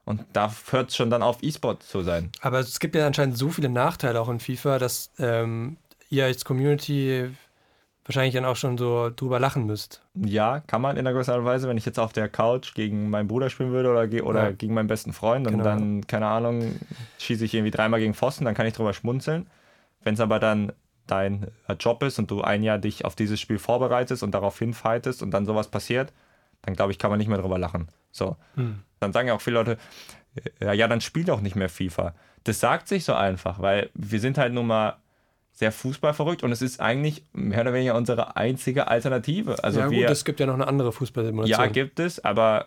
und 0.04 0.24
da 0.32 0.54
hört 0.70 0.90
es 0.90 0.96
schon 0.96 1.10
dann 1.10 1.22
auf, 1.22 1.42
E-Sport 1.42 1.82
zu 1.82 2.02
sein. 2.02 2.30
Aber 2.40 2.60
es 2.60 2.78
gibt 2.78 2.94
ja 2.94 3.06
anscheinend 3.06 3.36
so 3.36 3.50
viele 3.50 3.68
Nachteile 3.68 4.20
auch 4.20 4.28
in 4.28 4.38
FIFA, 4.38 4.78
dass 4.78 5.10
ähm, 5.18 5.76
ihr 6.10 6.26
als 6.26 6.44
Community 6.44 7.30
wahrscheinlich 8.08 8.34
dann 8.34 8.46
auch 8.46 8.56
schon 8.56 8.78
so 8.78 9.10
drüber 9.14 9.38
lachen 9.38 9.66
müsst. 9.66 10.02
Ja, 10.14 10.60
kann 10.60 10.80
man 10.80 10.96
in 10.96 11.00
einer 11.00 11.12
gewissen 11.12 11.30
Art 11.30 11.40
und 11.40 11.44
Weise, 11.44 11.68
wenn 11.68 11.76
ich 11.76 11.84
jetzt 11.84 11.98
auf 11.98 12.12
der 12.12 12.28
Couch 12.28 12.74
gegen 12.74 13.10
meinen 13.10 13.28
Bruder 13.28 13.50
spielen 13.50 13.70
würde 13.70 13.90
oder, 13.90 14.24
oder 14.24 14.44
ja. 14.44 14.50
gegen 14.52 14.74
meinen 14.74 14.86
besten 14.86 15.12
Freund 15.12 15.46
und 15.46 15.52
genau. 15.52 15.64
dann, 15.64 16.06
keine 16.06 16.26
Ahnung, 16.26 16.76
schieße 17.18 17.44
ich 17.44 17.54
irgendwie 17.54 17.70
dreimal 17.70 18.00
gegen 18.00 18.14
Pfosten, 18.14 18.46
dann 18.46 18.54
kann 18.54 18.66
ich 18.66 18.72
drüber 18.72 18.94
schmunzeln. 18.94 19.46
Wenn 20.02 20.14
es 20.14 20.20
aber 20.20 20.38
dann 20.38 20.72
dein 21.06 21.48
Job 21.78 22.02
ist 22.02 22.18
und 22.18 22.30
du 22.30 22.42
ein 22.42 22.62
Jahr 22.62 22.78
dich 22.78 23.04
auf 23.04 23.14
dieses 23.14 23.40
Spiel 23.40 23.58
vorbereitest 23.58 24.22
und 24.22 24.32
darauf 24.32 24.58
hinfightest 24.58 25.22
und 25.22 25.30
dann 25.30 25.44
sowas 25.44 25.68
passiert, 25.68 26.12
dann 26.62 26.74
glaube 26.74 26.92
ich, 26.92 26.98
kann 26.98 27.10
man 27.10 27.18
nicht 27.18 27.28
mehr 27.28 27.38
drüber 27.38 27.58
lachen. 27.58 27.88
So. 28.10 28.36
Hm. 28.54 28.80
Dann 29.00 29.12
sagen 29.12 29.28
ja 29.28 29.34
auch 29.34 29.40
viele 29.40 29.56
Leute, 29.56 29.78
ja, 30.60 30.72
ja, 30.72 30.88
dann 30.88 31.00
spiel 31.00 31.24
doch 31.24 31.40
nicht 31.40 31.56
mehr 31.56 31.68
FIFA. 31.68 32.14
Das 32.44 32.60
sagt 32.60 32.88
sich 32.88 33.04
so 33.04 33.14
einfach, 33.14 33.60
weil 33.60 33.90
wir 33.94 34.20
sind 34.20 34.38
halt 34.38 34.52
nun 34.52 34.66
mal 34.66 34.96
sehr 35.58 35.72
fußballverrückt 35.72 36.44
und 36.44 36.52
es 36.52 36.62
ist 36.62 36.78
eigentlich 36.78 37.24
mehr 37.32 37.62
oder 37.62 37.72
weniger 37.72 37.96
unsere 37.96 38.36
einzige 38.36 38.86
Alternative. 38.86 39.64
Also 39.64 39.80
ja, 39.80 39.90
wir, 39.90 40.02
gut, 40.02 40.10
es 40.10 40.24
gibt 40.24 40.38
ja 40.38 40.46
noch 40.46 40.54
eine 40.54 40.68
andere 40.68 40.92
Fußballsimulation. 40.92 41.58
Ja, 41.58 41.66
gibt 41.66 41.98
es, 41.98 42.24
aber 42.24 42.66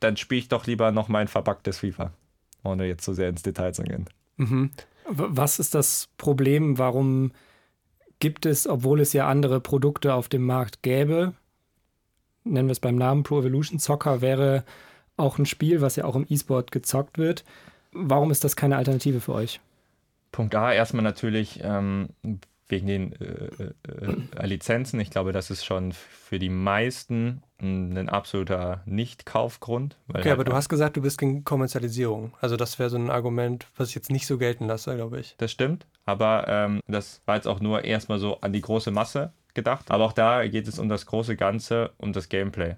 dann 0.00 0.18
spiele 0.18 0.40
ich 0.40 0.48
doch 0.48 0.66
lieber 0.66 0.92
noch 0.92 1.08
mein 1.08 1.28
verbacktes 1.28 1.78
FIFA, 1.78 2.12
ohne 2.62 2.84
jetzt 2.84 3.06
so 3.06 3.14
sehr 3.14 3.30
ins 3.30 3.42
Detail 3.42 3.72
zu 3.72 3.84
gehen. 3.84 4.04
Mhm. 4.36 4.70
Was 5.06 5.58
ist 5.58 5.74
das 5.74 6.10
Problem? 6.18 6.76
Warum 6.76 7.32
gibt 8.18 8.44
es, 8.44 8.66
obwohl 8.66 9.00
es 9.00 9.14
ja 9.14 9.26
andere 9.26 9.60
Produkte 9.60 10.12
auf 10.12 10.28
dem 10.28 10.44
Markt 10.44 10.82
gäbe, 10.82 11.32
nennen 12.44 12.68
wir 12.68 12.72
es 12.72 12.80
beim 12.80 12.96
Namen 12.96 13.22
Pro 13.22 13.40
Evolution 13.40 13.78
Soccer, 13.78 14.20
wäre 14.20 14.64
auch 15.16 15.38
ein 15.38 15.46
Spiel, 15.46 15.80
was 15.80 15.96
ja 15.96 16.04
auch 16.04 16.16
im 16.16 16.26
E-Sport 16.28 16.70
gezockt 16.70 17.16
wird. 17.16 17.44
Warum 17.92 18.30
ist 18.30 18.44
das 18.44 18.56
keine 18.56 18.76
Alternative 18.76 19.22
für 19.22 19.32
euch? 19.32 19.58
Punkt 20.32 20.54
A, 20.54 20.72
erstmal 20.72 21.02
natürlich 21.02 21.60
ähm, 21.62 22.08
wegen 22.68 22.86
den 22.86 23.12
äh, 23.12 23.24
äh, 23.24 24.16
äh, 24.36 24.46
Lizenzen. 24.46 24.98
Ich 25.00 25.10
glaube, 25.10 25.32
das 25.32 25.50
ist 25.50 25.64
schon 25.64 25.92
für 25.92 26.38
die 26.38 26.48
meisten 26.48 27.42
ein 27.58 28.08
absoluter 28.08 28.82
Nicht-Kaufgrund. 28.86 29.96
Okay, 30.08 30.24
halt 30.24 30.32
aber 30.32 30.44
du 30.44 30.52
hast 30.52 30.68
gesagt, 30.68 30.96
du 30.96 31.02
bist 31.02 31.18
gegen 31.18 31.44
Kommerzialisierung. 31.44 32.34
Also 32.40 32.56
das 32.56 32.78
wäre 32.78 32.90
so 32.90 32.98
ein 32.98 33.08
Argument, 33.08 33.66
was 33.76 33.88
ich 33.88 33.94
jetzt 33.94 34.10
nicht 34.10 34.26
so 34.26 34.36
gelten 34.36 34.66
lasse, 34.66 34.94
glaube 34.94 35.20
ich. 35.20 35.36
Das 35.38 35.52
stimmt, 35.52 35.86
aber 36.04 36.46
ähm, 36.48 36.80
das 36.86 37.22
war 37.24 37.36
jetzt 37.36 37.48
auch 37.48 37.60
nur 37.60 37.84
erstmal 37.84 38.18
so 38.18 38.40
an 38.40 38.52
die 38.52 38.60
große 38.60 38.90
Masse 38.90 39.32
gedacht. 39.54 39.90
Aber 39.90 40.04
auch 40.04 40.12
da 40.12 40.46
geht 40.46 40.68
es 40.68 40.78
um 40.78 40.88
das 40.88 41.06
große 41.06 41.36
Ganze, 41.36 41.92
um 41.98 42.12
das 42.12 42.28
Gameplay. 42.28 42.76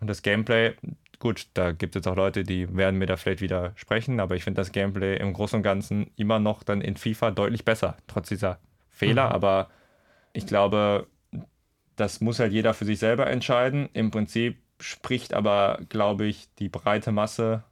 Und 0.00 0.08
das 0.08 0.22
Gameplay, 0.22 0.74
gut, 1.20 1.48
da 1.54 1.70
gibt 1.70 1.94
es 1.94 2.06
auch 2.06 2.16
Leute, 2.16 2.42
die 2.42 2.74
werden 2.74 2.98
mir 2.98 3.06
da 3.06 3.16
vielleicht 3.16 3.42
widersprechen, 3.42 4.18
aber 4.18 4.34
ich 4.34 4.42
finde 4.42 4.60
das 4.60 4.72
Gameplay 4.72 5.16
im 5.18 5.32
Großen 5.32 5.58
und 5.58 5.62
Ganzen 5.62 6.10
immer 6.16 6.40
noch 6.40 6.64
dann 6.64 6.80
in 6.80 6.96
FIFA 6.96 7.30
deutlich 7.30 7.64
besser, 7.64 7.96
trotz 8.08 8.28
dieser 8.28 8.58
Fehler. 8.88 9.26
Mhm. 9.26 9.32
Aber 9.32 9.70
ich 10.32 10.46
glaube, 10.46 11.06
das 11.94 12.20
muss 12.20 12.40
halt 12.40 12.52
jeder 12.52 12.74
für 12.74 12.86
sich 12.86 12.98
selber 12.98 13.28
entscheiden. 13.28 13.88
Im 13.92 14.10
Prinzip 14.10 14.58
spricht 14.80 15.34
aber, 15.34 15.78
glaube 15.90 16.24
ich, 16.24 16.48
die 16.54 16.70
breite 16.70 17.12
Masse 17.12 17.62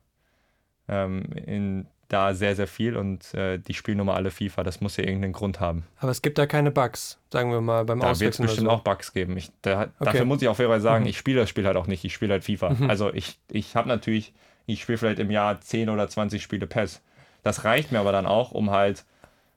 ähm, 0.86 1.24
in 1.32 1.86
da 2.08 2.32
sehr, 2.34 2.56
sehr 2.56 2.66
viel 2.66 2.96
und 2.96 3.34
äh, 3.34 3.58
die 3.58 3.74
spielen 3.74 3.98
nun 3.98 4.06
mal 4.06 4.14
alle 4.14 4.30
FIFA. 4.30 4.62
Das 4.62 4.80
muss 4.80 4.96
ja 4.96 5.04
irgendeinen 5.04 5.34
Grund 5.34 5.60
haben. 5.60 5.84
Aber 5.98 6.10
es 6.10 6.22
gibt 6.22 6.38
da 6.38 6.46
keine 6.46 6.70
Bugs, 6.70 7.18
sagen 7.30 7.50
wir 7.50 7.60
mal, 7.60 7.84
beim 7.84 8.00
da. 8.00 8.12
Da 8.12 8.20
wird 8.20 8.32
es 8.32 8.40
bestimmt 8.40 8.68
so. 8.68 8.70
auch 8.70 8.80
Bugs 8.80 9.12
geben. 9.12 9.36
Ich, 9.36 9.50
da, 9.62 9.82
okay. 9.82 9.90
Dafür 10.00 10.24
muss 10.24 10.40
ich 10.40 10.48
auch 10.48 10.56
fairerweise 10.56 10.84
sagen, 10.84 11.04
mhm. 11.04 11.10
ich 11.10 11.18
spiele 11.18 11.40
das 11.40 11.50
Spiel 11.50 11.66
halt 11.66 11.76
auch 11.76 11.86
nicht. 11.86 12.04
Ich 12.04 12.14
spiele 12.14 12.32
halt 12.32 12.44
FIFA. 12.44 12.70
Mhm. 12.70 12.90
Also 12.90 13.12
ich, 13.12 13.38
ich 13.50 13.76
habe 13.76 13.88
natürlich, 13.88 14.32
ich 14.66 14.82
spiele 14.82 14.96
vielleicht 14.96 15.18
im 15.18 15.30
Jahr 15.30 15.60
10 15.60 15.90
oder 15.90 16.08
20 16.08 16.42
Spiele 16.42 16.66
PES. 16.66 17.02
Das 17.42 17.64
reicht 17.64 17.92
mir 17.92 18.00
aber 18.00 18.12
dann 18.12 18.26
auch, 18.26 18.52
um 18.52 18.70
halt 18.70 19.04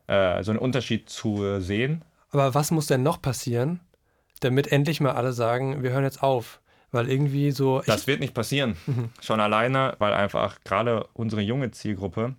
äh, 0.08 0.44
so 0.44 0.52
einen 0.52 0.60
Unterschied 0.60 1.10
zu 1.10 1.62
sehen. 1.62 2.04
Aber 2.32 2.54
was 2.54 2.72
muss 2.72 2.88
denn 2.88 3.04
noch 3.04 3.22
passieren, 3.22 3.80
damit 4.42 4.72
endlich 4.72 5.00
mal 5.00 5.12
alle 5.12 5.32
sagen, 5.32 5.84
wir 5.84 5.92
hören 5.92 6.04
jetzt 6.04 6.22
auf? 6.22 6.60
Weil 6.92 7.10
irgendwie 7.10 7.52
so. 7.52 7.82
Das 7.86 8.08
wird 8.08 8.20
nicht 8.20 8.34
passieren. 8.34 8.76
Mhm. 8.86 9.10
Schon 9.22 9.40
alleine, 9.40 9.96
weil 10.00 10.14
einfach 10.14 10.60
gerade 10.64 11.08
unsere 11.14 11.42
junge 11.42 11.72
Zielgruppe, 11.72 12.36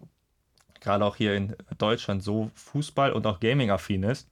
gerade 0.80 1.04
auch 1.04 1.16
hier 1.16 1.34
in 1.34 1.56
Deutschland, 1.78 2.22
so 2.22 2.50
Fußball- 2.54 3.12
und 3.12 3.26
auch 3.26 3.40
Gaming-affin 3.40 4.02
ist, 4.02 4.28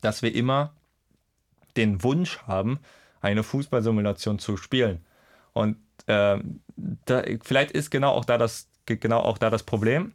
dass 0.00 0.22
wir 0.22 0.34
immer 0.34 0.74
den 1.76 2.02
Wunsch 2.02 2.38
haben, 2.42 2.78
eine 3.20 3.42
Fußballsimulation 3.42 4.38
zu 4.38 4.56
spielen. 4.56 5.04
Und 5.52 5.76
äh, 6.06 6.38
da, 6.76 7.22
vielleicht 7.42 7.72
ist 7.72 7.90
genau 7.90 8.12
auch 8.12 8.24
da 8.24 8.38
das 8.38 8.68
genau 8.86 9.20
auch 9.20 9.38
da 9.38 9.50
das 9.50 9.62
Problem. 9.62 10.12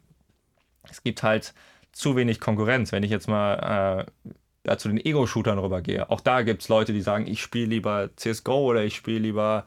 Es 0.90 1.02
gibt 1.02 1.22
halt 1.22 1.54
zu 1.92 2.16
wenig 2.16 2.40
Konkurrenz. 2.40 2.92
Wenn 2.92 3.02
ich 3.02 3.10
jetzt 3.10 3.28
mal 3.28 4.06
äh, 4.24 4.30
zu 4.76 4.88
den 4.88 4.98
Ego-Shootern 4.98 5.58
rübergehe, 5.58 6.10
auch 6.10 6.20
da 6.20 6.42
gibt 6.42 6.62
es 6.62 6.68
Leute, 6.68 6.92
die 6.92 7.00
sagen, 7.00 7.26
ich 7.26 7.40
spiele 7.40 7.66
lieber 7.66 8.10
CSGO 8.16 8.64
oder 8.64 8.84
ich 8.84 8.96
spiele 8.96 9.20
lieber, 9.20 9.64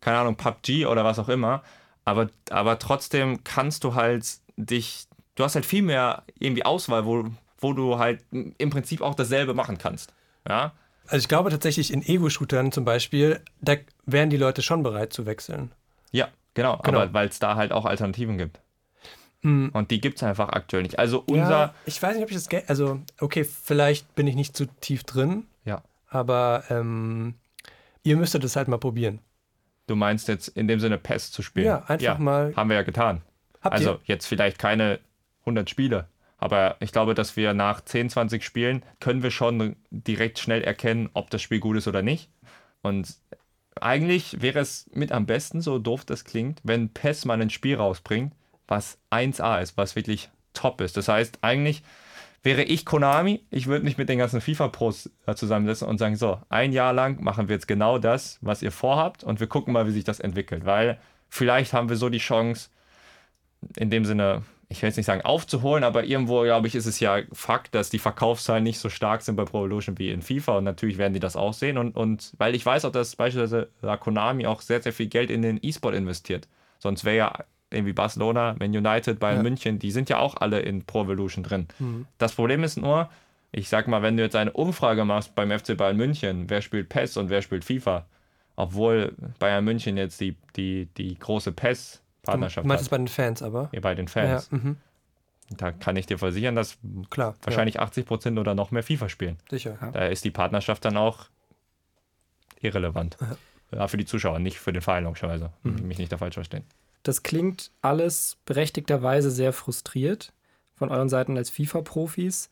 keine 0.00 0.18
Ahnung, 0.18 0.36
PUBG 0.36 0.86
oder 0.86 1.04
was 1.04 1.18
auch 1.18 1.28
immer. 1.28 1.62
Aber, 2.04 2.28
aber 2.50 2.78
trotzdem 2.78 3.42
kannst 3.42 3.82
du 3.82 3.94
halt 3.94 4.26
dich, 4.56 5.06
du 5.34 5.42
hast 5.42 5.56
halt 5.56 5.66
viel 5.66 5.82
mehr 5.82 6.22
irgendwie 6.38 6.64
Auswahl, 6.64 7.04
wo, 7.04 7.24
wo 7.58 7.72
du 7.72 7.98
halt 7.98 8.20
im 8.30 8.70
Prinzip 8.70 9.00
auch 9.00 9.14
dasselbe 9.14 9.54
machen 9.54 9.78
kannst. 9.78 10.14
Ja. 10.48 10.72
Also 11.08 11.18
ich 11.18 11.28
glaube 11.28 11.50
tatsächlich 11.50 11.92
in 11.92 12.02
Ego-Shootern 12.02 12.72
zum 12.72 12.84
Beispiel, 12.84 13.40
da 13.60 13.74
wären 14.04 14.30
die 14.30 14.36
Leute 14.36 14.62
schon 14.62 14.82
bereit 14.82 15.12
zu 15.12 15.26
wechseln. 15.26 15.72
Ja, 16.12 16.28
genau, 16.54 16.78
genau. 16.78 17.00
aber 17.00 17.12
weil 17.12 17.28
es 17.28 17.38
da 17.38 17.56
halt 17.56 17.72
auch 17.72 17.84
Alternativen 17.84 18.38
gibt. 18.38 18.60
Hm. 19.42 19.70
Und 19.72 19.90
die 19.90 20.00
gibt 20.00 20.16
es 20.16 20.22
einfach 20.22 20.48
aktuell 20.48 20.82
nicht. 20.82 20.98
Also 20.98 21.22
unser. 21.26 21.50
Ja, 21.50 21.74
ich 21.84 22.02
weiß 22.02 22.14
nicht, 22.14 22.24
ob 22.24 22.30
ich 22.30 22.36
das. 22.36 22.48
Also, 22.68 23.00
okay, 23.20 23.44
vielleicht 23.44 24.14
bin 24.14 24.26
ich 24.26 24.34
nicht 24.34 24.56
zu 24.56 24.66
tief 24.66 25.04
drin. 25.04 25.44
Ja. 25.64 25.82
Aber 26.08 26.64
ähm, 26.70 27.34
ihr 28.02 28.16
müsstet 28.16 28.44
es 28.44 28.56
halt 28.56 28.68
mal 28.68 28.78
probieren. 28.78 29.20
Du 29.86 29.94
meinst 29.94 30.28
jetzt 30.28 30.48
in 30.48 30.66
dem 30.66 30.80
Sinne 30.80 30.98
PES 30.98 31.30
zu 31.30 31.42
spielen? 31.42 31.66
Ja, 31.66 31.84
einfach 31.86 32.00
ja, 32.00 32.18
mal. 32.18 32.54
Haben 32.56 32.70
wir 32.70 32.76
ja 32.76 32.82
getan. 32.82 33.22
Habt 33.60 33.74
also 33.74 33.92
ihr? 33.92 34.00
jetzt 34.04 34.26
vielleicht 34.26 34.58
keine 34.58 34.98
100 35.40 35.70
Spiele. 35.70 36.08
Aber 36.38 36.76
ich 36.80 36.92
glaube, 36.92 37.14
dass 37.14 37.36
wir 37.36 37.54
nach 37.54 37.80
10, 37.80 38.10
20 38.10 38.44
Spielen 38.44 38.82
können 39.00 39.22
wir 39.22 39.30
schon 39.30 39.76
direkt 39.90 40.38
schnell 40.38 40.62
erkennen, 40.62 41.08
ob 41.14 41.30
das 41.30 41.40
Spiel 41.40 41.60
gut 41.60 41.76
ist 41.76 41.88
oder 41.88 42.02
nicht. 42.02 42.30
Und 42.82 43.16
eigentlich 43.80 44.40
wäre 44.42 44.58
es 44.58 44.88
mit 44.92 45.12
am 45.12 45.26
besten, 45.26 45.60
so 45.60 45.78
doof 45.78 46.04
das 46.04 46.24
klingt, 46.24 46.60
wenn 46.62 46.90
PES 46.90 47.24
mal 47.24 47.40
ein 47.40 47.50
Spiel 47.50 47.76
rausbringt, 47.76 48.32
was 48.68 48.98
1A 49.10 49.60
ist, 49.60 49.76
was 49.76 49.96
wirklich 49.96 50.30
top 50.52 50.80
ist. 50.80 50.96
Das 50.96 51.08
heißt, 51.08 51.38
eigentlich 51.42 51.82
wäre 52.42 52.62
ich 52.62 52.84
Konami, 52.84 53.44
ich 53.50 53.66
würde 53.66 53.84
mich 53.84 53.98
mit 53.98 54.08
den 54.08 54.18
ganzen 54.18 54.40
FIFA-Pros 54.40 55.10
äh, 55.26 55.34
zusammensetzen 55.34 55.88
und 55.88 55.98
sagen, 55.98 56.16
so, 56.16 56.40
ein 56.48 56.72
Jahr 56.72 56.92
lang 56.92 57.22
machen 57.22 57.48
wir 57.48 57.56
jetzt 57.56 57.66
genau 57.66 57.98
das, 57.98 58.38
was 58.40 58.62
ihr 58.62 58.72
vorhabt 58.72 59.24
und 59.24 59.40
wir 59.40 59.48
gucken 59.48 59.72
mal, 59.72 59.86
wie 59.86 59.92
sich 59.92 60.04
das 60.04 60.20
entwickelt, 60.20 60.64
weil 60.64 60.98
vielleicht 61.28 61.72
haben 61.72 61.88
wir 61.88 61.96
so 61.96 62.08
die 62.08 62.18
Chance, 62.18 62.70
in 63.76 63.90
dem 63.90 64.04
Sinne 64.04 64.42
ich 64.68 64.82
will 64.82 64.88
jetzt 64.88 64.96
nicht 64.96 65.06
sagen 65.06 65.22
aufzuholen, 65.22 65.84
aber 65.84 66.04
irgendwo, 66.04 66.42
glaube 66.42 66.66
ich, 66.66 66.74
ist 66.74 66.86
es 66.86 66.98
ja 66.98 67.20
Fakt, 67.32 67.74
dass 67.74 67.88
die 67.88 68.00
Verkaufszahlen 68.00 68.64
nicht 68.64 68.80
so 68.80 68.88
stark 68.88 69.22
sind 69.22 69.36
bei 69.36 69.44
Pro 69.44 69.58
Evolution 69.58 69.98
wie 69.98 70.10
in 70.10 70.22
FIFA 70.22 70.58
und 70.58 70.64
natürlich 70.64 70.98
werden 70.98 71.12
die 71.12 71.20
das 71.20 71.36
auch 71.36 71.52
sehen 71.52 71.78
und, 71.78 71.96
und 71.96 72.32
weil 72.38 72.54
ich 72.54 72.66
weiß 72.66 72.84
auch, 72.84 72.92
dass 72.92 73.14
beispielsweise 73.14 73.70
Konami 74.00 74.46
auch 74.46 74.60
sehr, 74.60 74.82
sehr 74.82 74.92
viel 74.92 75.06
Geld 75.06 75.30
in 75.30 75.42
den 75.42 75.60
E-Sport 75.62 75.94
investiert. 75.94 76.48
Sonst 76.78 77.04
wäre 77.04 77.16
ja 77.16 77.44
irgendwie 77.76 77.92
Barcelona, 77.92 78.56
Man 78.58 78.74
United, 78.74 79.20
Bayern 79.20 79.38
ja. 79.38 79.42
München, 79.42 79.78
die 79.78 79.90
sind 79.90 80.08
ja 80.08 80.18
auch 80.18 80.36
alle 80.36 80.60
in 80.60 80.84
Pro 80.84 81.04
Evolution 81.04 81.44
drin. 81.44 81.68
Mhm. 81.78 82.06
Das 82.18 82.34
Problem 82.34 82.64
ist 82.64 82.76
nur, 82.76 83.08
ich 83.52 83.68
sag 83.68 83.88
mal, 83.88 84.02
wenn 84.02 84.16
du 84.16 84.22
jetzt 84.22 84.36
eine 84.36 84.52
Umfrage 84.52 85.04
machst 85.04 85.34
beim 85.34 85.56
FC 85.56 85.76
Bayern 85.76 85.96
München, 85.96 86.50
wer 86.50 86.62
spielt 86.62 86.88
PES 86.88 87.16
und 87.16 87.30
wer 87.30 87.42
spielt 87.42 87.64
FIFA, 87.64 88.06
obwohl 88.56 89.14
Bayern 89.38 89.64
München 89.64 89.96
jetzt 89.96 90.20
die, 90.20 90.36
die, 90.56 90.86
die 90.96 91.18
große 91.18 91.52
PES 91.52 92.02
Partnerschaft 92.22 92.64
du 92.64 92.68
meinst 92.68 92.82
es 92.82 92.88
bei 92.88 92.98
den 92.98 93.08
Fans 93.08 93.42
aber? 93.42 93.68
Ja, 93.72 93.80
bei 93.80 93.94
den 93.94 94.08
Fans. 94.08 94.48
Ja, 94.50 94.58
mhm. 94.58 94.76
Da 95.50 95.70
kann 95.70 95.94
ich 95.96 96.06
dir 96.06 96.18
versichern, 96.18 96.56
dass 96.56 96.76
Klar, 97.08 97.36
wahrscheinlich 97.42 97.76
ja. 97.76 97.82
80 97.82 98.04
Prozent 98.04 98.38
oder 98.38 98.54
noch 98.54 98.72
mehr 98.72 98.82
FIFA 98.82 99.08
spielen. 99.08 99.38
Sicher. 99.48 99.78
Ja. 99.80 99.90
Da 99.92 100.06
ist 100.06 100.24
die 100.24 100.32
Partnerschaft 100.32 100.84
dann 100.84 100.96
auch 100.96 101.26
irrelevant. 102.60 103.16
Ja. 103.72 103.86
für 103.88 103.96
die 103.96 104.04
Zuschauer, 104.04 104.38
nicht 104.38 104.58
für 104.58 104.72
den 104.72 104.82
Verein, 104.82 105.04
logischerweise. 105.04 105.50
Mhm. 105.62 105.86
Mich 105.86 105.98
nicht 105.98 106.10
da 106.10 106.18
falsch 106.18 106.34
verstehen. 106.34 106.64
Das 107.06 107.22
klingt 107.22 107.70
alles 107.82 108.38
berechtigterweise 108.44 109.30
sehr 109.30 109.52
frustriert 109.52 110.32
von 110.74 110.90
euren 110.90 111.08
Seiten 111.08 111.36
als 111.36 111.50
FIFA-Profis. 111.50 112.50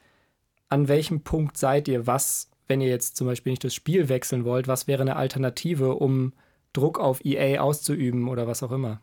An 0.69 0.89
welchem 0.89 1.23
Punkt 1.23 1.57
seid 1.57 1.89
ihr? 1.89 2.07
Was, 2.07 2.51
wenn 2.69 2.81
ihr 2.81 2.89
jetzt 2.89 3.17
zum 3.17 3.27
Beispiel 3.27 3.51
nicht 3.53 3.65
das 3.65 3.75
Spiel 3.75 4.09
wechseln 4.09 4.45
wollt, 4.45 4.69
was 4.69 4.87
wäre 4.87 5.03
eine 5.03 5.17
Alternative, 5.17 5.95
um 5.95 6.33
Druck 6.73 6.99
auf 6.99 7.25
EA 7.25 7.61
auszuüben 7.61 8.29
oder 8.29 8.47
was 8.47 8.63
auch 8.63 8.73
immer? 8.73 9.01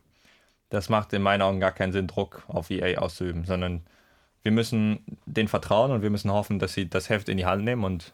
das 0.71 0.89
macht 0.89 1.13
in 1.13 1.21
meinen 1.21 1.41
Augen 1.43 1.59
gar 1.59 1.73
keinen 1.73 1.91
Sinn, 1.91 2.07
Druck 2.07 2.43
auf 2.47 2.71
EA 2.71 2.97
auszuüben, 2.99 3.43
sondern 3.45 3.81
wir 4.41 4.51
müssen 4.51 5.05
den 5.25 5.47
vertrauen 5.47 5.91
und 5.91 6.01
wir 6.01 6.09
müssen 6.09 6.31
hoffen, 6.31 6.57
dass 6.57 6.73
sie 6.73 6.89
das 6.89 7.09
Heft 7.09 7.29
in 7.29 7.37
die 7.37 7.45
Hand 7.45 7.63
nehmen 7.63 7.83
und 7.83 8.13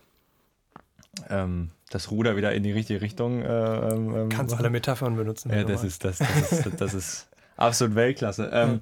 ähm, 1.30 1.72
das 1.89 2.11
Ruder 2.11 2.36
wieder 2.36 2.53
in 2.53 2.63
die 2.63 2.72
richtige 2.72 3.01
Richtung. 3.01 3.41
Äh, 3.41 3.47
ähm, 3.47 4.30
Kannst 4.30 4.55
alle 4.55 4.70
Metaphern 4.70 5.15
benutzen. 5.15 5.51
Ja, 5.51 5.63
das 5.63 5.84
ist, 5.84 6.03
das, 6.03 6.20
das, 6.20 6.51
ist, 6.51 6.82
das 6.82 6.93
ist 6.93 7.30
absolut 7.57 7.95
Weltklasse. 7.95 8.49
Ähm, 8.53 8.82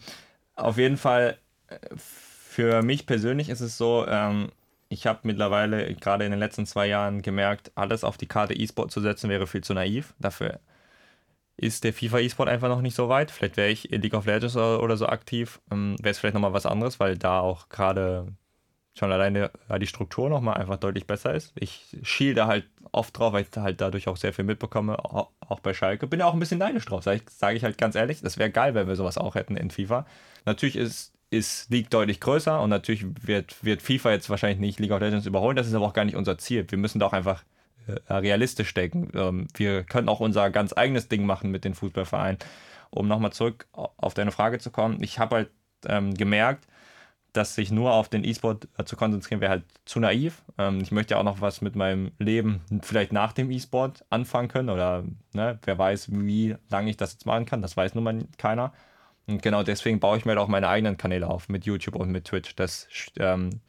ja. 0.57 0.63
Auf 0.63 0.77
jeden 0.77 0.97
Fall, 0.97 1.37
äh, 1.67 1.77
für 1.95 2.81
mich 2.81 3.05
persönlich 3.05 3.49
ist 3.49 3.61
es 3.61 3.77
so, 3.77 4.05
ähm, 4.07 4.49
ich 4.89 5.07
habe 5.07 5.19
mittlerweile 5.23 5.93
gerade 5.95 6.25
in 6.25 6.31
den 6.31 6.39
letzten 6.39 6.65
zwei 6.65 6.87
Jahren 6.87 7.21
gemerkt, 7.21 7.71
alles 7.75 8.03
auf 8.03 8.17
die 8.17 8.27
Karte 8.27 8.53
E-Sport 8.53 8.91
zu 8.91 9.01
setzen 9.01 9.29
wäre 9.29 9.47
viel 9.47 9.63
zu 9.63 9.73
naiv. 9.73 10.13
Dafür 10.19 10.59
ist 11.57 11.83
der 11.83 11.93
FIFA 11.93 12.19
E-Sport 12.19 12.49
einfach 12.49 12.69
noch 12.69 12.81
nicht 12.81 12.95
so 12.95 13.09
weit. 13.09 13.31
Vielleicht 13.31 13.57
wäre 13.57 13.69
ich 13.69 13.91
in 13.91 14.01
League 14.01 14.13
of 14.13 14.25
Legends 14.25 14.55
oder, 14.55 14.97
so 14.97 15.07
aktiv, 15.07 15.59
ähm, 15.71 15.95
wäre 15.99 16.11
es 16.11 16.19
vielleicht 16.19 16.33
nochmal 16.33 16.53
was 16.53 16.65
anderes, 16.65 16.99
weil 16.99 17.17
da 17.17 17.39
auch 17.39 17.69
gerade 17.69 18.27
schon 18.97 19.11
alleine 19.11 19.51
die 19.79 19.87
Struktur 19.87 20.29
nochmal 20.29 20.55
einfach 20.55 20.77
deutlich 20.77 21.05
besser 21.05 21.33
ist. 21.33 21.51
Ich 21.55 21.97
schiele 22.03 22.47
halt 22.47 22.65
oft 22.91 23.17
drauf, 23.17 23.33
weil 23.33 23.43
ich 23.43 23.57
halt 23.57 23.81
dadurch 23.81 24.07
auch 24.07 24.17
sehr 24.17 24.33
viel 24.33 24.45
mitbekomme, 24.45 24.97
auch 25.03 25.59
bei 25.61 25.73
Schalke. 25.73 26.07
Bin 26.07 26.21
ja 26.21 26.25
auch 26.27 26.33
ein 26.33 26.39
bisschen 26.39 26.59
neidisch 26.59 26.85
drauf, 26.85 27.03
sage 27.03 27.17
ich, 27.17 27.23
sag 27.29 27.55
ich 27.55 27.63
halt 27.63 27.77
ganz 27.77 27.95
ehrlich. 27.95 28.21
Das 28.21 28.37
wäre 28.37 28.49
geil, 28.49 28.73
wenn 28.73 28.87
wir 28.87 28.95
sowas 28.95 29.17
auch 29.17 29.35
hätten 29.35 29.57
in 29.57 29.69
FIFA. 29.69 30.05
Natürlich 30.45 30.77
ist, 30.77 31.13
ist 31.29 31.69
League 31.69 31.89
deutlich 31.89 32.21
größer 32.21 32.61
und 32.61 32.69
natürlich 32.69 33.05
wird, 33.27 33.63
wird 33.63 33.81
FIFA 33.81 34.11
jetzt 34.11 34.29
wahrscheinlich 34.29 34.59
nicht 34.59 34.79
League 34.79 34.91
of 34.91 35.01
Legends 35.01 35.25
überholen. 35.25 35.57
Das 35.57 35.67
ist 35.67 35.73
aber 35.73 35.85
auch 35.85 35.93
gar 35.93 36.05
nicht 36.05 36.15
unser 36.15 36.37
Ziel. 36.37 36.65
Wir 36.69 36.77
müssen 36.77 36.99
da 36.99 37.07
auch 37.07 37.13
einfach 37.13 37.43
äh, 37.87 38.13
realistisch 38.13 38.73
denken. 38.73 39.11
Ähm, 39.13 39.47
wir 39.55 39.83
können 39.83 40.07
auch 40.07 40.21
unser 40.21 40.49
ganz 40.51 40.71
eigenes 40.71 41.09
Ding 41.09 41.25
machen 41.25 41.51
mit 41.51 41.65
den 41.65 41.73
Fußballvereinen. 41.73 42.39
Um 42.91 43.09
nochmal 43.09 43.33
zurück 43.33 43.67
auf 43.73 44.13
deine 44.13 44.31
Frage 44.31 44.59
zu 44.59 44.71
kommen, 44.71 45.03
ich 45.03 45.19
habe 45.19 45.35
halt 45.35 45.49
ähm, 45.85 46.13
gemerkt, 46.13 46.65
dass 47.35 47.55
sich 47.55 47.71
nur 47.71 47.93
auf 47.93 48.09
den 48.09 48.23
E-Sport 48.23 48.67
äh, 48.77 48.85
zu 48.85 48.95
konzentrieren, 48.95 49.41
wäre 49.41 49.51
halt 49.51 49.63
zu 49.85 49.99
naiv. 49.99 50.43
Ähm, 50.57 50.81
ich 50.81 50.91
möchte 50.91 51.13
ja 51.13 51.19
auch 51.19 51.23
noch 51.23 51.41
was 51.41 51.61
mit 51.61 51.75
meinem 51.75 52.11
Leben 52.19 52.61
vielleicht 52.81 53.11
nach 53.11 53.33
dem 53.33 53.51
E-Sport 53.51 54.05
anfangen 54.09 54.47
können 54.47 54.69
oder 54.69 55.03
ne, 55.33 55.59
wer 55.63 55.77
weiß, 55.77 56.11
wie 56.11 56.55
lange 56.69 56.89
ich 56.89 56.97
das 56.97 57.13
jetzt 57.13 57.25
machen 57.25 57.45
kann. 57.45 57.61
Das 57.61 57.75
weiß 57.75 57.95
nun 57.95 58.03
mal 58.03 58.19
keiner. 58.37 58.73
Und 59.27 59.41
genau 59.41 59.63
deswegen 59.63 59.99
baue 59.99 60.17
ich 60.17 60.25
mir 60.25 60.31
halt 60.31 60.39
auch 60.39 60.47
meine 60.47 60.67
eigenen 60.67 60.97
Kanäle 60.97 61.27
auf 61.27 61.49
mit 61.49 61.65
YouTube 61.65 61.95
und 61.95 62.11
mit 62.11 62.25
Twitch. 62.25 62.55
Das 62.55 62.87
ähm, 63.17 63.61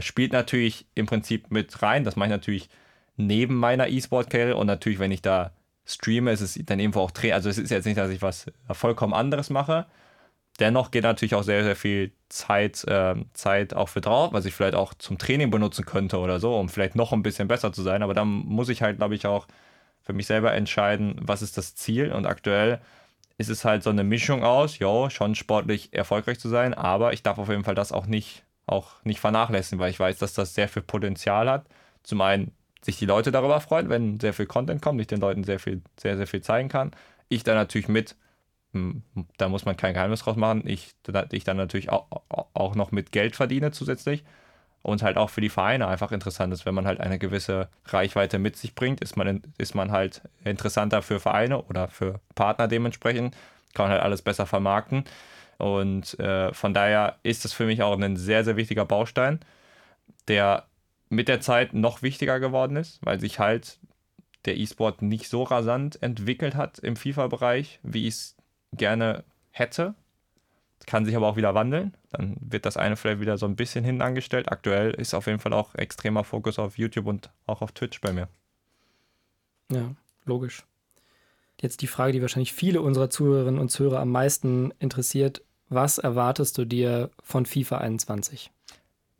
spielt 0.00 0.32
natürlich 0.32 0.86
im 0.94 1.06
Prinzip 1.06 1.50
mit 1.50 1.82
rein. 1.82 2.04
Das 2.04 2.16
mache 2.16 2.28
ich 2.28 2.32
natürlich 2.32 2.68
neben 3.16 3.56
meiner 3.56 3.88
E-Sport-Karriere 3.88 4.56
und 4.56 4.66
natürlich, 4.66 4.98
wenn 4.98 5.12
ich 5.12 5.22
da 5.22 5.52
streame, 5.84 6.32
ist 6.32 6.40
es 6.40 6.58
dann 6.64 6.80
irgendwo 6.80 7.00
auch 7.00 7.10
Training. 7.10 7.34
Also 7.34 7.48
es 7.48 7.58
ist 7.58 7.70
jetzt 7.70 7.84
nicht, 7.84 7.98
dass 7.98 8.10
ich 8.10 8.22
was 8.22 8.46
vollkommen 8.72 9.14
anderes 9.14 9.50
mache. 9.50 9.86
Dennoch 10.60 10.90
geht 10.90 11.04
natürlich 11.04 11.34
auch 11.34 11.42
sehr, 11.42 11.64
sehr 11.64 11.76
viel 11.76 12.12
Zeit, 12.28 12.84
äh, 12.84 13.14
Zeit 13.34 13.74
auch 13.74 13.88
für 13.88 14.00
drauf, 14.00 14.32
was 14.32 14.46
ich 14.46 14.54
vielleicht 14.54 14.74
auch 14.74 14.94
zum 14.94 15.18
Training 15.18 15.50
benutzen 15.50 15.84
könnte 15.84 16.18
oder 16.18 16.40
so, 16.40 16.56
um 16.58 16.68
vielleicht 16.68 16.96
noch 16.96 17.12
ein 17.12 17.22
bisschen 17.22 17.48
besser 17.48 17.72
zu 17.72 17.82
sein. 17.82 18.02
Aber 18.02 18.14
dann 18.14 18.28
muss 18.28 18.68
ich 18.68 18.82
halt, 18.82 18.98
glaube 18.98 19.14
ich, 19.14 19.26
auch 19.26 19.46
für 20.02 20.12
mich 20.12 20.26
selber 20.26 20.52
entscheiden, 20.54 21.16
was 21.20 21.42
ist 21.42 21.58
das 21.58 21.74
Ziel. 21.74 22.12
Und 22.12 22.26
aktuell 22.26 22.80
ist 23.38 23.50
es 23.50 23.64
halt 23.64 23.82
so 23.82 23.90
eine 23.90 24.04
Mischung 24.04 24.44
aus, 24.44 24.78
jo, 24.78 25.10
schon 25.10 25.34
sportlich 25.34 25.92
erfolgreich 25.92 26.38
zu 26.40 26.48
sein, 26.48 26.74
aber 26.74 27.12
ich 27.12 27.22
darf 27.22 27.38
auf 27.38 27.48
jeden 27.48 27.64
Fall 27.64 27.74
das 27.74 27.92
auch 27.92 28.06
nicht, 28.06 28.44
auch 28.66 28.92
nicht 29.04 29.20
vernachlässigen, 29.20 29.78
weil 29.78 29.90
ich 29.90 30.00
weiß, 30.00 30.18
dass 30.18 30.32
das 30.34 30.54
sehr 30.54 30.68
viel 30.68 30.82
Potenzial 30.82 31.50
hat. 31.50 31.66
Zum 32.02 32.20
einen 32.20 32.52
sich 32.82 32.98
die 32.98 33.06
Leute 33.06 33.32
darüber 33.32 33.60
freuen, 33.60 33.88
wenn 33.90 34.20
sehr 34.20 34.32
viel 34.32 34.46
Content 34.46 34.80
kommt, 34.80 35.00
ich 35.00 35.06
den 35.08 35.20
Leuten 35.20 35.44
sehr 35.44 35.58
viel, 35.58 35.82
sehr, 36.00 36.16
sehr 36.16 36.26
viel 36.26 36.40
zeigen 36.40 36.68
kann. 36.68 36.92
Ich 37.28 37.42
da 37.42 37.54
natürlich 37.54 37.88
mit, 37.88 38.16
da 39.36 39.48
muss 39.48 39.64
man 39.64 39.76
kein 39.76 39.94
Geheimnis 39.94 40.20
draus 40.20 40.36
machen, 40.36 40.62
ich, 40.66 40.94
ich 41.30 41.44
dann 41.44 41.56
natürlich 41.56 41.90
auch, 41.90 42.06
auch 42.28 42.74
noch 42.74 42.92
mit 42.92 43.12
Geld 43.12 43.36
verdiene 43.36 43.70
zusätzlich. 43.70 44.24
Und 44.82 45.02
halt 45.02 45.16
auch 45.16 45.30
für 45.30 45.40
die 45.40 45.48
Vereine 45.48 45.88
einfach 45.88 46.12
interessant 46.12 46.52
ist, 46.52 46.64
wenn 46.64 46.74
man 46.74 46.86
halt 46.86 47.00
eine 47.00 47.18
gewisse 47.18 47.68
Reichweite 47.86 48.38
mit 48.38 48.56
sich 48.56 48.76
bringt, 48.76 49.00
ist 49.00 49.16
man, 49.16 49.42
ist 49.58 49.74
man 49.74 49.90
halt 49.90 50.22
interessanter 50.44 51.02
für 51.02 51.18
Vereine 51.18 51.62
oder 51.62 51.88
für 51.88 52.20
Partner 52.36 52.68
dementsprechend, 52.68 53.36
kann 53.74 53.86
man 53.86 53.92
halt 53.92 54.02
alles 54.02 54.22
besser 54.22 54.46
vermarkten. 54.46 55.04
Und 55.58 56.18
äh, 56.20 56.52
von 56.52 56.72
daher 56.72 57.16
ist 57.24 57.44
das 57.44 57.52
für 57.52 57.66
mich 57.66 57.82
auch 57.82 57.98
ein 57.98 58.16
sehr, 58.16 58.44
sehr 58.44 58.56
wichtiger 58.56 58.84
Baustein, 58.84 59.40
der 60.28 60.66
mit 61.08 61.28
der 61.28 61.40
Zeit 61.40 61.72
noch 61.74 62.02
wichtiger 62.02 62.38
geworden 62.38 62.76
ist, 62.76 63.04
weil 63.04 63.18
sich 63.18 63.38
halt 63.38 63.78
der 64.44 64.56
E-Sport 64.56 65.02
nicht 65.02 65.28
so 65.28 65.42
rasant 65.42 66.02
entwickelt 66.02 66.54
hat 66.54 66.78
im 66.78 66.96
FIFA-Bereich, 66.96 67.80
wie 67.82 68.06
ich 68.06 68.14
es 68.14 68.35
gerne 68.72 69.24
hätte. 69.50 69.94
Kann 70.86 71.04
sich 71.04 71.16
aber 71.16 71.26
auch 71.26 71.36
wieder 71.36 71.54
wandeln. 71.54 71.96
Dann 72.10 72.36
wird 72.40 72.66
das 72.66 72.76
eine 72.76 72.96
vielleicht 72.96 73.20
wieder 73.20 73.38
so 73.38 73.46
ein 73.46 73.56
bisschen 73.56 73.84
hinten 73.84 74.02
angestellt. 74.02 74.50
Aktuell 74.52 74.90
ist 74.90 75.14
auf 75.14 75.26
jeden 75.26 75.40
Fall 75.40 75.52
auch 75.52 75.74
extremer 75.74 76.22
Fokus 76.22 76.58
auf 76.58 76.78
YouTube 76.78 77.06
und 77.06 77.30
auch 77.46 77.62
auf 77.62 77.72
Twitch 77.72 78.00
bei 78.00 78.12
mir. 78.12 78.28
Ja, 79.72 79.90
logisch. 80.24 80.64
Jetzt 81.60 81.82
die 81.82 81.86
Frage, 81.86 82.12
die 82.12 82.22
wahrscheinlich 82.22 82.52
viele 82.52 82.82
unserer 82.82 83.10
Zuhörerinnen 83.10 83.60
und 83.60 83.70
Zuhörer 83.70 84.00
am 84.00 84.10
meisten 84.10 84.72
interessiert. 84.78 85.42
Was 85.68 85.98
erwartest 85.98 86.56
du 86.58 86.64
dir 86.64 87.10
von 87.22 87.46
FIFA 87.46 87.78
21? 87.78 88.52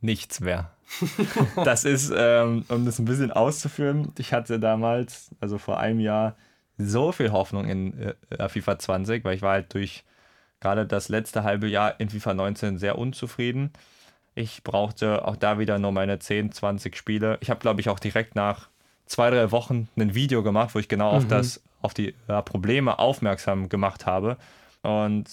Nichts 0.01 0.41
mehr. 0.41 0.71
das 1.65 1.85
ist, 1.85 2.13
ähm, 2.15 2.65
um 2.69 2.85
das 2.85 2.99
ein 2.99 3.07
bisschen 3.07 3.33
auszuführen, 3.33 4.13
ich 4.19 4.33
hatte 4.33 4.61
damals, 4.61 5.31
also 5.41 5.59
vor 5.59 5.81
einem 5.81 5.99
Jahr, 5.99 6.37
so 6.79 7.12
viel 7.12 7.33
Hoffnung 7.33 7.66
in 7.66 8.14
äh, 8.31 8.49
FIFA 8.49 8.79
20, 8.79 9.24
weil 9.24 9.35
ich 9.35 9.43
war 9.43 9.53
halt 9.53 9.72
durch 9.74 10.05
gerade 10.61 10.87
das 10.87 11.09
letzte 11.09 11.45
halbe 11.45 11.68
Jahr 11.68 11.99
in 12.01 12.09
FIFA 12.09 12.35
19 12.35 12.79
sehr 12.79 12.99
unzufrieden. 12.99 13.72
Ich 14.35 14.62
brauchte 14.62 15.27
auch 15.27 15.37
da 15.37 15.59
wieder 15.59 15.79
nur 15.79 15.93
meine 15.93 16.18
10, 16.18 16.53
20 16.53 16.97
Spiele. 16.97 17.39
Ich 17.41 17.51
habe, 17.51 17.61
glaube 17.61 17.81
ich, 17.81 17.89
auch 17.89 17.99
direkt 17.99 18.35
nach 18.35 18.68
zwei, 19.07 19.31
drei 19.31 19.51
Wochen 19.51 19.89
ein 19.97 20.14
Video 20.14 20.43
gemacht, 20.43 20.74
wo 20.74 20.79
ich 20.79 20.89
genau 20.89 21.12
mhm. 21.12 21.16
auf, 21.16 21.29
das, 21.29 21.62
auf 21.81 21.95
die 21.95 22.14
ja, 22.29 22.43
Probleme 22.43 22.99
aufmerksam 22.99 23.68
gemacht 23.68 24.05
habe. 24.05 24.37
Und 24.83 25.31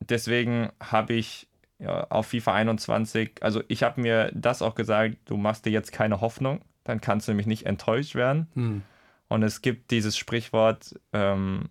deswegen 0.00 0.70
habe 0.80 1.14
ich 1.14 1.46
ja, 1.78 2.06
auf 2.08 2.28
FIFA 2.28 2.54
21, 2.54 3.42
also 3.42 3.62
ich 3.68 3.82
habe 3.82 4.00
mir 4.00 4.30
das 4.34 4.62
auch 4.62 4.74
gesagt, 4.74 5.16
du 5.26 5.36
machst 5.36 5.64
dir 5.64 5.70
jetzt 5.70 5.92
keine 5.92 6.20
Hoffnung, 6.20 6.60
dann 6.84 7.00
kannst 7.00 7.28
du 7.28 7.32
nämlich 7.32 7.46
nicht 7.46 7.66
enttäuscht 7.66 8.14
werden. 8.14 8.48
Mhm. 8.54 8.82
Und 9.28 9.42
es 9.42 9.62
gibt 9.62 9.90
dieses 9.90 10.16
Sprichwort 10.16 10.94
ähm, 11.12 11.68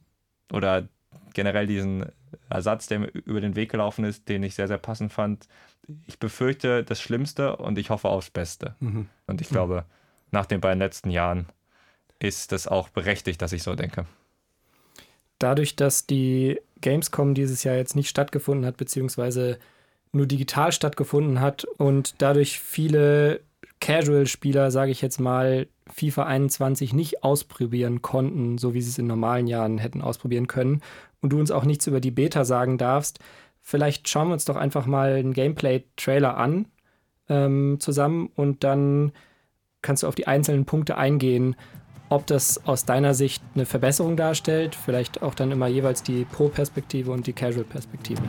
oder 0.51 0.87
generell 1.33 1.67
diesen 1.67 2.05
Ersatz, 2.49 2.87
der 2.87 2.99
mir 2.99 3.07
über 3.07 3.41
den 3.41 3.55
Weg 3.55 3.71
gelaufen 3.71 4.05
ist, 4.05 4.27
den 4.29 4.43
ich 4.43 4.55
sehr, 4.55 4.67
sehr 4.67 4.77
passend 4.77 5.13
fand. 5.13 5.47
Ich 6.07 6.19
befürchte 6.19 6.83
das 6.83 7.01
Schlimmste 7.01 7.55
und 7.57 7.77
ich 7.77 7.89
hoffe 7.89 8.09
aufs 8.09 8.29
Beste. 8.29 8.75
Mhm. 8.79 9.07
Und 9.27 9.41
ich 9.41 9.49
glaube, 9.49 9.85
nach 10.31 10.45
den 10.45 10.61
beiden 10.61 10.79
letzten 10.79 11.09
Jahren 11.09 11.47
ist 12.19 12.51
das 12.51 12.67
auch 12.67 12.89
berechtigt, 12.89 13.41
dass 13.41 13.53
ich 13.53 13.63
so 13.63 13.75
denke. 13.75 14.05
Dadurch, 15.39 15.75
dass 15.75 16.07
die 16.07 16.59
Gamescom 16.81 17.33
dieses 17.33 17.63
Jahr 17.63 17.75
jetzt 17.75 17.95
nicht 17.95 18.09
stattgefunden 18.09 18.65
hat, 18.65 18.77
beziehungsweise 18.77 19.59
nur 20.11 20.25
digital 20.25 20.71
stattgefunden 20.71 21.41
hat 21.41 21.65
und 21.65 22.15
dadurch 22.19 22.59
viele 22.59 23.41
Casual-Spieler, 23.85 24.71
sage 24.71 24.89
ich 24.89 25.03
jetzt 25.03 25.19
mal, 25.19 25.67
FIFA 25.93 26.23
21 26.23 26.93
nicht 26.93 27.23
ausprobieren 27.23 28.01
konnten, 28.01 28.57
so 28.57 28.73
wie 28.73 28.81
sie 28.81 28.89
es 28.89 28.97
in 28.97 29.05
normalen 29.05 29.45
Jahren 29.45 29.77
hätten 29.77 30.01
ausprobieren 30.01 30.47
können 30.47 30.81
und 31.21 31.29
du 31.29 31.39
uns 31.39 31.51
auch 31.51 31.65
nichts 31.65 31.85
über 31.85 31.99
die 31.99 32.09
Beta 32.09 32.45
sagen 32.45 32.79
darfst, 32.79 33.19
vielleicht 33.61 34.09
schauen 34.09 34.29
wir 34.29 34.33
uns 34.33 34.45
doch 34.45 34.55
einfach 34.55 34.87
mal 34.87 35.13
einen 35.13 35.33
Gameplay-Trailer 35.33 36.35
an 36.35 36.65
ähm, 37.29 37.77
zusammen 37.79 38.31
und 38.33 38.63
dann 38.63 39.11
kannst 39.83 40.01
du 40.01 40.07
auf 40.07 40.15
die 40.15 40.25
einzelnen 40.25 40.65
Punkte 40.65 40.97
eingehen, 40.97 41.55
ob 42.09 42.27
das 42.27 42.65
aus 42.65 42.85
deiner 42.85 43.13
Sicht 43.13 43.43
eine 43.55 43.65
Verbesserung 43.65 44.15
darstellt, 44.15 44.75
vielleicht 44.75 45.21
auch 45.21 45.35
dann 45.35 45.51
immer 45.51 45.67
jeweils 45.67 46.03
die 46.03 46.25
Pro-Perspektive 46.25 47.11
und 47.11 47.27
die 47.27 47.33
Casual-Perspektive. 47.33 48.21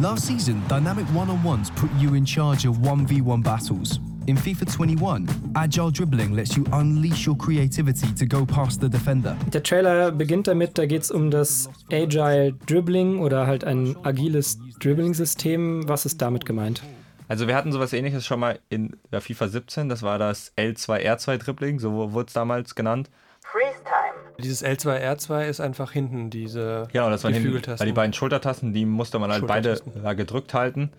Last 0.00 0.26
season, 0.26 0.62
dynamic 0.68 1.06
one-on-ones 1.14 1.70
put 1.72 1.90
you 2.00 2.14
in 2.14 2.26
charge 2.26 2.68
of 2.68 2.78
1v1 2.78 3.42
battles. 3.42 4.00
In 4.26 4.38
FIFA 4.38 4.64
21, 4.64 5.28
Agile 5.54 5.92
Dribbling 5.92 6.32
lets 6.32 6.56
you 6.56 6.64
unleash 6.72 7.26
your 7.28 7.36
creativity 7.36 8.06
to 8.14 8.26
go 8.26 8.46
past 8.46 8.80
the 8.80 8.88
defender. 8.88 9.36
Der 9.52 9.62
Trailer 9.62 10.10
beginnt 10.12 10.46
damit, 10.46 10.78
da 10.78 10.86
geht 10.86 11.02
es 11.02 11.10
um 11.10 11.30
das 11.30 11.68
Agile 11.92 12.54
Dribbling 12.66 13.18
oder 13.18 13.46
halt 13.46 13.64
ein 13.64 13.96
agiles 14.02 14.58
Dribbling-System. 14.80 15.86
Was 15.88 16.06
ist 16.06 16.22
damit 16.22 16.46
gemeint? 16.46 16.82
Also 17.28 17.48
wir 17.48 17.54
hatten 17.54 17.72
sowas 17.72 17.92
ähnliches 17.92 18.26
schon 18.26 18.40
mal 18.40 18.58
in 18.68 18.96
der 19.10 19.20
FIFA 19.20 19.48
17, 19.48 19.88
das 19.88 20.02
war 20.02 20.18
das 20.18 20.52
L2R2 20.56 21.38
Dribbling, 21.38 21.78
so 21.78 22.12
wurde 22.12 22.26
es 22.26 22.32
damals 22.32 22.74
genannt. 22.74 23.10
Freeze 23.40 23.82
Time. 23.84 24.34
Dieses 24.42 24.64
L2R2 24.64 25.46
ist 25.46 25.60
einfach 25.60 25.92
hinten 25.92 26.30
diese 26.30 26.88
Genau, 26.92 27.08
das 27.10 27.24
waren 27.24 27.32
die 27.32 27.40
hinten, 27.40 27.78
weil 27.78 27.86
die 27.86 27.92
beiden 27.92 28.12
Schultertasten, 28.12 28.72
die 28.72 28.84
musste 28.84 29.18
man 29.18 29.30
halt 29.30 29.46
beide 29.46 29.80
gedrückt 30.16 30.54
halten. 30.54 30.90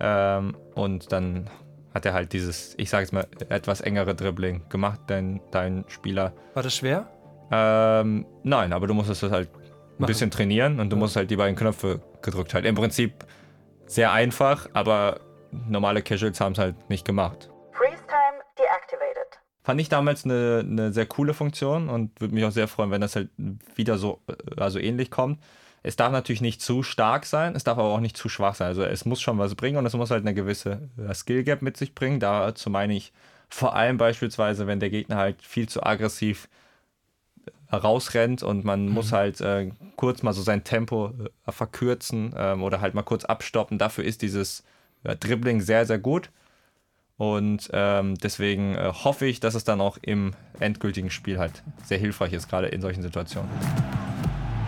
Ähm, 0.00 0.56
und 0.74 1.12
dann 1.12 1.50
hat 1.94 2.06
er 2.06 2.12
halt 2.12 2.32
dieses, 2.32 2.74
ich 2.76 2.90
sage 2.90 3.02
jetzt 3.02 3.12
mal, 3.12 3.26
etwas 3.48 3.80
engere 3.80 4.14
Dribbling 4.14 4.62
gemacht, 4.68 5.00
dein, 5.08 5.40
dein 5.50 5.84
Spieler. 5.88 6.32
War 6.54 6.62
das 6.62 6.76
schwer? 6.76 7.08
Ähm, 7.50 8.26
nein, 8.42 8.72
aber 8.72 8.86
du 8.86 8.94
musstest 8.94 9.22
das 9.22 9.32
halt 9.32 9.48
ein 9.48 9.60
Machen. 9.98 10.06
bisschen 10.06 10.30
trainieren 10.30 10.78
und 10.80 10.90
du 10.90 10.96
ja. 10.96 11.00
musst 11.00 11.16
halt 11.16 11.30
die 11.30 11.36
beiden 11.36 11.56
Knöpfe 11.56 12.00
gedrückt 12.22 12.54
halten. 12.54 12.68
Im 12.68 12.74
Prinzip 12.74 13.24
sehr 13.86 14.12
einfach, 14.12 14.68
aber 14.74 15.20
normale 15.50 16.02
Casuals 16.02 16.40
haben 16.40 16.52
es 16.52 16.58
halt 16.58 16.90
nicht 16.90 17.04
gemacht. 17.04 17.50
Freeze 17.72 18.02
Time 18.06 18.42
deactivated. 18.58 19.38
Fand 19.62 19.80
ich 19.80 19.88
damals 19.88 20.24
eine, 20.24 20.64
eine 20.64 20.92
sehr 20.92 21.06
coole 21.06 21.34
Funktion 21.34 21.88
und 21.88 22.20
würde 22.20 22.34
mich 22.34 22.44
auch 22.44 22.50
sehr 22.50 22.68
freuen, 22.68 22.90
wenn 22.90 23.00
das 23.00 23.16
halt 23.16 23.28
wieder 23.74 23.98
so 23.98 24.20
also 24.56 24.78
ähnlich 24.78 25.10
kommt. 25.10 25.40
Es 25.82 25.96
darf 25.96 26.10
natürlich 26.12 26.40
nicht 26.40 26.60
zu 26.60 26.82
stark 26.82 27.24
sein, 27.24 27.54
es 27.54 27.64
darf 27.64 27.78
aber 27.78 27.88
auch 27.88 28.00
nicht 28.00 28.16
zu 28.16 28.28
schwach 28.28 28.54
sein. 28.54 28.68
Also 28.68 28.82
es 28.82 29.04
muss 29.04 29.20
schon 29.20 29.38
was 29.38 29.54
bringen 29.54 29.76
und 29.76 29.86
es 29.86 29.94
muss 29.94 30.10
halt 30.10 30.22
eine 30.22 30.34
gewisse 30.34 30.88
äh, 30.98 31.14
Skill 31.14 31.44
Gap 31.44 31.62
mit 31.62 31.76
sich 31.76 31.94
bringen. 31.94 32.20
Dazu 32.20 32.68
meine 32.70 32.94
ich 32.94 33.12
vor 33.48 33.74
allem 33.74 33.96
beispielsweise, 33.96 34.66
wenn 34.66 34.80
der 34.80 34.90
Gegner 34.90 35.16
halt 35.16 35.40
viel 35.42 35.68
zu 35.68 35.82
aggressiv 35.82 36.48
äh, 37.70 37.76
rausrennt 37.76 38.42
und 38.42 38.64
man 38.64 38.86
mhm. 38.86 38.92
muss 38.92 39.12
halt 39.12 39.40
äh, 39.40 39.70
kurz 39.96 40.22
mal 40.22 40.32
so 40.32 40.42
sein 40.42 40.64
Tempo 40.64 41.12
äh, 41.46 41.52
verkürzen 41.52 42.34
ähm, 42.36 42.62
oder 42.62 42.80
halt 42.80 42.94
mal 42.94 43.02
kurz 43.02 43.24
abstoppen. 43.24 43.78
Dafür 43.78 44.04
ist 44.04 44.22
dieses 44.22 44.64
äh, 45.08 45.16
Dribbling 45.16 45.60
sehr, 45.60 45.86
sehr 45.86 45.98
gut. 45.98 46.30
Und 47.16 47.68
ähm, 47.72 48.14
deswegen 48.14 48.76
äh, 48.76 48.92
hoffe 48.92 49.26
ich, 49.26 49.40
dass 49.40 49.54
es 49.54 49.64
dann 49.64 49.80
auch 49.80 49.98
im 50.02 50.34
endgültigen 50.60 51.10
Spiel 51.10 51.38
halt 51.38 51.64
sehr 51.84 51.98
hilfreich 51.98 52.32
ist, 52.32 52.48
gerade 52.48 52.68
in 52.68 52.80
solchen 52.80 53.02
Situationen. 53.02 53.50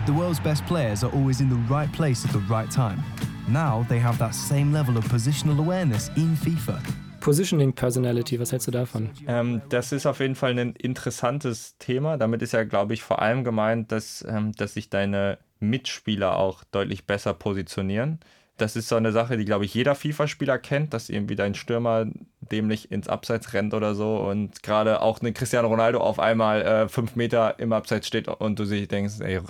The 0.06 0.14
world's 0.14 0.40
best 0.40 0.66
players 0.66 1.04
are 1.04 1.12
always 1.14 1.40
in 1.40 1.48
the 1.48 1.72
right 1.72 1.90
place 1.92 2.24
at 2.24 2.32
the 2.32 2.40
right 2.52 2.68
time. 2.68 2.98
Now 3.46 3.86
they 3.88 4.00
have 4.00 4.18
that 4.18 4.34
same 4.34 4.72
level 4.72 4.96
of 4.96 5.08
positional 5.08 5.60
awareness 5.60 6.10
in 6.16 6.36
FIFA. 6.36 6.80
Positioning 7.20 7.72
Personality, 7.72 8.40
was 8.40 8.50
hältst 8.50 8.66
du 8.66 8.72
davon? 8.72 9.10
Ähm, 9.28 9.60
das 9.68 9.92
ist 9.92 10.06
auf 10.06 10.20
jeden 10.20 10.34
Fall 10.34 10.58
ein 10.58 10.72
interessantes 10.72 11.76
Thema. 11.78 12.16
Damit 12.16 12.42
ist 12.42 12.52
ja, 12.52 12.64
glaube 12.64 12.94
ich, 12.94 13.02
vor 13.02 13.20
allem 13.20 13.44
gemeint, 13.44 13.92
dass, 13.92 14.24
ähm, 14.26 14.52
dass 14.52 14.74
sich 14.74 14.88
deine 14.88 15.38
Mitspieler 15.60 16.36
auch 16.36 16.64
deutlich 16.64 17.06
besser 17.06 17.34
positionieren. 17.34 18.18
Das 18.60 18.76
ist 18.76 18.88
so 18.88 18.96
eine 18.96 19.10
Sache, 19.10 19.38
die, 19.38 19.46
glaube 19.46 19.64
ich, 19.64 19.72
jeder 19.72 19.94
FIFA-Spieler 19.94 20.58
kennt, 20.58 20.92
dass 20.92 21.08
irgendwie 21.08 21.34
dein 21.34 21.54
Stürmer 21.54 22.06
dämlich 22.40 22.90
ins 22.92 23.08
Abseits 23.08 23.54
rennt 23.54 23.72
oder 23.72 23.94
so 23.94 24.18
und 24.18 24.62
gerade 24.62 25.00
auch 25.00 25.22
ein 25.22 25.32
Cristiano 25.32 25.68
Ronaldo 25.68 26.00
auf 26.00 26.18
einmal 26.18 26.60
äh, 26.62 26.88
fünf 26.88 27.16
Meter 27.16 27.58
im 27.58 27.72
Abseits 27.72 28.06
steht 28.06 28.28
und 28.28 28.58
du 28.58 28.66
sich 28.66 28.86
denkst, 28.86 29.20
ey, 29.20 29.40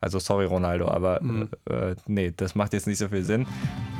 also 0.00 0.18
sorry 0.18 0.46
Ronaldo, 0.46 0.88
aber 0.88 1.22
mhm. 1.22 1.48
äh, 1.70 1.94
nee, 2.06 2.32
das 2.36 2.56
macht 2.56 2.72
jetzt 2.72 2.88
nicht 2.88 2.98
so 2.98 3.08
viel 3.08 3.22
Sinn. 3.22 3.46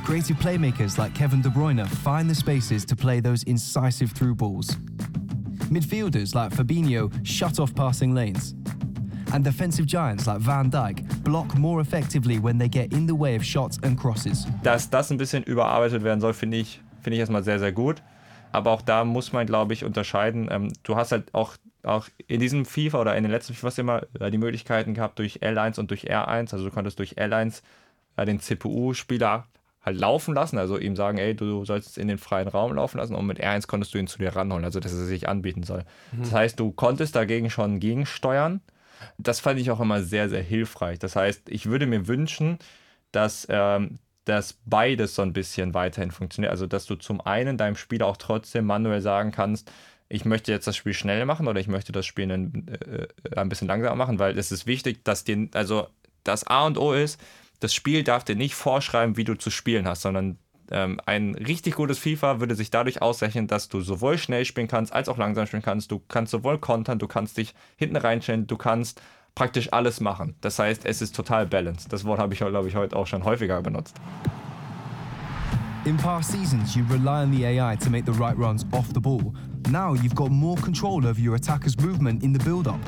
Creative 0.05 0.37
playmakers 0.39 0.97
like 0.97 1.14
Kevin 1.14 1.41
De 1.41 1.51
Bruyne 1.51 1.87
find 2.03 2.28
the 2.28 2.35
spaces 2.35 2.85
to 2.85 2.97
play 2.97 3.22
those 3.22 3.45
incisive 3.47 4.12
through 4.12 4.35
balls. 4.35 4.76
Midfielders 5.70 6.35
like 6.35 6.53
Fabinho 6.53 7.09
shut 7.22 7.61
off 7.61 7.72
passing 7.74 8.14
lanes. 8.14 8.55
And 9.35 9.45
defensive 9.45 9.87
giants 9.89 10.26
like 10.26 10.47
Van 10.47 10.70
Dijk 10.70 11.03
block 11.24 11.59
more 11.59 11.80
effectively 11.80 12.41
when 12.41 12.57
they 12.57 12.68
get 12.68 12.93
in 12.93 13.09
the 13.09 13.18
way 13.18 13.35
of 13.37 13.43
shots 13.43 13.82
and 13.82 13.99
crosses. 13.99 14.47
Dass 14.62 14.89
das 14.89 15.11
ein 15.11 15.18
bisschen 15.18 15.43
überarbeitet 15.43 16.05
werden 16.05 16.20
soll, 16.20 16.35
finde 16.35 16.59
ich, 16.59 16.80
finde 17.03 17.16
ich 17.16 17.18
erstmal 17.18 17.43
sehr, 17.43 17.59
sehr 17.59 17.72
gut. 17.72 18.01
Aber 18.53 18.70
auch 18.70 18.80
da 18.80 19.05
muss 19.05 19.32
man, 19.32 19.45
glaube 19.45 19.72
ich, 19.72 19.85
unterscheiden. 19.85 20.47
Ähm, 20.53 20.72
du 20.85 20.95
hast 20.95 21.11
halt 21.11 21.35
auch 21.35 21.57
auch 21.82 22.07
in 22.28 22.39
diesem 22.39 22.64
FIFA 22.64 23.01
oder 23.01 23.16
in 23.16 23.24
den 23.24 23.32
letzten 23.32 23.55
FIFA 23.55 23.80
immer 23.80 24.03
äh, 24.20 24.30
die 24.30 24.39
Möglichkeiten 24.39 24.95
gehabt 24.95 25.18
durch 25.18 25.43
L1 25.43 25.80
und 25.80 25.91
durch 25.91 26.09
R1. 26.09 26.53
Also 26.53 26.64
du 26.64 26.70
konntest 26.70 27.01
durch 27.01 27.18
L1 27.18 27.62
äh, 28.16 28.24
den 28.24 28.39
CPU-Spieler 28.39 29.49
halt 29.82 29.99
laufen 29.99 30.32
lassen, 30.32 30.59
also 30.59 30.78
ihm 30.78 30.95
sagen, 30.95 31.18
ey, 31.18 31.35
du 31.35 31.64
sollst 31.64 31.99
in 31.99 32.07
den 32.07 32.18
freien 32.18 32.47
Raum 32.47 32.72
laufen 32.74 32.99
lassen 32.99 33.16
und 33.16 33.26
mit 33.26 33.41
R1 33.41 33.66
konntest 33.66 33.93
du 33.93 33.99
ihn 33.99 34.07
zu 34.07 34.18
dir 34.18 34.35
ranholen, 34.35 34.64
also 34.64 34.78
dass 34.78 34.93
er 34.93 35.05
sich 35.05 35.28
anbieten 35.28 35.64
soll. 35.64 35.85
Mhm. 36.12 36.20
Das 36.20 36.32
heißt, 36.32 36.61
du 36.61 36.70
konntest 36.70 37.16
dagegen 37.16 37.51
schon 37.51 37.80
gegensteuern. 37.80 38.61
Das 39.19 39.41
fand 39.41 39.61
ich 39.61 39.71
auch 39.71 39.81
immer 39.81 40.03
sehr, 40.03 40.29
sehr 40.29 40.43
hilfreich. 40.43 40.99
Das 40.99 41.17
heißt, 41.17 41.49
ich 41.49 41.67
würde 41.67 41.87
mir 41.87 42.07
wünschen, 42.09 42.59
dass, 43.13 43.47
ähm, 43.51 43.99
dass 44.25 44.55
beides 44.65 45.15
so 45.15 45.23
ein 45.23 45.33
bisschen 45.33 45.75
weiterhin 45.75 46.11
funktioniert. 46.11 46.51
Also, 46.51 46.67
dass 46.67 46.87
du 46.87 46.97
zum 46.97 47.21
einen 47.21 47.57
deinem 47.59 47.77
Spieler 47.77 48.07
auch 48.07 48.17
trotzdem 48.17 48.67
manuell 48.67 49.01
sagen 49.01 49.33
kannst, 49.33 49.71
ich 50.09 50.25
möchte 50.25 50.53
jetzt 50.53 50.67
das 50.67 50.77
Spiel 50.77 50.95
schnell 50.95 51.25
machen 51.27 51.49
oder 51.49 51.61
ich 51.61 51.69
möchte 51.69 51.93
das 51.93 52.07
Spiel 52.07 52.31
ein, 52.31 52.69
äh, 52.69 53.07
ein 53.37 53.49
bisschen 53.49 53.69
langsamer 53.69 53.97
machen, 53.97 54.19
weil 54.19 54.39
es 54.39 54.53
ist 54.53 54.67
wichtig, 54.67 55.05
dass 55.05 55.25
den, 55.25 55.51
also 55.55 55.89
das 56.25 56.47
A 56.47 56.67
und 56.67 56.79
O 56.79 56.93
ist, 56.93 57.21
das 57.61 57.75
Spiel 57.75 58.05
darf 58.05 58.25
dir 58.25 58.37
nicht 58.37 58.55
vorschreiben, 58.55 59.17
wie 59.17 59.25
du 59.25 59.35
zu 59.35 59.51
spielen 59.51 59.89
hast, 59.89 60.03
sondern 60.03 60.39
ähm, 60.71 61.01
ein 61.07 61.35
richtig 61.35 61.75
gutes 61.75 61.99
FIFA 61.99 62.41
würde 62.41 62.55
sich 62.55 62.71
dadurch 62.71 63.03
auszeichnen, 63.03 63.47
dass 63.47 63.69
du 63.69 63.81
sowohl 63.81 64.19
schnell 64.19 64.45
spielen 64.45 64.69
kannst, 64.69 64.93
als 64.93 65.09
auch 65.09 65.19
langsam 65.19 65.47
spielen 65.47 65.62
kannst. 65.62 65.91
Du 65.91 66.01
kannst 66.09 66.33
sowohl 66.33 66.59
kontern, 66.59 66.99
du 66.99 67.07
kannst 67.07 67.37
dich 67.37 67.55
hinten 67.77 67.97
reinstellen, 67.97 68.47
du 68.47 68.57
kannst 68.57 69.01
praktisch 69.35 69.73
alles 69.73 70.01
machen. 70.01 70.35
Das 70.41 70.59
heißt, 70.59 70.87
es 70.87 71.03
ist 71.03 71.15
total 71.15 71.47
balanced. 71.47 71.93
Das 71.93 72.05
Wort 72.05 72.19
habe 72.19 72.35
ich, 72.35 72.41
glaube 72.41 72.69
ich, 72.69 72.77
heute 72.77 72.97
auch 72.97 73.07
schon 73.07 73.25
häufiger 73.25 73.61
benutzt. 73.62 73.97
In 75.85 75.97
past 75.99 76.33
seasons, 76.33 76.75
you 76.75 76.83
rely 76.89 77.25
on 77.25 77.31
the 77.31 77.45
AI 77.45 77.77
to 77.77 77.91
make 77.91 78.11
the 78.11 78.19
right 78.19 78.37
runs 78.39 78.65
off 78.73 78.87
the 78.95 79.01
ball. 79.01 79.35
Now 79.71 79.95
you've 79.95 80.15
got 80.15 80.31
more 80.31 80.59
control 80.61 81.07
over 81.07 81.21
your 81.21 81.35
attacker's 81.35 81.77
movement 81.79 82.23
in 82.23 82.33
the 82.33 82.43
build-up. 82.43 82.81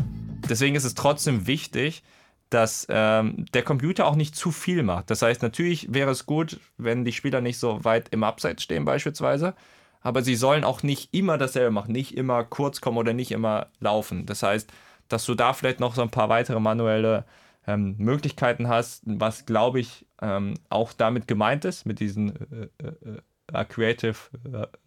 Deswegen 0.49 0.77
ist 0.77 0.85
es 0.85 0.95
trotzdem 0.95 1.47
wichtig, 1.47 2.03
dass 2.51 2.87
ähm, 2.89 3.45
der 3.55 3.63
Computer 3.63 4.07
auch 4.07 4.15
nicht 4.15 4.37
zu 4.37 4.53
viel 4.53 4.83
macht. 4.83 5.11
Das 5.11 5.23
heißt, 5.23 5.43
natürlich 5.43 5.93
wäre 5.93 6.11
es 6.11 6.27
gut, 6.27 6.61
wenn 6.77 7.05
die 7.05 7.13
Spieler 7.13 7.41
nicht 7.41 7.59
so 7.59 7.85
weit 7.85 8.09
im 8.11 8.23
Abseits 8.23 8.63
stehen 8.63 8.85
beispielsweise, 8.85 9.55
aber 10.01 10.23
sie 10.23 10.37
sollen 10.37 10.63
auch 10.63 10.83
nicht 10.83 11.13
immer 11.13 11.39
dasselbe 11.39 11.73
machen, 11.73 11.93
nicht 11.93 12.17
immer 12.17 12.45
kurz 12.45 12.81
kommen 12.81 12.99
oder 12.99 13.13
nicht 13.13 13.33
immer 13.33 13.67
laufen. 13.81 14.27
Das 14.27 14.43
heißt, 14.43 14.71
dass 15.09 15.25
du 15.25 15.35
da 15.35 15.53
vielleicht 15.53 15.81
noch 15.81 15.95
so 15.95 16.03
ein 16.03 16.11
paar 16.11 16.29
weitere 16.29 16.61
manuelle 16.61 17.25
ähm, 17.67 17.97
Möglichkeiten 17.99 18.69
hast, 18.69 19.03
was 19.05 19.47
glaube 19.47 19.81
ich 19.81 20.07
ähm, 20.23 20.55
auch 20.69 20.93
damit 20.93 21.27
gemeint 21.27 21.65
ist, 21.65 21.85
mit 21.85 21.99
diesen 21.99 22.37
äh, 22.53 22.85
äh, 22.85 23.19
äh 23.53 23.65
Creative 23.65 24.17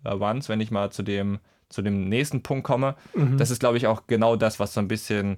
äh, 0.04 0.10
Ones, 0.10 0.48
wenn 0.50 0.62
ich 0.62 0.72
mal 0.72 0.92
zu 0.92 1.04
dem, 1.04 1.40
zu 1.68 1.82
dem 1.82 2.08
nächsten 2.08 2.42
Punkt 2.42 2.64
komme. 2.64 2.96
Mhm. 3.14 3.38
Das 3.38 3.52
ist 3.52 3.60
glaube 3.60 3.78
ich 3.78 3.88
auch 3.88 4.08
genau 4.08 4.38
das, 4.38 4.60
was 4.60 4.74
so 4.74 4.80
ein 4.80 4.88
bisschen 4.88 5.38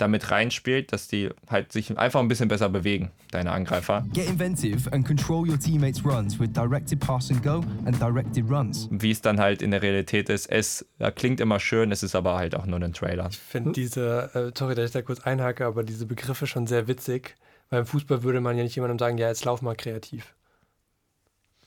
damit 0.00 0.30
reinspielt, 0.30 0.92
dass 0.92 1.08
die 1.08 1.30
halt 1.48 1.72
sich 1.72 1.96
einfach 1.98 2.20
ein 2.20 2.28
bisschen 2.28 2.48
besser 2.48 2.68
bewegen, 2.68 3.10
deine 3.30 3.52
Angreifer. 3.52 4.04
Get 4.12 4.28
inventive 4.28 4.92
and 4.92 5.06
control 5.06 5.48
your 5.48 5.58
teammates' 5.58 6.04
runs 6.04 6.38
with 6.38 6.52
directed 6.52 7.00
pass 7.00 7.30
and 7.30 7.42
go 7.42 7.64
and 7.84 8.00
directed 8.00 8.50
runs. 8.50 8.88
Wie 8.90 9.10
es 9.10 9.20
dann 9.20 9.38
halt 9.38 9.62
in 9.62 9.70
der 9.70 9.82
Realität 9.82 10.28
ist, 10.28 10.46
es 10.46 10.86
klingt 11.16 11.40
immer 11.40 11.60
schön, 11.60 11.92
es 11.92 12.02
ist 12.02 12.14
aber 12.14 12.36
halt 12.36 12.54
auch 12.54 12.66
nur 12.66 12.80
ein 12.80 12.92
Trailer. 12.92 13.28
Ich 13.30 13.38
finde 13.38 13.72
diese, 13.72 14.30
äh, 14.34 14.58
sorry, 14.58 14.74
dass 14.74 14.86
ich 14.86 14.92
da 14.92 15.02
kurz 15.02 15.20
einhake, 15.20 15.66
aber 15.66 15.82
diese 15.82 16.06
Begriffe 16.06 16.46
schon 16.46 16.66
sehr 16.66 16.88
witzig. 16.88 17.36
Beim 17.68 17.86
Fußball 17.86 18.22
würde 18.22 18.40
man 18.40 18.56
ja 18.56 18.64
nicht 18.64 18.74
jemandem 18.74 18.98
sagen, 18.98 19.18
ja, 19.18 19.28
jetzt 19.28 19.44
lauf 19.44 19.62
mal 19.62 19.76
kreativ. 19.76 20.34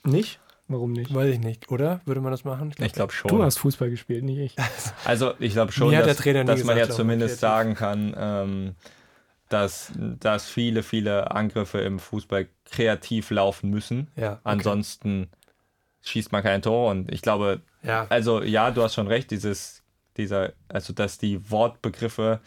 Nicht? 0.04 0.38
Warum 0.66 0.92
nicht? 0.92 1.12
Weiß 1.14 1.34
ich 1.34 1.40
nicht, 1.40 1.70
oder? 1.70 2.00
Würde 2.06 2.20
man 2.22 2.30
das 2.30 2.44
machen? 2.44 2.70
Ich 2.70 2.76
glaube 2.76 2.92
glaub 2.92 3.12
schon. 3.12 3.28
Du 3.28 3.42
hast 3.42 3.58
Fußball 3.58 3.90
gespielt, 3.90 4.24
nicht 4.24 4.38
ich. 4.38 4.56
Also 5.04 5.34
ich 5.38 5.52
glaube 5.52 5.72
schon, 5.72 5.92
dass, 5.92 6.16
dass 6.16 6.64
man 6.64 6.78
ja 6.78 6.88
zumindest 6.88 7.40
sagen 7.40 7.74
kann, 7.74 8.14
ähm, 8.16 8.74
dass, 9.50 9.92
dass 9.96 10.48
viele, 10.48 10.82
viele 10.82 11.30
Angriffe 11.30 11.80
im 11.80 11.98
Fußball 11.98 12.48
kreativ 12.64 13.30
laufen 13.30 13.70
müssen. 13.70 14.10
Ja, 14.16 14.32
okay. 14.32 14.40
Ansonsten 14.44 15.28
schießt 16.02 16.32
man 16.32 16.42
kein 16.42 16.62
Tor. 16.62 16.90
Und 16.90 17.12
ich 17.12 17.20
glaube, 17.20 17.60
ja. 17.82 18.06
also 18.08 18.42
ja, 18.42 18.70
du 18.70 18.82
hast 18.82 18.94
schon 18.94 19.06
recht, 19.06 19.30
dieses, 19.30 19.82
dieser, 20.16 20.52
also 20.68 20.92
dass 20.92 21.18
die 21.18 21.50
Wortbegriffe, 21.50 22.40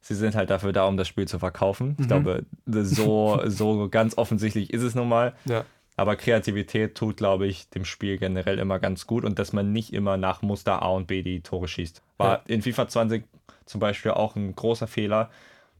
sie 0.00 0.14
sind 0.14 0.36
halt 0.36 0.50
dafür 0.50 0.72
da, 0.72 0.84
um 0.84 0.96
das 0.96 1.08
Spiel 1.08 1.26
zu 1.26 1.38
verkaufen. 1.38 1.96
Ich 1.98 2.04
mhm. 2.04 2.08
glaube, 2.08 2.46
so, 2.66 3.40
so 3.46 3.88
ganz 3.88 4.16
offensichtlich 4.16 4.72
ist 4.72 4.82
es 4.82 4.94
nun 4.94 5.08
mal. 5.08 5.34
Ja. 5.46 5.64
Aber 5.96 6.16
Kreativität 6.16 6.96
tut, 6.96 7.16
glaube 7.16 7.46
ich, 7.46 7.68
dem 7.70 7.84
Spiel 7.84 8.18
generell 8.18 8.58
immer 8.58 8.80
ganz 8.80 9.06
gut 9.06 9.24
und 9.24 9.38
dass 9.38 9.52
man 9.52 9.72
nicht 9.72 9.92
immer 9.92 10.16
nach 10.16 10.42
Muster 10.42 10.82
A 10.82 10.88
und 10.88 11.06
B 11.06 11.22
die 11.22 11.40
Tore 11.40 11.68
schießt. 11.68 12.02
War 12.18 12.38
ja. 12.38 12.42
in 12.46 12.62
FIFA 12.62 12.88
20 12.88 13.24
zum 13.64 13.80
Beispiel 13.80 14.10
auch 14.10 14.34
ein 14.34 14.54
großer 14.54 14.88
Fehler. 14.88 15.30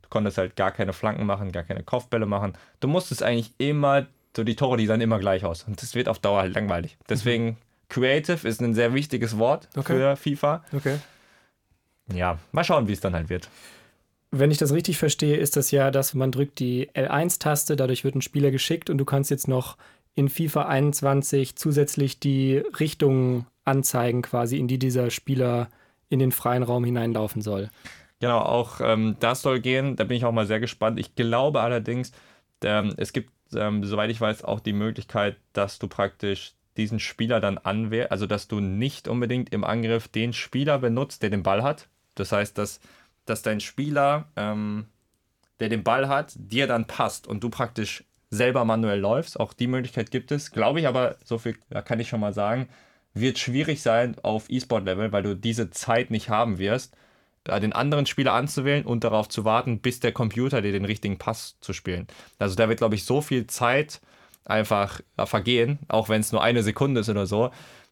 Du 0.02 0.08
konntest 0.08 0.38
halt 0.38 0.54
gar 0.54 0.70
keine 0.70 0.92
Flanken 0.92 1.26
machen, 1.26 1.50
gar 1.50 1.64
keine 1.64 1.82
Kopfbälle 1.82 2.26
machen. 2.26 2.52
Du 2.80 2.86
musstest 2.86 3.22
eigentlich 3.22 3.52
immer, 3.58 4.06
so 4.36 4.44
die 4.44 4.54
Tore, 4.54 4.76
die 4.76 4.86
sahen 4.86 5.00
immer 5.00 5.18
gleich 5.18 5.44
aus. 5.44 5.64
Und 5.64 5.82
das 5.82 5.94
wird 5.94 6.08
auf 6.08 6.20
Dauer 6.20 6.42
halt 6.42 6.54
langweilig. 6.54 6.96
Deswegen, 7.08 7.44
mhm. 7.44 7.56
Creative 7.88 8.46
ist 8.46 8.60
ein 8.60 8.74
sehr 8.74 8.94
wichtiges 8.94 9.38
Wort 9.38 9.68
okay. 9.76 9.94
für 9.94 10.16
FIFA. 10.16 10.64
Okay. 10.72 10.98
Ja, 12.12 12.38
mal 12.52 12.64
schauen, 12.64 12.88
wie 12.88 12.92
es 12.92 13.00
dann 13.00 13.14
halt 13.14 13.28
wird. 13.28 13.48
Wenn 14.30 14.50
ich 14.50 14.58
das 14.58 14.72
richtig 14.72 14.98
verstehe, 14.98 15.36
ist 15.36 15.56
das 15.56 15.70
ja, 15.70 15.90
dass 15.92 16.12
man 16.12 16.32
drückt 16.32 16.58
die 16.58 16.90
L1-Taste, 16.90 17.76
dadurch 17.76 18.02
wird 18.02 18.16
ein 18.16 18.22
Spieler 18.22 18.50
geschickt 18.50 18.90
und 18.90 18.98
du 18.98 19.04
kannst 19.04 19.30
jetzt 19.30 19.46
noch 19.46 19.76
in 20.14 20.28
FIFA 20.28 20.66
21 20.66 21.56
zusätzlich 21.56 22.20
die 22.20 22.58
Richtungen 22.78 23.46
anzeigen, 23.64 24.22
quasi, 24.22 24.58
in 24.58 24.68
die 24.68 24.78
dieser 24.78 25.10
Spieler 25.10 25.68
in 26.08 26.18
den 26.18 26.32
freien 26.32 26.62
Raum 26.62 26.84
hineinlaufen 26.84 27.42
soll. 27.42 27.70
Genau, 28.20 28.38
auch 28.38 28.80
ähm, 28.80 29.16
das 29.20 29.42
soll 29.42 29.60
gehen. 29.60 29.96
Da 29.96 30.04
bin 30.04 30.16
ich 30.16 30.24
auch 30.24 30.32
mal 30.32 30.46
sehr 30.46 30.60
gespannt. 30.60 30.98
Ich 30.98 31.14
glaube 31.14 31.60
allerdings, 31.60 32.12
ähm, 32.62 32.94
es 32.96 33.12
gibt, 33.12 33.32
ähm, 33.54 33.84
soweit 33.84 34.10
ich 34.10 34.20
weiß, 34.20 34.44
auch 34.44 34.60
die 34.60 34.72
Möglichkeit, 34.72 35.36
dass 35.52 35.78
du 35.78 35.88
praktisch 35.88 36.54
diesen 36.76 37.00
Spieler 37.00 37.40
dann 37.40 37.58
anwehrst, 37.58 38.10
also 38.10 38.26
dass 38.26 38.48
du 38.48 38.60
nicht 38.60 39.08
unbedingt 39.08 39.52
im 39.52 39.64
Angriff 39.64 40.08
den 40.08 40.32
Spieler 40.32 40.78
benutzt, 40.78 41.22
der 41.22 41.30
den 41.30 41.42
Ball 41.42 41.62
hat. 41.62 41.88
Das 42.14 42.32
heißt, 42.32 42.56
dass, 42.58 42.80
dass 43.26 43.42
dein 43.42 43.60
Spieler, 43.60 44.28
ähm, 44.36 44.86
der 45.60 45.68
den 45.68 45.84
Ball 45.84 46.08
hat, 46.08 46.32
dir 46.36 46.66
dann 46.66 46.86
passt 46.86 47.26
und 47.26 47.42
du 47.44 47.50
praktisch 47.50 48.04
selber 48.34 48.64
manuell 48.64 49.00
läufst. 49.00 49.38
Auch 49.38 49.52
die 49.52 49.66
Möglichkeit 49.66 50.10
gibt 50.10 50.32
es. 50.32 50.50
Glaube 50.50 50.80
ich 50.80 50.88
aber, 50.88 51.16
so 51.24 51.38
viel 51.38 51.56
kann 51.84 52.00
ich 52.00 52.08
schon 52.08 52.20
mal 52.20 52.34
sagen, 52.34 52.68
wird 53.14 53.38
schwierig 53.38 53.80
sein 53.80 54.16
auf 54.22 54.50
E-Sport-Level, 54.50 55.12
weil 55.12 55.22
du 55.22 55.36
diese 55.36 55.70
Zeit 55.70 56.10
nicht 56.10 56.28
haben 56.28 56.58
wirst, 56.58 56.96
äh, 57.44 57.60
den 57.60 57.72
anderen 57.72 58.06
Spieler 58.06 58.32
anzuwählen 58.32 58.84
und 58.84 59.04
darauf 59.04 59.28
zu 59.28 59.44
warten, 59.44 59.78
bis 59.80 60.00
der 60.00 60.12
Computer 60.12 60.60
dir 60.60 60.72
den 60.72 60.84
richtigen 60.84 61.18
Pass 61.18 61.56
zu 61.60 61.72
spielen. 61.72 62.06
Also 62.38 62.56
da 62.56 62.68
wird, 62.68 62.78
glaube 62.78 62.96
ich, 62.96 63.04
so 63.04 63.20
viel 63.20 63.46
Zeit 63.46 64.00
einfach 64.44 65.00
äh, 65.16 65.26
vergehen, 65.26 65.78
auch 65.88 66.08
wenn 66.08 66.20
es 66.20 66.32
nur 66.32 66.42
eine 66.42 66.62
Sekunde 66.62 67.00
ist 67.00 67.08
oder 67.08 67.26
so, 67.26 67.50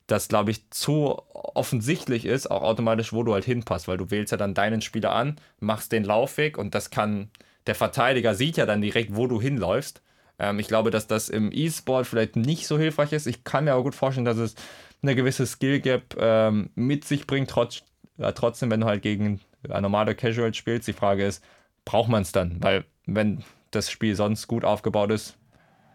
dass, 0.09 0.29
glaube 0.29 0.51
ich, 0.51 0.69
zu 0.71 1.23
offensichtlich 1.33 2.27
ist, 2.27 2.51
auch 2.51 2.63
automatisch, 2.63 3.13
wo 3.13 3.23
du 3.23 3.33
halt 3.33 3.45
hinpasst, 3.45 3.89
weil 3.89 3.97
du 3.97 4.11
wählst 4.11 4.33
ja 4.33 4.37
dann 4.37 4.55
deinen 4.55 4.81
Spieler 4.81 5.13
an, 5.13 5.37
machst 5.61 5.93
den 5.93 6.05
Laufweg 6.05 6.59
und 6.59 6.75
das 6.75 6.91
kann, 6.91 7.31
der 7.67 7.77
Verteidiger 7.77 8.35
sieht 8.35 8.57
ja 8.57 8.67
dann 8.67 8.83
direkt, 8.83 9.15
wo 9.15 9.27
du 9.29 9.41
hinläufst 9.41 10.03
ähm, 10.39 10.59
ich 10.59 10.69
glaube, 10.69 10.91
dass 10.91 11.07
das 11.07 11.29
im 11.29 11.51
E-Sport 11.53 12.07
vielleicht 12.07 12.37
nicht 12.37 12.67
so 12.67 12.79
hilfreich 12.79 13.13
ist. 13.13 13.27
Ich 13.27 13.45
kann 13.45 13.65
mir 13.65 13.73
aber 13.73 13.83
gut 13.83 13.95
vorstellen, 13.95 14.25
dass 14.25 14.39
es 14.39 14.55
eine 15.03 15.15
gewisse 15.15 15.47
Skill 15.47 15.81
Gap 15.81 16.17
ähm, 16.19 16.71
mit 16.75 17.05
sich 17.05 17.27
bringt, 17.27 17.51
trotz, 17.51 17.83
äh, 18.19 18.33
trotzdem, 18.33 18.71
wenn 18.71 18.81
du 18.81 18.87
halt 18.87 19.03
gegen 19.03 19.41
äh, 19.69 19.81
normale 19.81 20.15
Casual 20.15 20.55
spielst. 20.55 20.89
Die 20.89 20.93
Frage 20.93 21.27
ist, 21.27 21.43
braucht 21.85 22.09
man 22.09 22.23
es 22.23 22.33
dann? 22.33 22.63
Weil 22.63 22.85
wenn 23.07 23.43
das 23.71 23.91
Spiel 23.91 24.15
sonst 24.15 24.47
gut 24.47 24.65
aufgebaut 24.65 25.11
ist, 25.11 25.37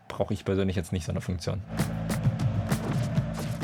brauche 0.07 0.33
ich 0.33 0.45
persönlich 0.45 0.75
jetzt 0.75 0.93
nicht 0.93 1.05
so 1.05 1.11
eine 1.11 1.21
Funktion. 1.21 1.61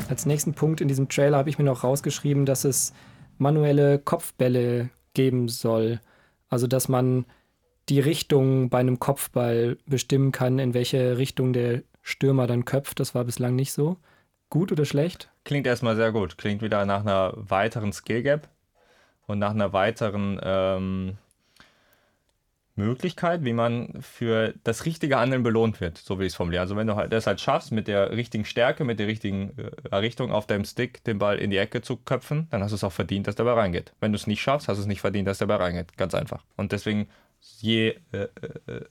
Als 0.08 0.26
nächsten 0.26 0.54
Punkt 0.54 0.80
in 0.80 0.88
diesem 0.88 1.08
Trailer 1.08 1.38
habe 1.38 1.48
ich 1.48 1.58
mir 1.58 1.64
noch 1.64 1.84
rausgeschrieben, 1.84 2.46
dass 2.46 2.64
es 2.64 2.92
manuelle 3.38 3.98
Kopfbälle 3.98 4.90
geben 5.14 5.48
soll. 5.48 6.00
Also 6.48 6.66
dass 6.66 6.88
man 6.88 7.24
die 7.88 8.00
Richtung 8.00 8.70
bei 8.70 8.78
einem 8.78 8.98
Kopfball 8.98 9.78
bestimmen 9.86 10.32
kann, 10.32 10.58
in 10.58 10.74
welche 10.74 11.18
Richtung 11.18 11.52
der 11.52 11.82
Stürmer 12.02 12.46
dann 12.46 12.64
köpft. 12.64 13.00
Das 13.00 13.14
war 13.14 13.24
bislang 13.24 13.54
nicht 13.54 13.72
so. 13.72 13.96
Gut 14.50 14.72
oder 14.72 14.84
schlecht? 14.84 15.30
Klingt 15.44 15.66
erstmal 15.66 15.96
sehr 15.96 16.12
gut. 16.12 16.38
Klingt 16.38 16.62
wieder 16.62 16.84
nach 16.86 17.00
einer 17.00 17.32
weiteren 17.36 17.92
Skill 17.92 18.22
Gap 18.22 18.48
und 19.26 19.38
nach 19.38 19.50
einer 19.50 19.72
weiteren 19.72 20.40
ähm, 20.42 21.18
Möglichkeit, 22.76 23.44
wie 23.44 23.52
man 23.52 23.94
für 24.00 24.54
das 24.64 24.84
richtige 24.84 25.18
Handeln 25.18 25.42
belohnt 25.42 25.80
wird, 25.80 25.96
so 25.98 26.18
wie 26.18 26.24
ich 26.24 26.32
es 26.32 26.34
formuliere. 26.34 26.62
Also 26.62 26.76
wenn 26.76 26.86
du 26.86 26.96
halt 26.96 27.12
das 27.12 27.26
halt 27.26 27.40
schaffst, 27.40 27.70
mit 27.70 27.86
der 27.86 28.10
richtigen 28.10 28.44
Stärke, 28.44 28.84
mit 28.84 28.98
der 28.98 29.06
richtigen 29.06 29.52
äh, 29.90 29.96
Richtung 29.96 30.32
auf 30.32 30.46
deinem 30.46 30.64
Stick 30.64 31.04
den 31.04 31.18
Ball 31.18 31.38
in 31.38 31.50
die 31.50 31.56
Ecke 31.56 31.82
zu 31.82 31.96
köpfen, 31.96 32.48
dann 32.50 32.62
hast 32.62 32.72
du 32.72 32.76
es 32.76 32.84
auch 32.84 32.92
verdient, 32.92 33.28
dass 33.28 33.36
der 33.36 33.44
Ball 33.44 33.54
reingeht. 33.54 33.92
Wenn 34.00 34.12
du 34.12 34.16
es 34.16 34.26
nicht 34.26 34.42
schaffst, 34.42 34.68
hast 34.68 34.78
du 34.78 34.82
es 34.82 34.88
nicht 34.88 35.00
verdient, 35.00 35.28
dass 35.28 35.38
der 35.38 35.46
Ball 35.46 35.58
reingeht. 35.58 35.96
Ganz 35.96 36.14
einfach. 36.14 36.42
Und 36.56 36.72
deswegen 36.72 37.08
je, 37.60 37.96
äh, 38.12 38.28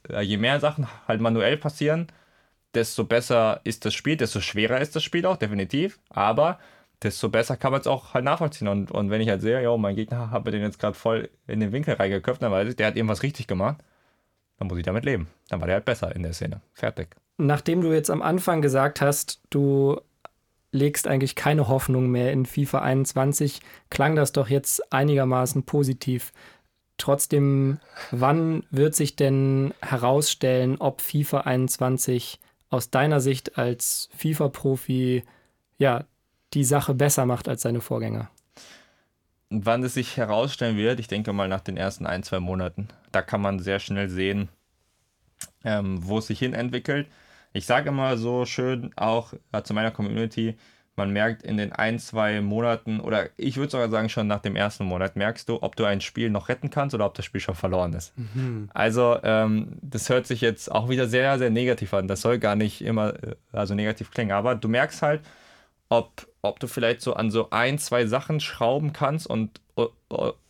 äh, 0.08 0.20
je 0.22 0.36
mehr 0.36 0.60
Sachen 0.60 0.86
halt 1.06 1.20
manuell 1.20 1.56
passieren, 1.56 2.08
desto 2.74 3.04
besser 3.04 3.60
ist 3.64 3.84
das 3.84 3.94
Spiel, 3.94 4.16
desto 4.16 4.40
schwerer 4.40 4.80
ist 4.80 4.96
das 4.96 5.02
Spiel 5.02 5.26
auch, 5.26 5.36
definitiv. 5.36 6.00
Aber 6.10 6.58
desto 7.02 7.28
besser 7.28 7.56
kann 7.56 7.72
man 7.72 7.80
es 7.80 7.86
auch 7.86 8.14
halt 8.14 8.24
nachvollziehen. 8.24 8.68
Und, 8.68 8.90
und 8.90 9.10
wenn 9.10 9.20
ich 9.20 9.28
halt 9.28 9.42
sehe, 9.42 9.62
ja, 9.62 9.76
mein 9.76 9.96
Gegner 9.96 10.30
mir 10.44 10.50
den 10.50 10.62
jetzt 10.62 10.78
gerade 10.78 10.94
voll 10.94 11.30
in 11.46 11.60
den 11.60 11.72
Winkel 11.72 11.94
reingeköpft, 11.94 12.42
dann 12.42 12.52
weiß 12.52 12.68
ich, 12.68 12.76
der 12.76 12.88
hat 12.88 12.96
irgendwas 12.96 13.22
richtig 13.22 13.46
gemacht, 13.46 13.78
dann 14.58 14.68
muss 14.68 14.78
ich 14.78 14.84
damit 14.84 15.04
leben. 15.04 15.28
Dann 15.48 15.60
war 15.60 15.66
der 15.66 15.76
halt 15.76 15.84
besser 15.84 16.14
in 16.14 16.22
der 16.22 16.32
Szene. 16.32 16.60
Fertig. 16.72 17.16
Nachdem 17.36 17.80
du 17.80 17.92
jetzt 17.92 18.10
am 18.10 18.22
Anfang 18.22 18.62
gesagt 18.62 19.00
hast, 19.00 19.40
du 19.50 20.00
legst 20.70 21.06
eigentlich 21.06 21.36
keine 21.36 21.68
Hoffnung 21.68 22.08
mehr 22.10 22.32
in 22.32 22.46
FIFA 22.46 22.80
21, 22.80 23.60
klang 23.90 24.16
das 24.16 24.32
doch 24.32 24.48
jetzt 24.48 24.92
einigermaßen 24.92 25.62
positiv. 25.64 26.32
Trotzdem, 26.96 27.80
wann 28.10 28.64
wird 28.70 28.94
sich 28.94 29.16
denn 29.16 29.74
herausstellen, 29.82 30.76
ob 30.78 31.00
FIFA 31.00 31.40
21 31.40 32.38
aus 32.70 32.90
deiner 32.90 33.20
Sicht 33.20 33.58
als 33.58 34.08
FIFA-Profi 34.16 35.24
ja 35.78 36.04
die 36.54 36.64
Sache 36.64 36.94
besser 36.94 37.26
macht 37.26 37.48
als 37.48 37.62
seine 37.62 37.80
Vorgänger? 37.80 38.30
Wann 39.50 39.82
es 39.84 39.94
sich 39.94 40.16
herausstellen 40.16 40.76
wird, 40.76 41.00
ich 41.00 41.08
denke 41.08 41.32
mal 41.32 41.48
nach 41.48 41.60
den 41.60 41.76
ersten 41.76 42.06
ein, 42.06 42.22
zwei 42.22 42.40
Monaten. 42.40 42.88
Da 43.12 43.22
kann 43.22 43.40
man 43.40 43.58
sehr 43.58 43.78
schnell 43.78 44.08
sehen, 44.08 44.48
ähm, 45.64 45.98
wo 46.06 46.18
es 46.18 46.28
sich 46.28 46.38
hin 46.38 46.54
entwickelt. 46.54 47.08
Ich 47.52 47.66
sage 47.66 47.90
immer 47.90 48.16
so 48.16 48.46
schön 48.46 48.92
auch 48.96 49.32
äh, 49.52 49.62
zu 49.62 49.74
meiner 49.74 49.92
Community, 49.92 50.56
man 50.96 51.10
merkt 51.10 51.42
in 51.42 51.56
den 51.56 51.72
ein, 51.72 51.98
zwei 51.98 52.40
Monaten 52.40 53.00
oder 53.00 53.28
ich 53.36 53.56
würde 53.56 53.70
sogar 53.70 53.88
sagen 53.88 54.08
schon 54.08 54.26
nach 54.26 54.40
dem 54.40 54.56
ersten 54.56 54.84
Monat 54.84 55.16
merkst 55.16 55.48
du, 55.48 55.62
ob 55.62 55.76
du 55.76 55.84
ein 55.84 56.00
Spiel 56.00 56.30
noch 56.30 56.48
retten 56.48 56.70
kannst 56.70 56.94
oder 56.94 57.06
ob 57.06 57.14
das 57.14 57.24
Spiel 57.24 57.40
schon 57.40 57.54
verloren 57.54 57.92
ist. 57.94 58.12
Mhm. 58.16 58.68
Also 58.72 59.18
ähm, 59.22 59.78
das 59.82 60.08
hört 60.08 60.26
sich 60.26 60.40
jetzt 60.40 60.70
auch 60.70 60.88
wieder 60.88 61.08
sehr, 61.08 61.38
sehr 61.38 61.50
negativ 61.50 61.92
an. 61.94 62.06
Das 62.06 62.20
soll 62.20 62.38
gar 62.38 62.56
nicht 62.56 62.82
immer 62.82 63.14
äh, 63.22 63.34
also 63.52 63.74
negativ 63.74 64.10
klingen, 64.10 64.32
aber 64.32 64.54
du 64.54 64.68
merkst 64.68 65.02
halt, 65.02 65.22
ob, 65.88 66.26
ob 66.42 66.60
du 66.60 66.66
vielleicht 66.66 67.00
so 67.00 67.14
an 67.14 67.30
so 67.30 67.50
ein, 67.50 67.78
zwei 67.78 68.06
Sachen 68.06 68.40
schrauben 68.40 68.92
kannst 68.92 69.26
und, 69.26 69.60
und, 69.74 69.90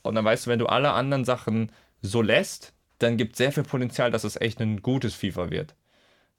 und 0.03 0.15
dann 0.15 0.25
weißt 0.25 0.47
du, 0.47 0.51
wenn 0.51 0.59
du 0.59 0.67
alle 0.67 0.93
anderen 0.93 1.25
Sachen 1.25 1.73
so 2.03 2.23
lässt, 2.23 2.75
dann 2.99 3.17
gibt 3.17 3.33
es 3.33 3.39
sehr 3.39 3.53
viel 3.53 3.65
Potenzial, 3.65 4.11
dass 4.11 4.25
es 4.25 4.41
echt 4.41 4.61
ein 4.61 4.83
gutes 4.83 5.15
FIFA 5.15 5.51
wird. 5.51 5.75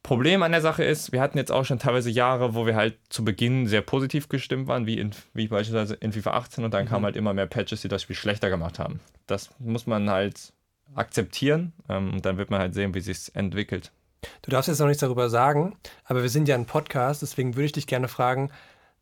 Problem 0.06 0.44
an 0.44 0.52
der 0.52 0.62
Sache 0.62 0.84
ist, 0.84 1.12
wir 1.14 1.20
hatten 1.20 1.40
jetzt 1.40 1.52
auch 1.52 1.66
schon 1.66 1.80
teilweise 1.80 2.12
Jahre, 2.12 2.54
wo 2.54 2.68
wir 2.68 2.76
halt 2.76 2.96
zu 3.10 3.26
Beginn 3.26 3.66
sehr 3.66 3.82
positiv 3.82 4.30
gestimmt 4.30 4.68
waren, 4.68 4.86
wie, 4.86 5.00
in, 5.00 5.10
wie 5.34 5.48
beispielsweise 5.48 5.96
in 5.96 6.12
FIFA 6.12 6.34
18 6.34 6.64
und 6.64 6.76
dann 6.76 6.86
mhm. 6.86 6.90
kamen 6.90 7.06
halt 7.06 7.16
immer 7.16 7.34
mehr 7.34 7.48
Patches, 7.48 7.82
die 7.82 7.88
das 7.88 8.04
Spiel 8.04 8.16
schlechter 8.16 8.52
gemacht 8.52 8.78
haben. 8.78 9.00
Das 9.26 9.50
muss 9.58 9.88
man 9.88 10.08
halt 10.08 10.54
akzeptieren 10.94 11.74
ähm, 11.90 12.14
und 12.14 12.24
dann 12.24 12.38
wird 12.38 12.52
man 12.52 12.60
halt 12.60 12.76
sehen, 12.76 12.94
wie 12.94 13.02
sich 13.02 13.36
entwickelt. 13.36 13.92
Du 14.44 14.52
darfst 14.52 14.68
jetzt 14.68 14.78
noch 14.78 14.86
nichts 14.86 15.02
darüber 15.02 15.28
sagen, 15.28 15.76
aber 16.04 16.22
wir 16.22 16.30
sind 16.30 16.48
ja 16.48 16.54
ein 16.54 16.68
Podcast, 16.68 17.24
deswegen 17.24 17.56
würde 17.56 17.66
ich 17.66 17.72
dich 17.72 17.88
gerne 17.88 18.08
fragen, 18.08 18.52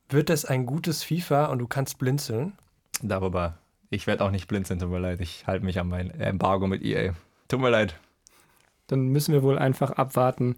wird 0.07 0.29
das 0.29 0.45
ein 0.45 0.65
gutes 0.65 1.03
FIFA 1.03 1.47
und 1.47 1.59
du 1.59 1.67
kannst 1.67 1.97
blinzeln? 1.97 2.53
Darüber, 3.01 3.57
ich 3.89 4.07
werde 4.07 4.23
auch 4.23 4.31
nicht 4.31 4.47
blinzeln, 4.47 4.79
tut 4.79 4.89
mir 4.89 4.99
leid, 4.99 5.19
ich 5.19 5.47
halte 5.47 5.65
mich 5.65 5.81
an 5.81 5.89
mein 5.89 6.11
Embargo 6.11 6.65
mit 6.65 6.81
EA. 6.81 7.11
Tut 7.49 7.59
mir 7.59 7.71
leid. 7.71 7.93
Dann 8.87 9.09
müssen 9.09 9.33
wir 9.33 9.43
wohl 9.43 9.59
einfach 9.59 9.91
abwarten, 9.91 10.55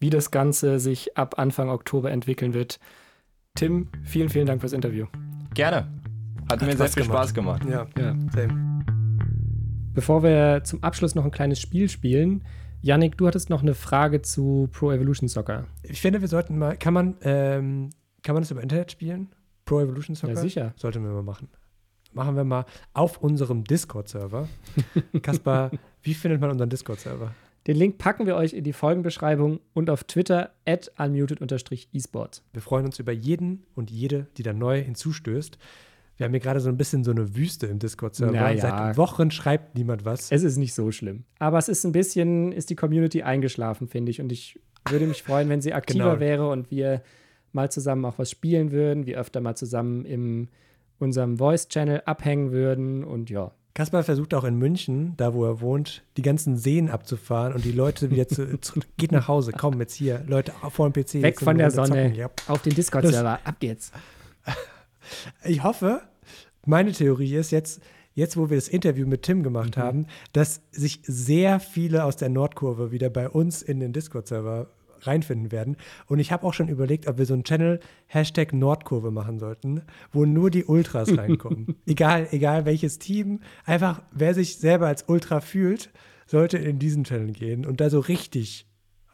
wie 0.00 0.10
das 0.10 0.30
Ganze 0.30 0.78
sich 0.78 1.16
ab 1.16 1.38
Anfang 1.38 1.68
Oktober 1.68 2.10
entwickeln 2.10 2.54
wird. 2.54 2.78
Tim, 3.54 3.88
vielen, 4.04 4.28
vielen 4.28 4.46
Dank 4.46 4.60
fürs 4.60 4.72
Interview. 4.72 5.06
Gerne. 5.54 5.88
Hat, 6.50 6.60
Hat 6.60 6.62
mir 6.62 6.76
sehr 6.76 6.88
viel 6.88 7.02
gemacht. 7.02 7.18
Spaß 7.18 7.34
gemacht. 7.34 7.64
Ja, 7.68 7.86
ja. 7.98 8.16
Same. 8.32 8.84
Bevor 9.94 10.22
wir 10.22 10.62
zum 10.64 10.82
Abschluss 10.84 11.14
noch 11.14 11.24
ein 11.24 11.30
kleines 11.30 11.60
Spiel 11.60 11.88
spielen, 11.88 12.44
Yannick, 12.80 13.18
du 13.18 13.26
hattest 13.26 13.50
noch 13.50 13.62
eine 13.62 13.74
Frage 13.74 14.22
zu 14.22 14.68
Pro 14.72 14.92
Evolution 14.92 15.28
Soccer. 15.28 15.66
Ich 15.82 16.00
finde, 16.00 16.20
wir 16.20 16.28
sollten 16.28 16.56
mal, 16.58 16.76
kann 16.76 16.94
man, 16.94 17.16
ähm, 17.22 17.90
kann 18.22 18.34
man 18.34 18.42
das 18.42 18.50
über 18.52 18.62
Internet 18.62 18.92
spielen? 18.92 19.30
Pro 19.64 19.80
Evolution 19.80 20.14
Soccer? 20.14 20.34
Ja, 20.34 20.40
sicher. 20.40 20.74
Sollten 20.76 21.02
wir 21.02 21.10
mal 21.10 21.22
machen. 21.24 21.48
Machen 22.12 22.36
wir 22.36 22.44
mal 22.44 22.64
auf 22.94 23.18
unserem 23.18 23.64
Discord-Server. 23.64 24.48
Kaspar, 25.22 25.70
wie 26.02 26.14
findet 26.14 26.40
man 26.40 26.50
unseren 26.50 26.70
Discord-Server? 26.70 27.34
Den 27.68 27.76
Link 27.76 27.98
packen 27.98 28.24
wir 28.24 28.34
euch 28.34 28.54
in 28.54 28.64
die 28.64 28.72
Folgenbeschreibung 28.72 29.60
und 29.74 29.90
auf 29.90 30.04
Twitter 30.04 30.52
at 30.64 30.90
unmuted-esports. 30.96 32.42
Wir 32.54 32.62
freuen 32.62 32.86
uns 32.86 32.98
über 32.98 33.12
jeden 33.12 33.66
und 33.74 33.90
jede, 33.90 34.26
die 34.38 34.42
da 34.42 34.54
neu 34.54 34.82
hinzustößt. 34.82 35.58
Wir 36.16 36.24
haben 36.24 36.32
hier 36.32 36.40
gerade 36.40 36.60
so 36.60 36.70
ein 36.70 36.78
bisschen 36.78 37.04
so 37.04 37.10
eine 37.10 37.36
Wüste 37.36 37.66
im 37.66 37.78
Discord-Server. 37.78 38.32
Naja. 38.32 38.62
Seit 38.62 38.96
Wochen 38.96 39.30
schreibt 39.30 39.76
niemand 39.76 40.06
was. 40.06 40.32
Es 40.32 40.44
ist 40.44 40.56
nicht 40.56 40.72
so 40.72 40.90
schlimm. 40.90 41.24
Aber 41.40 41.58
es 41.58 41.68
ist 41.68 41.84
ein 41.84 41.92
bisschen, 41.92 42.52
ist 42.52 42.70
die 42.70 42.74
Community 42.74 43.22
eingeschlafen, 43.22 43.86
finde 43.86 44.12
ich. 44.12 44.22
Und 44.22 44.32
ich 44.32 44.58
würde 44.88 45.06
mich 45.06 45.22
freuen, 45.22 45.50
wenn 45.50 45.60
sie 45.60 45.72
aktiver 45.74 46.12
genau. 46.12 46.20
wäre 46.20 46.48
und 46.48 46.70
wir 46.70 47.02
mal 47.52 47.70
zusammen 47.70 48.06
auch 48.06 48.18
was 48.18 48.30
spielen 48.30 48.72
würden, 48.72 49.04
wir 49.04 49.20
öfter 49.20 49.42
mal 49.42 49.56
zusammen 49.56 50.06
in 50.06 50.48
unserem 50.98 51.36
Voice-Channel 51.36 52.00
abhängen 52.06 52.50
würden 52.50 53.04
und 53.04 53.28
ja, 53.28 53.52
Kaspar 53.74 54.02
versucht 54.02 54.34
auch 54.34 54.44
in 54.44 54.56
München, 54.56 55.14
da 55.16 55.34
wo 55.34 55.44
er 55.44 55.60
wohnt, 55.60 56.02
die 56.16 56.22
ganzen 56.22 56.56
Seen 56.56 56.90
abzufahren 56.90 57.52
und 57.52 57.64
die 57.64 57.72
Leute 57.72 58.10
wieder 58.10 58.26
zu, 58.26 58.58
zu 58.60 58.80
geht 58.96 59.12
nach 59.12 59.28
Hause, 59.28 59.52
komm 59.52 59.80
jetzt 59.80 59.94
hier, 59.94 60.24
Leute 60.26 60.52
vor 60.70 60.90
dem 60.90 60.92
PC. 60.92 61.22
Weg 61.22 61.40
von 61.40 61.58
der 61.58 61.70
Sonne, 61.70 62.14
ja. 62.14 62.30
auf 62.48 62.62
den 62.62 62.74
Discord-Server, 62.74 63.40
ab 63.44 63.56
jetzt. 63.60 63.94
Ich 65.42 65.62
hoffe, 65.62 66.02
meine 66.66 66.92
Theorie 66.92 67.36
ist 67.36 67.50
jetzt, 67.50 67.80
jetzt 68.14 68.36
wo 68.36 68.50
wir 68.50 68.58
das 68.58 68.68
Interview 68.68 69.06
mit 69.06 69.22
Tim 69.22 69.42
gemacht 69.42 69.78
mhm. 69.78 69.80
haben, 69.80 70.06
dass 70.34 70.60
sich 70.70 71.00
sehr 71.02 71.60
viele 71.60 72.04
aus 72.04 72.16
der 72.16 72.28
Nordkurve 72.28 72.90
wieder 72.90 73.08
bei 73.08 73.30
uns 73.30 73.62
in 73.62 73.80
den 73.80 73.94
Discord-Server 73.94 74.66
reinfinden 75.02 75.52
werden. 75.52 75.76
Und 76.06 76.18
ich 76.18 76.32
habe 76.32 76.46
auch 76.46 76.54
schon 76.54 76.68
überlegt, 76.68 77.06
ob 77.06 77.18
wir 77.18 77.26
so 77.26 77.34
einen 77.34 77.44
Channel 77.44 77.80
Hashtag 78.06 78.52
Nordkurve 78.52 79.10
machen 79.10 79.38
sollten, 79.38 79.82
wo 80.12 80.24
nur 80.24 80.50
die 80.50 80.64
Ultras 80.64 81.08
reinkommen. 81.16 81.76
egal, 81.86 82.28
egal 82.30 82.64
welches 82.64 82.98
Team, 82.98 83.40
einfach 83.64 84.02
wer 84.12 84.34
sich 84.34 84.56
selber 84.56 84.86
als 84.86 85.04
Ultra 85.08 85.40
fühlt, 85.40 85.90
sollte 86.26 86.58
in 86.58 86.78
diesen 86.78 87.04
Channel 87.04 87.32
gehen 87.32 87.64
und 87.64 87.80
da 87.80 87.90
so 87.90 88.00
richtig 88.00 88.66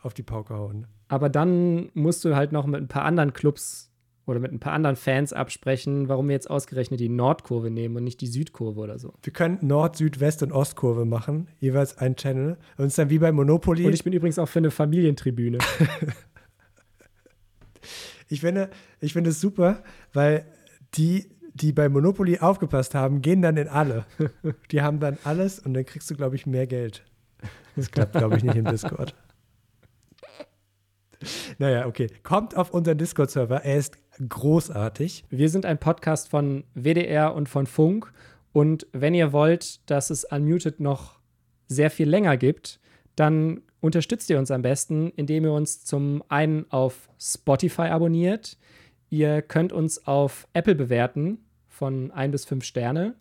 auf 0.03 0.15
die 0.15 0.23
Pauke 0.23 0.55
hauen. 0.55 0.87
Aber 1.09 1.29
dann 1.29 1.91
musst 1.95 2.25
du 2.25 2.35
halt 2.35 2.53
noch 2.53 2.67
mit 2.67 2.81
ein 2.81 2.89
paar 2.89 3.05
anderen 3.05 3.33
Clubs 3.33 3.94
oder 4.27 4.41
mit 4.41 4.53
ein 4.53 4.61
paar 4.61 4.73
anderen 4.73 4.97
Fans 4.97 5.33
absprechen, 5.33 6.09
warum 6.09 6.29
wir 6.29 6.35
jetzt 6.35 6.49
ausgerechnet 6.49 7.01
die 7.01 7.09
Nordkurve 7.09 7.71
nehmen 7.71 7.97
und 7.97 8.05
nicht 8.05 8.21
die 8.21 8.27
Südkurve 8.27 8.81
oder 8.81 8.99
so. 8.99 9.15
Wir 9.23 9.33
können 9.33 9.59
Nord-, 9.61 9.97
Süd-, 9.97 10.21
West- 10.21 10.43
und 10.43 10.53
Ostkurve 10.53 11.05
machen, 11.05 11.49
jeweils 11.61 11.99
ein 11.99 12.17
Channel. 12.17 12.57
Und 12.79 12.87
es 12.87 12.97
dann 12.97 13.11
wie 13.11 13.19
bei 13.19 13.33
Monopoly. 13.33 13.87
Und 13.87 13.93
ich 13.93 14.05
bin 14.05 14.13
übrigens 14.13 14.39
auch 14.39 14.49
für 14.49 14.61
eine 14.61 14.71
Familientribüne. 14.71 15.59
ich 18.29 18.41
finde, 18.41 18.71
ich 19.01 19.13
finde 19.13 19.31
es 19.31 19.41
super, 19.41 19.83
weil 20.13 20.47
die, 20.95 21.31
die 21.53 21.73
bei 21.73 21.89
Monopoly 21.89 22.39
aufgepasst 22.39 22.95
haben, 22.95 23.21
gehen 23.21 23.43
dann 23.43 23.57
in 23.57 23.69
alle. 23.69 24.07
Die 24.71 24.83
haben 24.83 25.01
dann 25.01 25.19
alles 25.25 25.59
und 25.59 25.75
dann 25.75 25.85
kriegst 25.85 26.11
du, 26.11 26.15
glaube 26.15 26.37
ich, 26.37 26.47
mehr 26.47 26.67
Geld. 26.67 27.05
Das 27.77 27.91
klappt, 27.91 28.13
glaube 28.13 28.37
ich, 28.37 28.45
nicht 28.45 28.57
im 28.57 28.65
Discord. 28.65 29.15
Naja, 31.59 31.87
okay. 31.87 32.09
Kommt 32.23 32.55
auf 32.55 32.75
unseren 32.75 32.99
Discord-Server. 32.99 33.65
Er 33.65 33.79
ist 33.79 33.97
großartig. 34.29 35.25
Wir 35.31 35.49
sind 35.49 35.67
ein 35.67 35.79
Podcast 35.79 36.29
von 36.29 36.65
WDR 36.75 37.35
und 37.35 37.49
von 37.49 37.67
Funk. 37.67 38.13
Und 38.53 38.87
wenn 38.93 39.15
ihr 39.15 39.33
wollt, 39.33 39.89
dass 39.91 40.11
es 40.11 40.25
Unmuted 40.25 40.81
noch 40.81 41.19
sehr 41.67 41.91
viel 41.91 42.09
länger 42.09 42.37
gibt, 42.37 42.81
dann 43.17 43.63
unterstützt 43.81 44.31
ihr 44.31 44.39
uns 44.39 44.51
am 44.51 44.63
besten, 44.63 45.11
indem 45.17 45.45
ihr 45.45 45.53
uns 45.53 45.85
zum 45.85 46.23
einen 46.29 46.71
auf 46.71 47.09
Spotify 47.19 47.83
abonniert. 47.83 48.57
Ihr 49.11 49.43
könnt 49.43 49.73
uns 49.73 50.07
auf 50.07 50.49
Apple 50.53 50.75
bewerten 50.75 51.39
von 51.69 52.11
ein 52.11 52.31
bis 52.31 52.45
fünf 52.45 52.65
Sterne. 52.65 53.15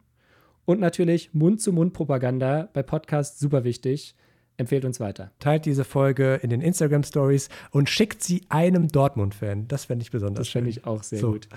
Und 0.66 0.80
natürlich 0.80 1.34
Mund-zu-Mund-Propaganda 1.34 2.70
bei 2.72 2.84
Podcasts 2.84 3.40
super 3.40 3.64
wichtig. 3.64 4.16
Empfehlt 4.58 4.86
uns 4.86 5.00
weiter. 5.00 5.32
Teilt 5.40 5.66
diese 5.66 5.84
Folge 5.84 6.36
in 6.36 6.50
den 6.50 6.62
Instagram 6.62 7.04
Stories 7.04 7.50
und 7.72 7.90
schickt 7.90 8.22
sie 8.24 8.44
einem 8.50 8.88
Dortmund-Fan. 8.88 9.68
Das 9.68 9.86
fände 9.86 10.04
ich 10.04 10.12
besonders. 10.12 10.48
Das 10.48 10.50
fände 10.50 10.70
ich 10.70 10.86
auch 10.86 11.02
sehr 11.02 11.20
so. 11.20 11.32
gut. 11.32 11.48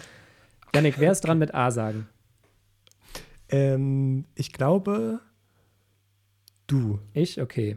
Janik, 0.74 0.98
wer 0.98 1.12
ist 1.12 1.20
dran 1.20 1.38
mit 1.38 1.54
A 1.54 1.70
sagen? 1.70 2.08
Ähm, 3.48 4.24
ich 4.34 4.52
glaube, 4.52 5.20
du. 6.66 6.98
Ich? 7.12 7.40
Okay. 7.40 7.76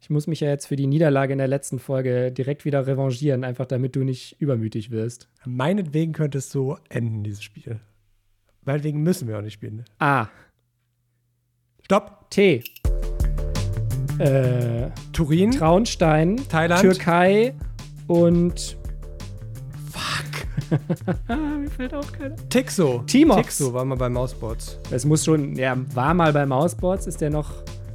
Ich 0.00 0.10
muss 0.10 0.26
mich 0.26 0.40
ja 0.40 0.48
jetzt 0.48 0.66
für 0.66 0.76
die 0.76 0.86
Niederlage 0.86 1.32
in 1.32 1.38
der 1.38 1.48
letzten 1.48 1.78
Folge 1.78 2.32
direkt 2.32 2.64
wieder 2.64 2.86
revanchieren, 2.86 3.44
einfach 3.44 3.66
damit 3.66 3.94
du 3.94 4.02
nicht 4.02 4.40
übermütig 4.40 4.90
wirst. 4.90 5.28
Meinetwegen 5.44 6.12
könnte 6.12 6.38
es 6.38 6.50
so 6.50 6.78
enden, 6.88 7.22
dieses 7.22 7.42
Spiel. 7.42 7.80
Meinetwegen 8.64 9.02
müssen 9.02 9.28
wir 9.28 9.38
auch 9.38 9.42
nicht 9.42 9.54
spielen. 9.54 9.84
A. 9.98 10.28
Stopp. 11.82 12.30
T 12.30 12.62
äh, 14.20 14.90
Turin, 15.12 15.50
Traunstein, 15.52 16.36
Thailand, 16.48 16.82
Türkei 16.82 17.54
und 18.06 18.76
Fuck. 19.90 20.78
Mir 21.28 21.70
fällt 21.70 21.94
auch 21.94 22.12
keiner. 22.12 22.36
Tixo. 22.48 23.02
Timox. 23.06 23.58
Tixo 23.58 23.72
war 23.72 23.84
mal 23.84 23.96
bei 23.96 24.08
Mousebots. 24.08 24.78
Es 24.90 25.04
muss 25.04 25.24
schon, 25.24 25.56
ja, 25.56 25.76
war 25.94 26.14
mal 26.14 26.32
bei 26.32 26.46
Mousebots, 26.46 27.06
ist 27.06 27.20
der 27.20 27.30
noch 27.30 27.50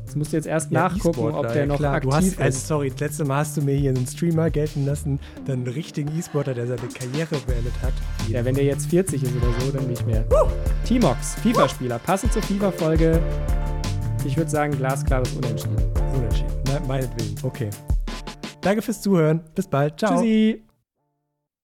das 0.06 0.16
musst 0.20 0.32
du 0.32 0.38
jetzt 0.38 0.48
erst 0.48 0.72
ja, 0.72 0.84
nachgucken, 0.84 1.34
ob 1.34 1.52
der 1.52 1.64
ja, 1.64 1.66
noch 1.66 1.78
klar. 1.78 1.96
aktiv 1.96 2.10
du 2.10 2.16
hast, 2.16 2.28
ist. 2.28 2.42
Also 2.42 2.60
sorry, 2.60 2.90
das 2.90 3.00
letzte 3.02 3.26
Mal 3.26 3.40
hast 3.40 3.58
du 3.58 3.62
mir 3.62 3.76
hier 3.76 3.90
einen 3.90 4.08
Streamer 4.08 4.50
gelten 4.50 4.86
lassen, 4.86 5.20
dann 5.46 5.66
einen 5.66 5.68
richtigen 5.68 6.18
E-Sportler, 6.18 6.54
der 6.54 6.68
seine 6.68 6.88
Karriere 6.88 7.36
beendet 7.46 7.74
hat. 7.82 7.92
Ja, 8.30 8.46
wenn 8.46 8.56
der 8.56 8.64
jetzt 8.64 8.86
40 8.90 9.22
ist 9.22 9.36
oder 9.36 9.48
so, 9.60 9.72
dann 9.74 9.88
nicht 9.88 10.08
mehr. 10.08 10.24
Uh! 10.32 10.48
Timox, 10.86 11.36
FIFA-Spieler, 11.42 12.00
passend 12.00 12.32
zur 12.32 12.44
FIFA-Folge. 12.44 13.22
Ich 14.26 14.38
würde 14.38 14.50
sagen, 14.50 14.78
glasklares 14.78 15.34
Unentschieden. 15.34 16.05
Unentschieden. 16.16 16.52
Na, 16.68 16.80
meinetwegen. 16.88 17.36
Okay. 17.44 17.70
Danke 18.62 18.82
fürs 18.82 19.02
Zuhören. 19.02 19.42
Bis 19.54 19.68
bald. 19.68 20.00
Ciao. 20.00 20.16
Tschüssi. 20.16 20.64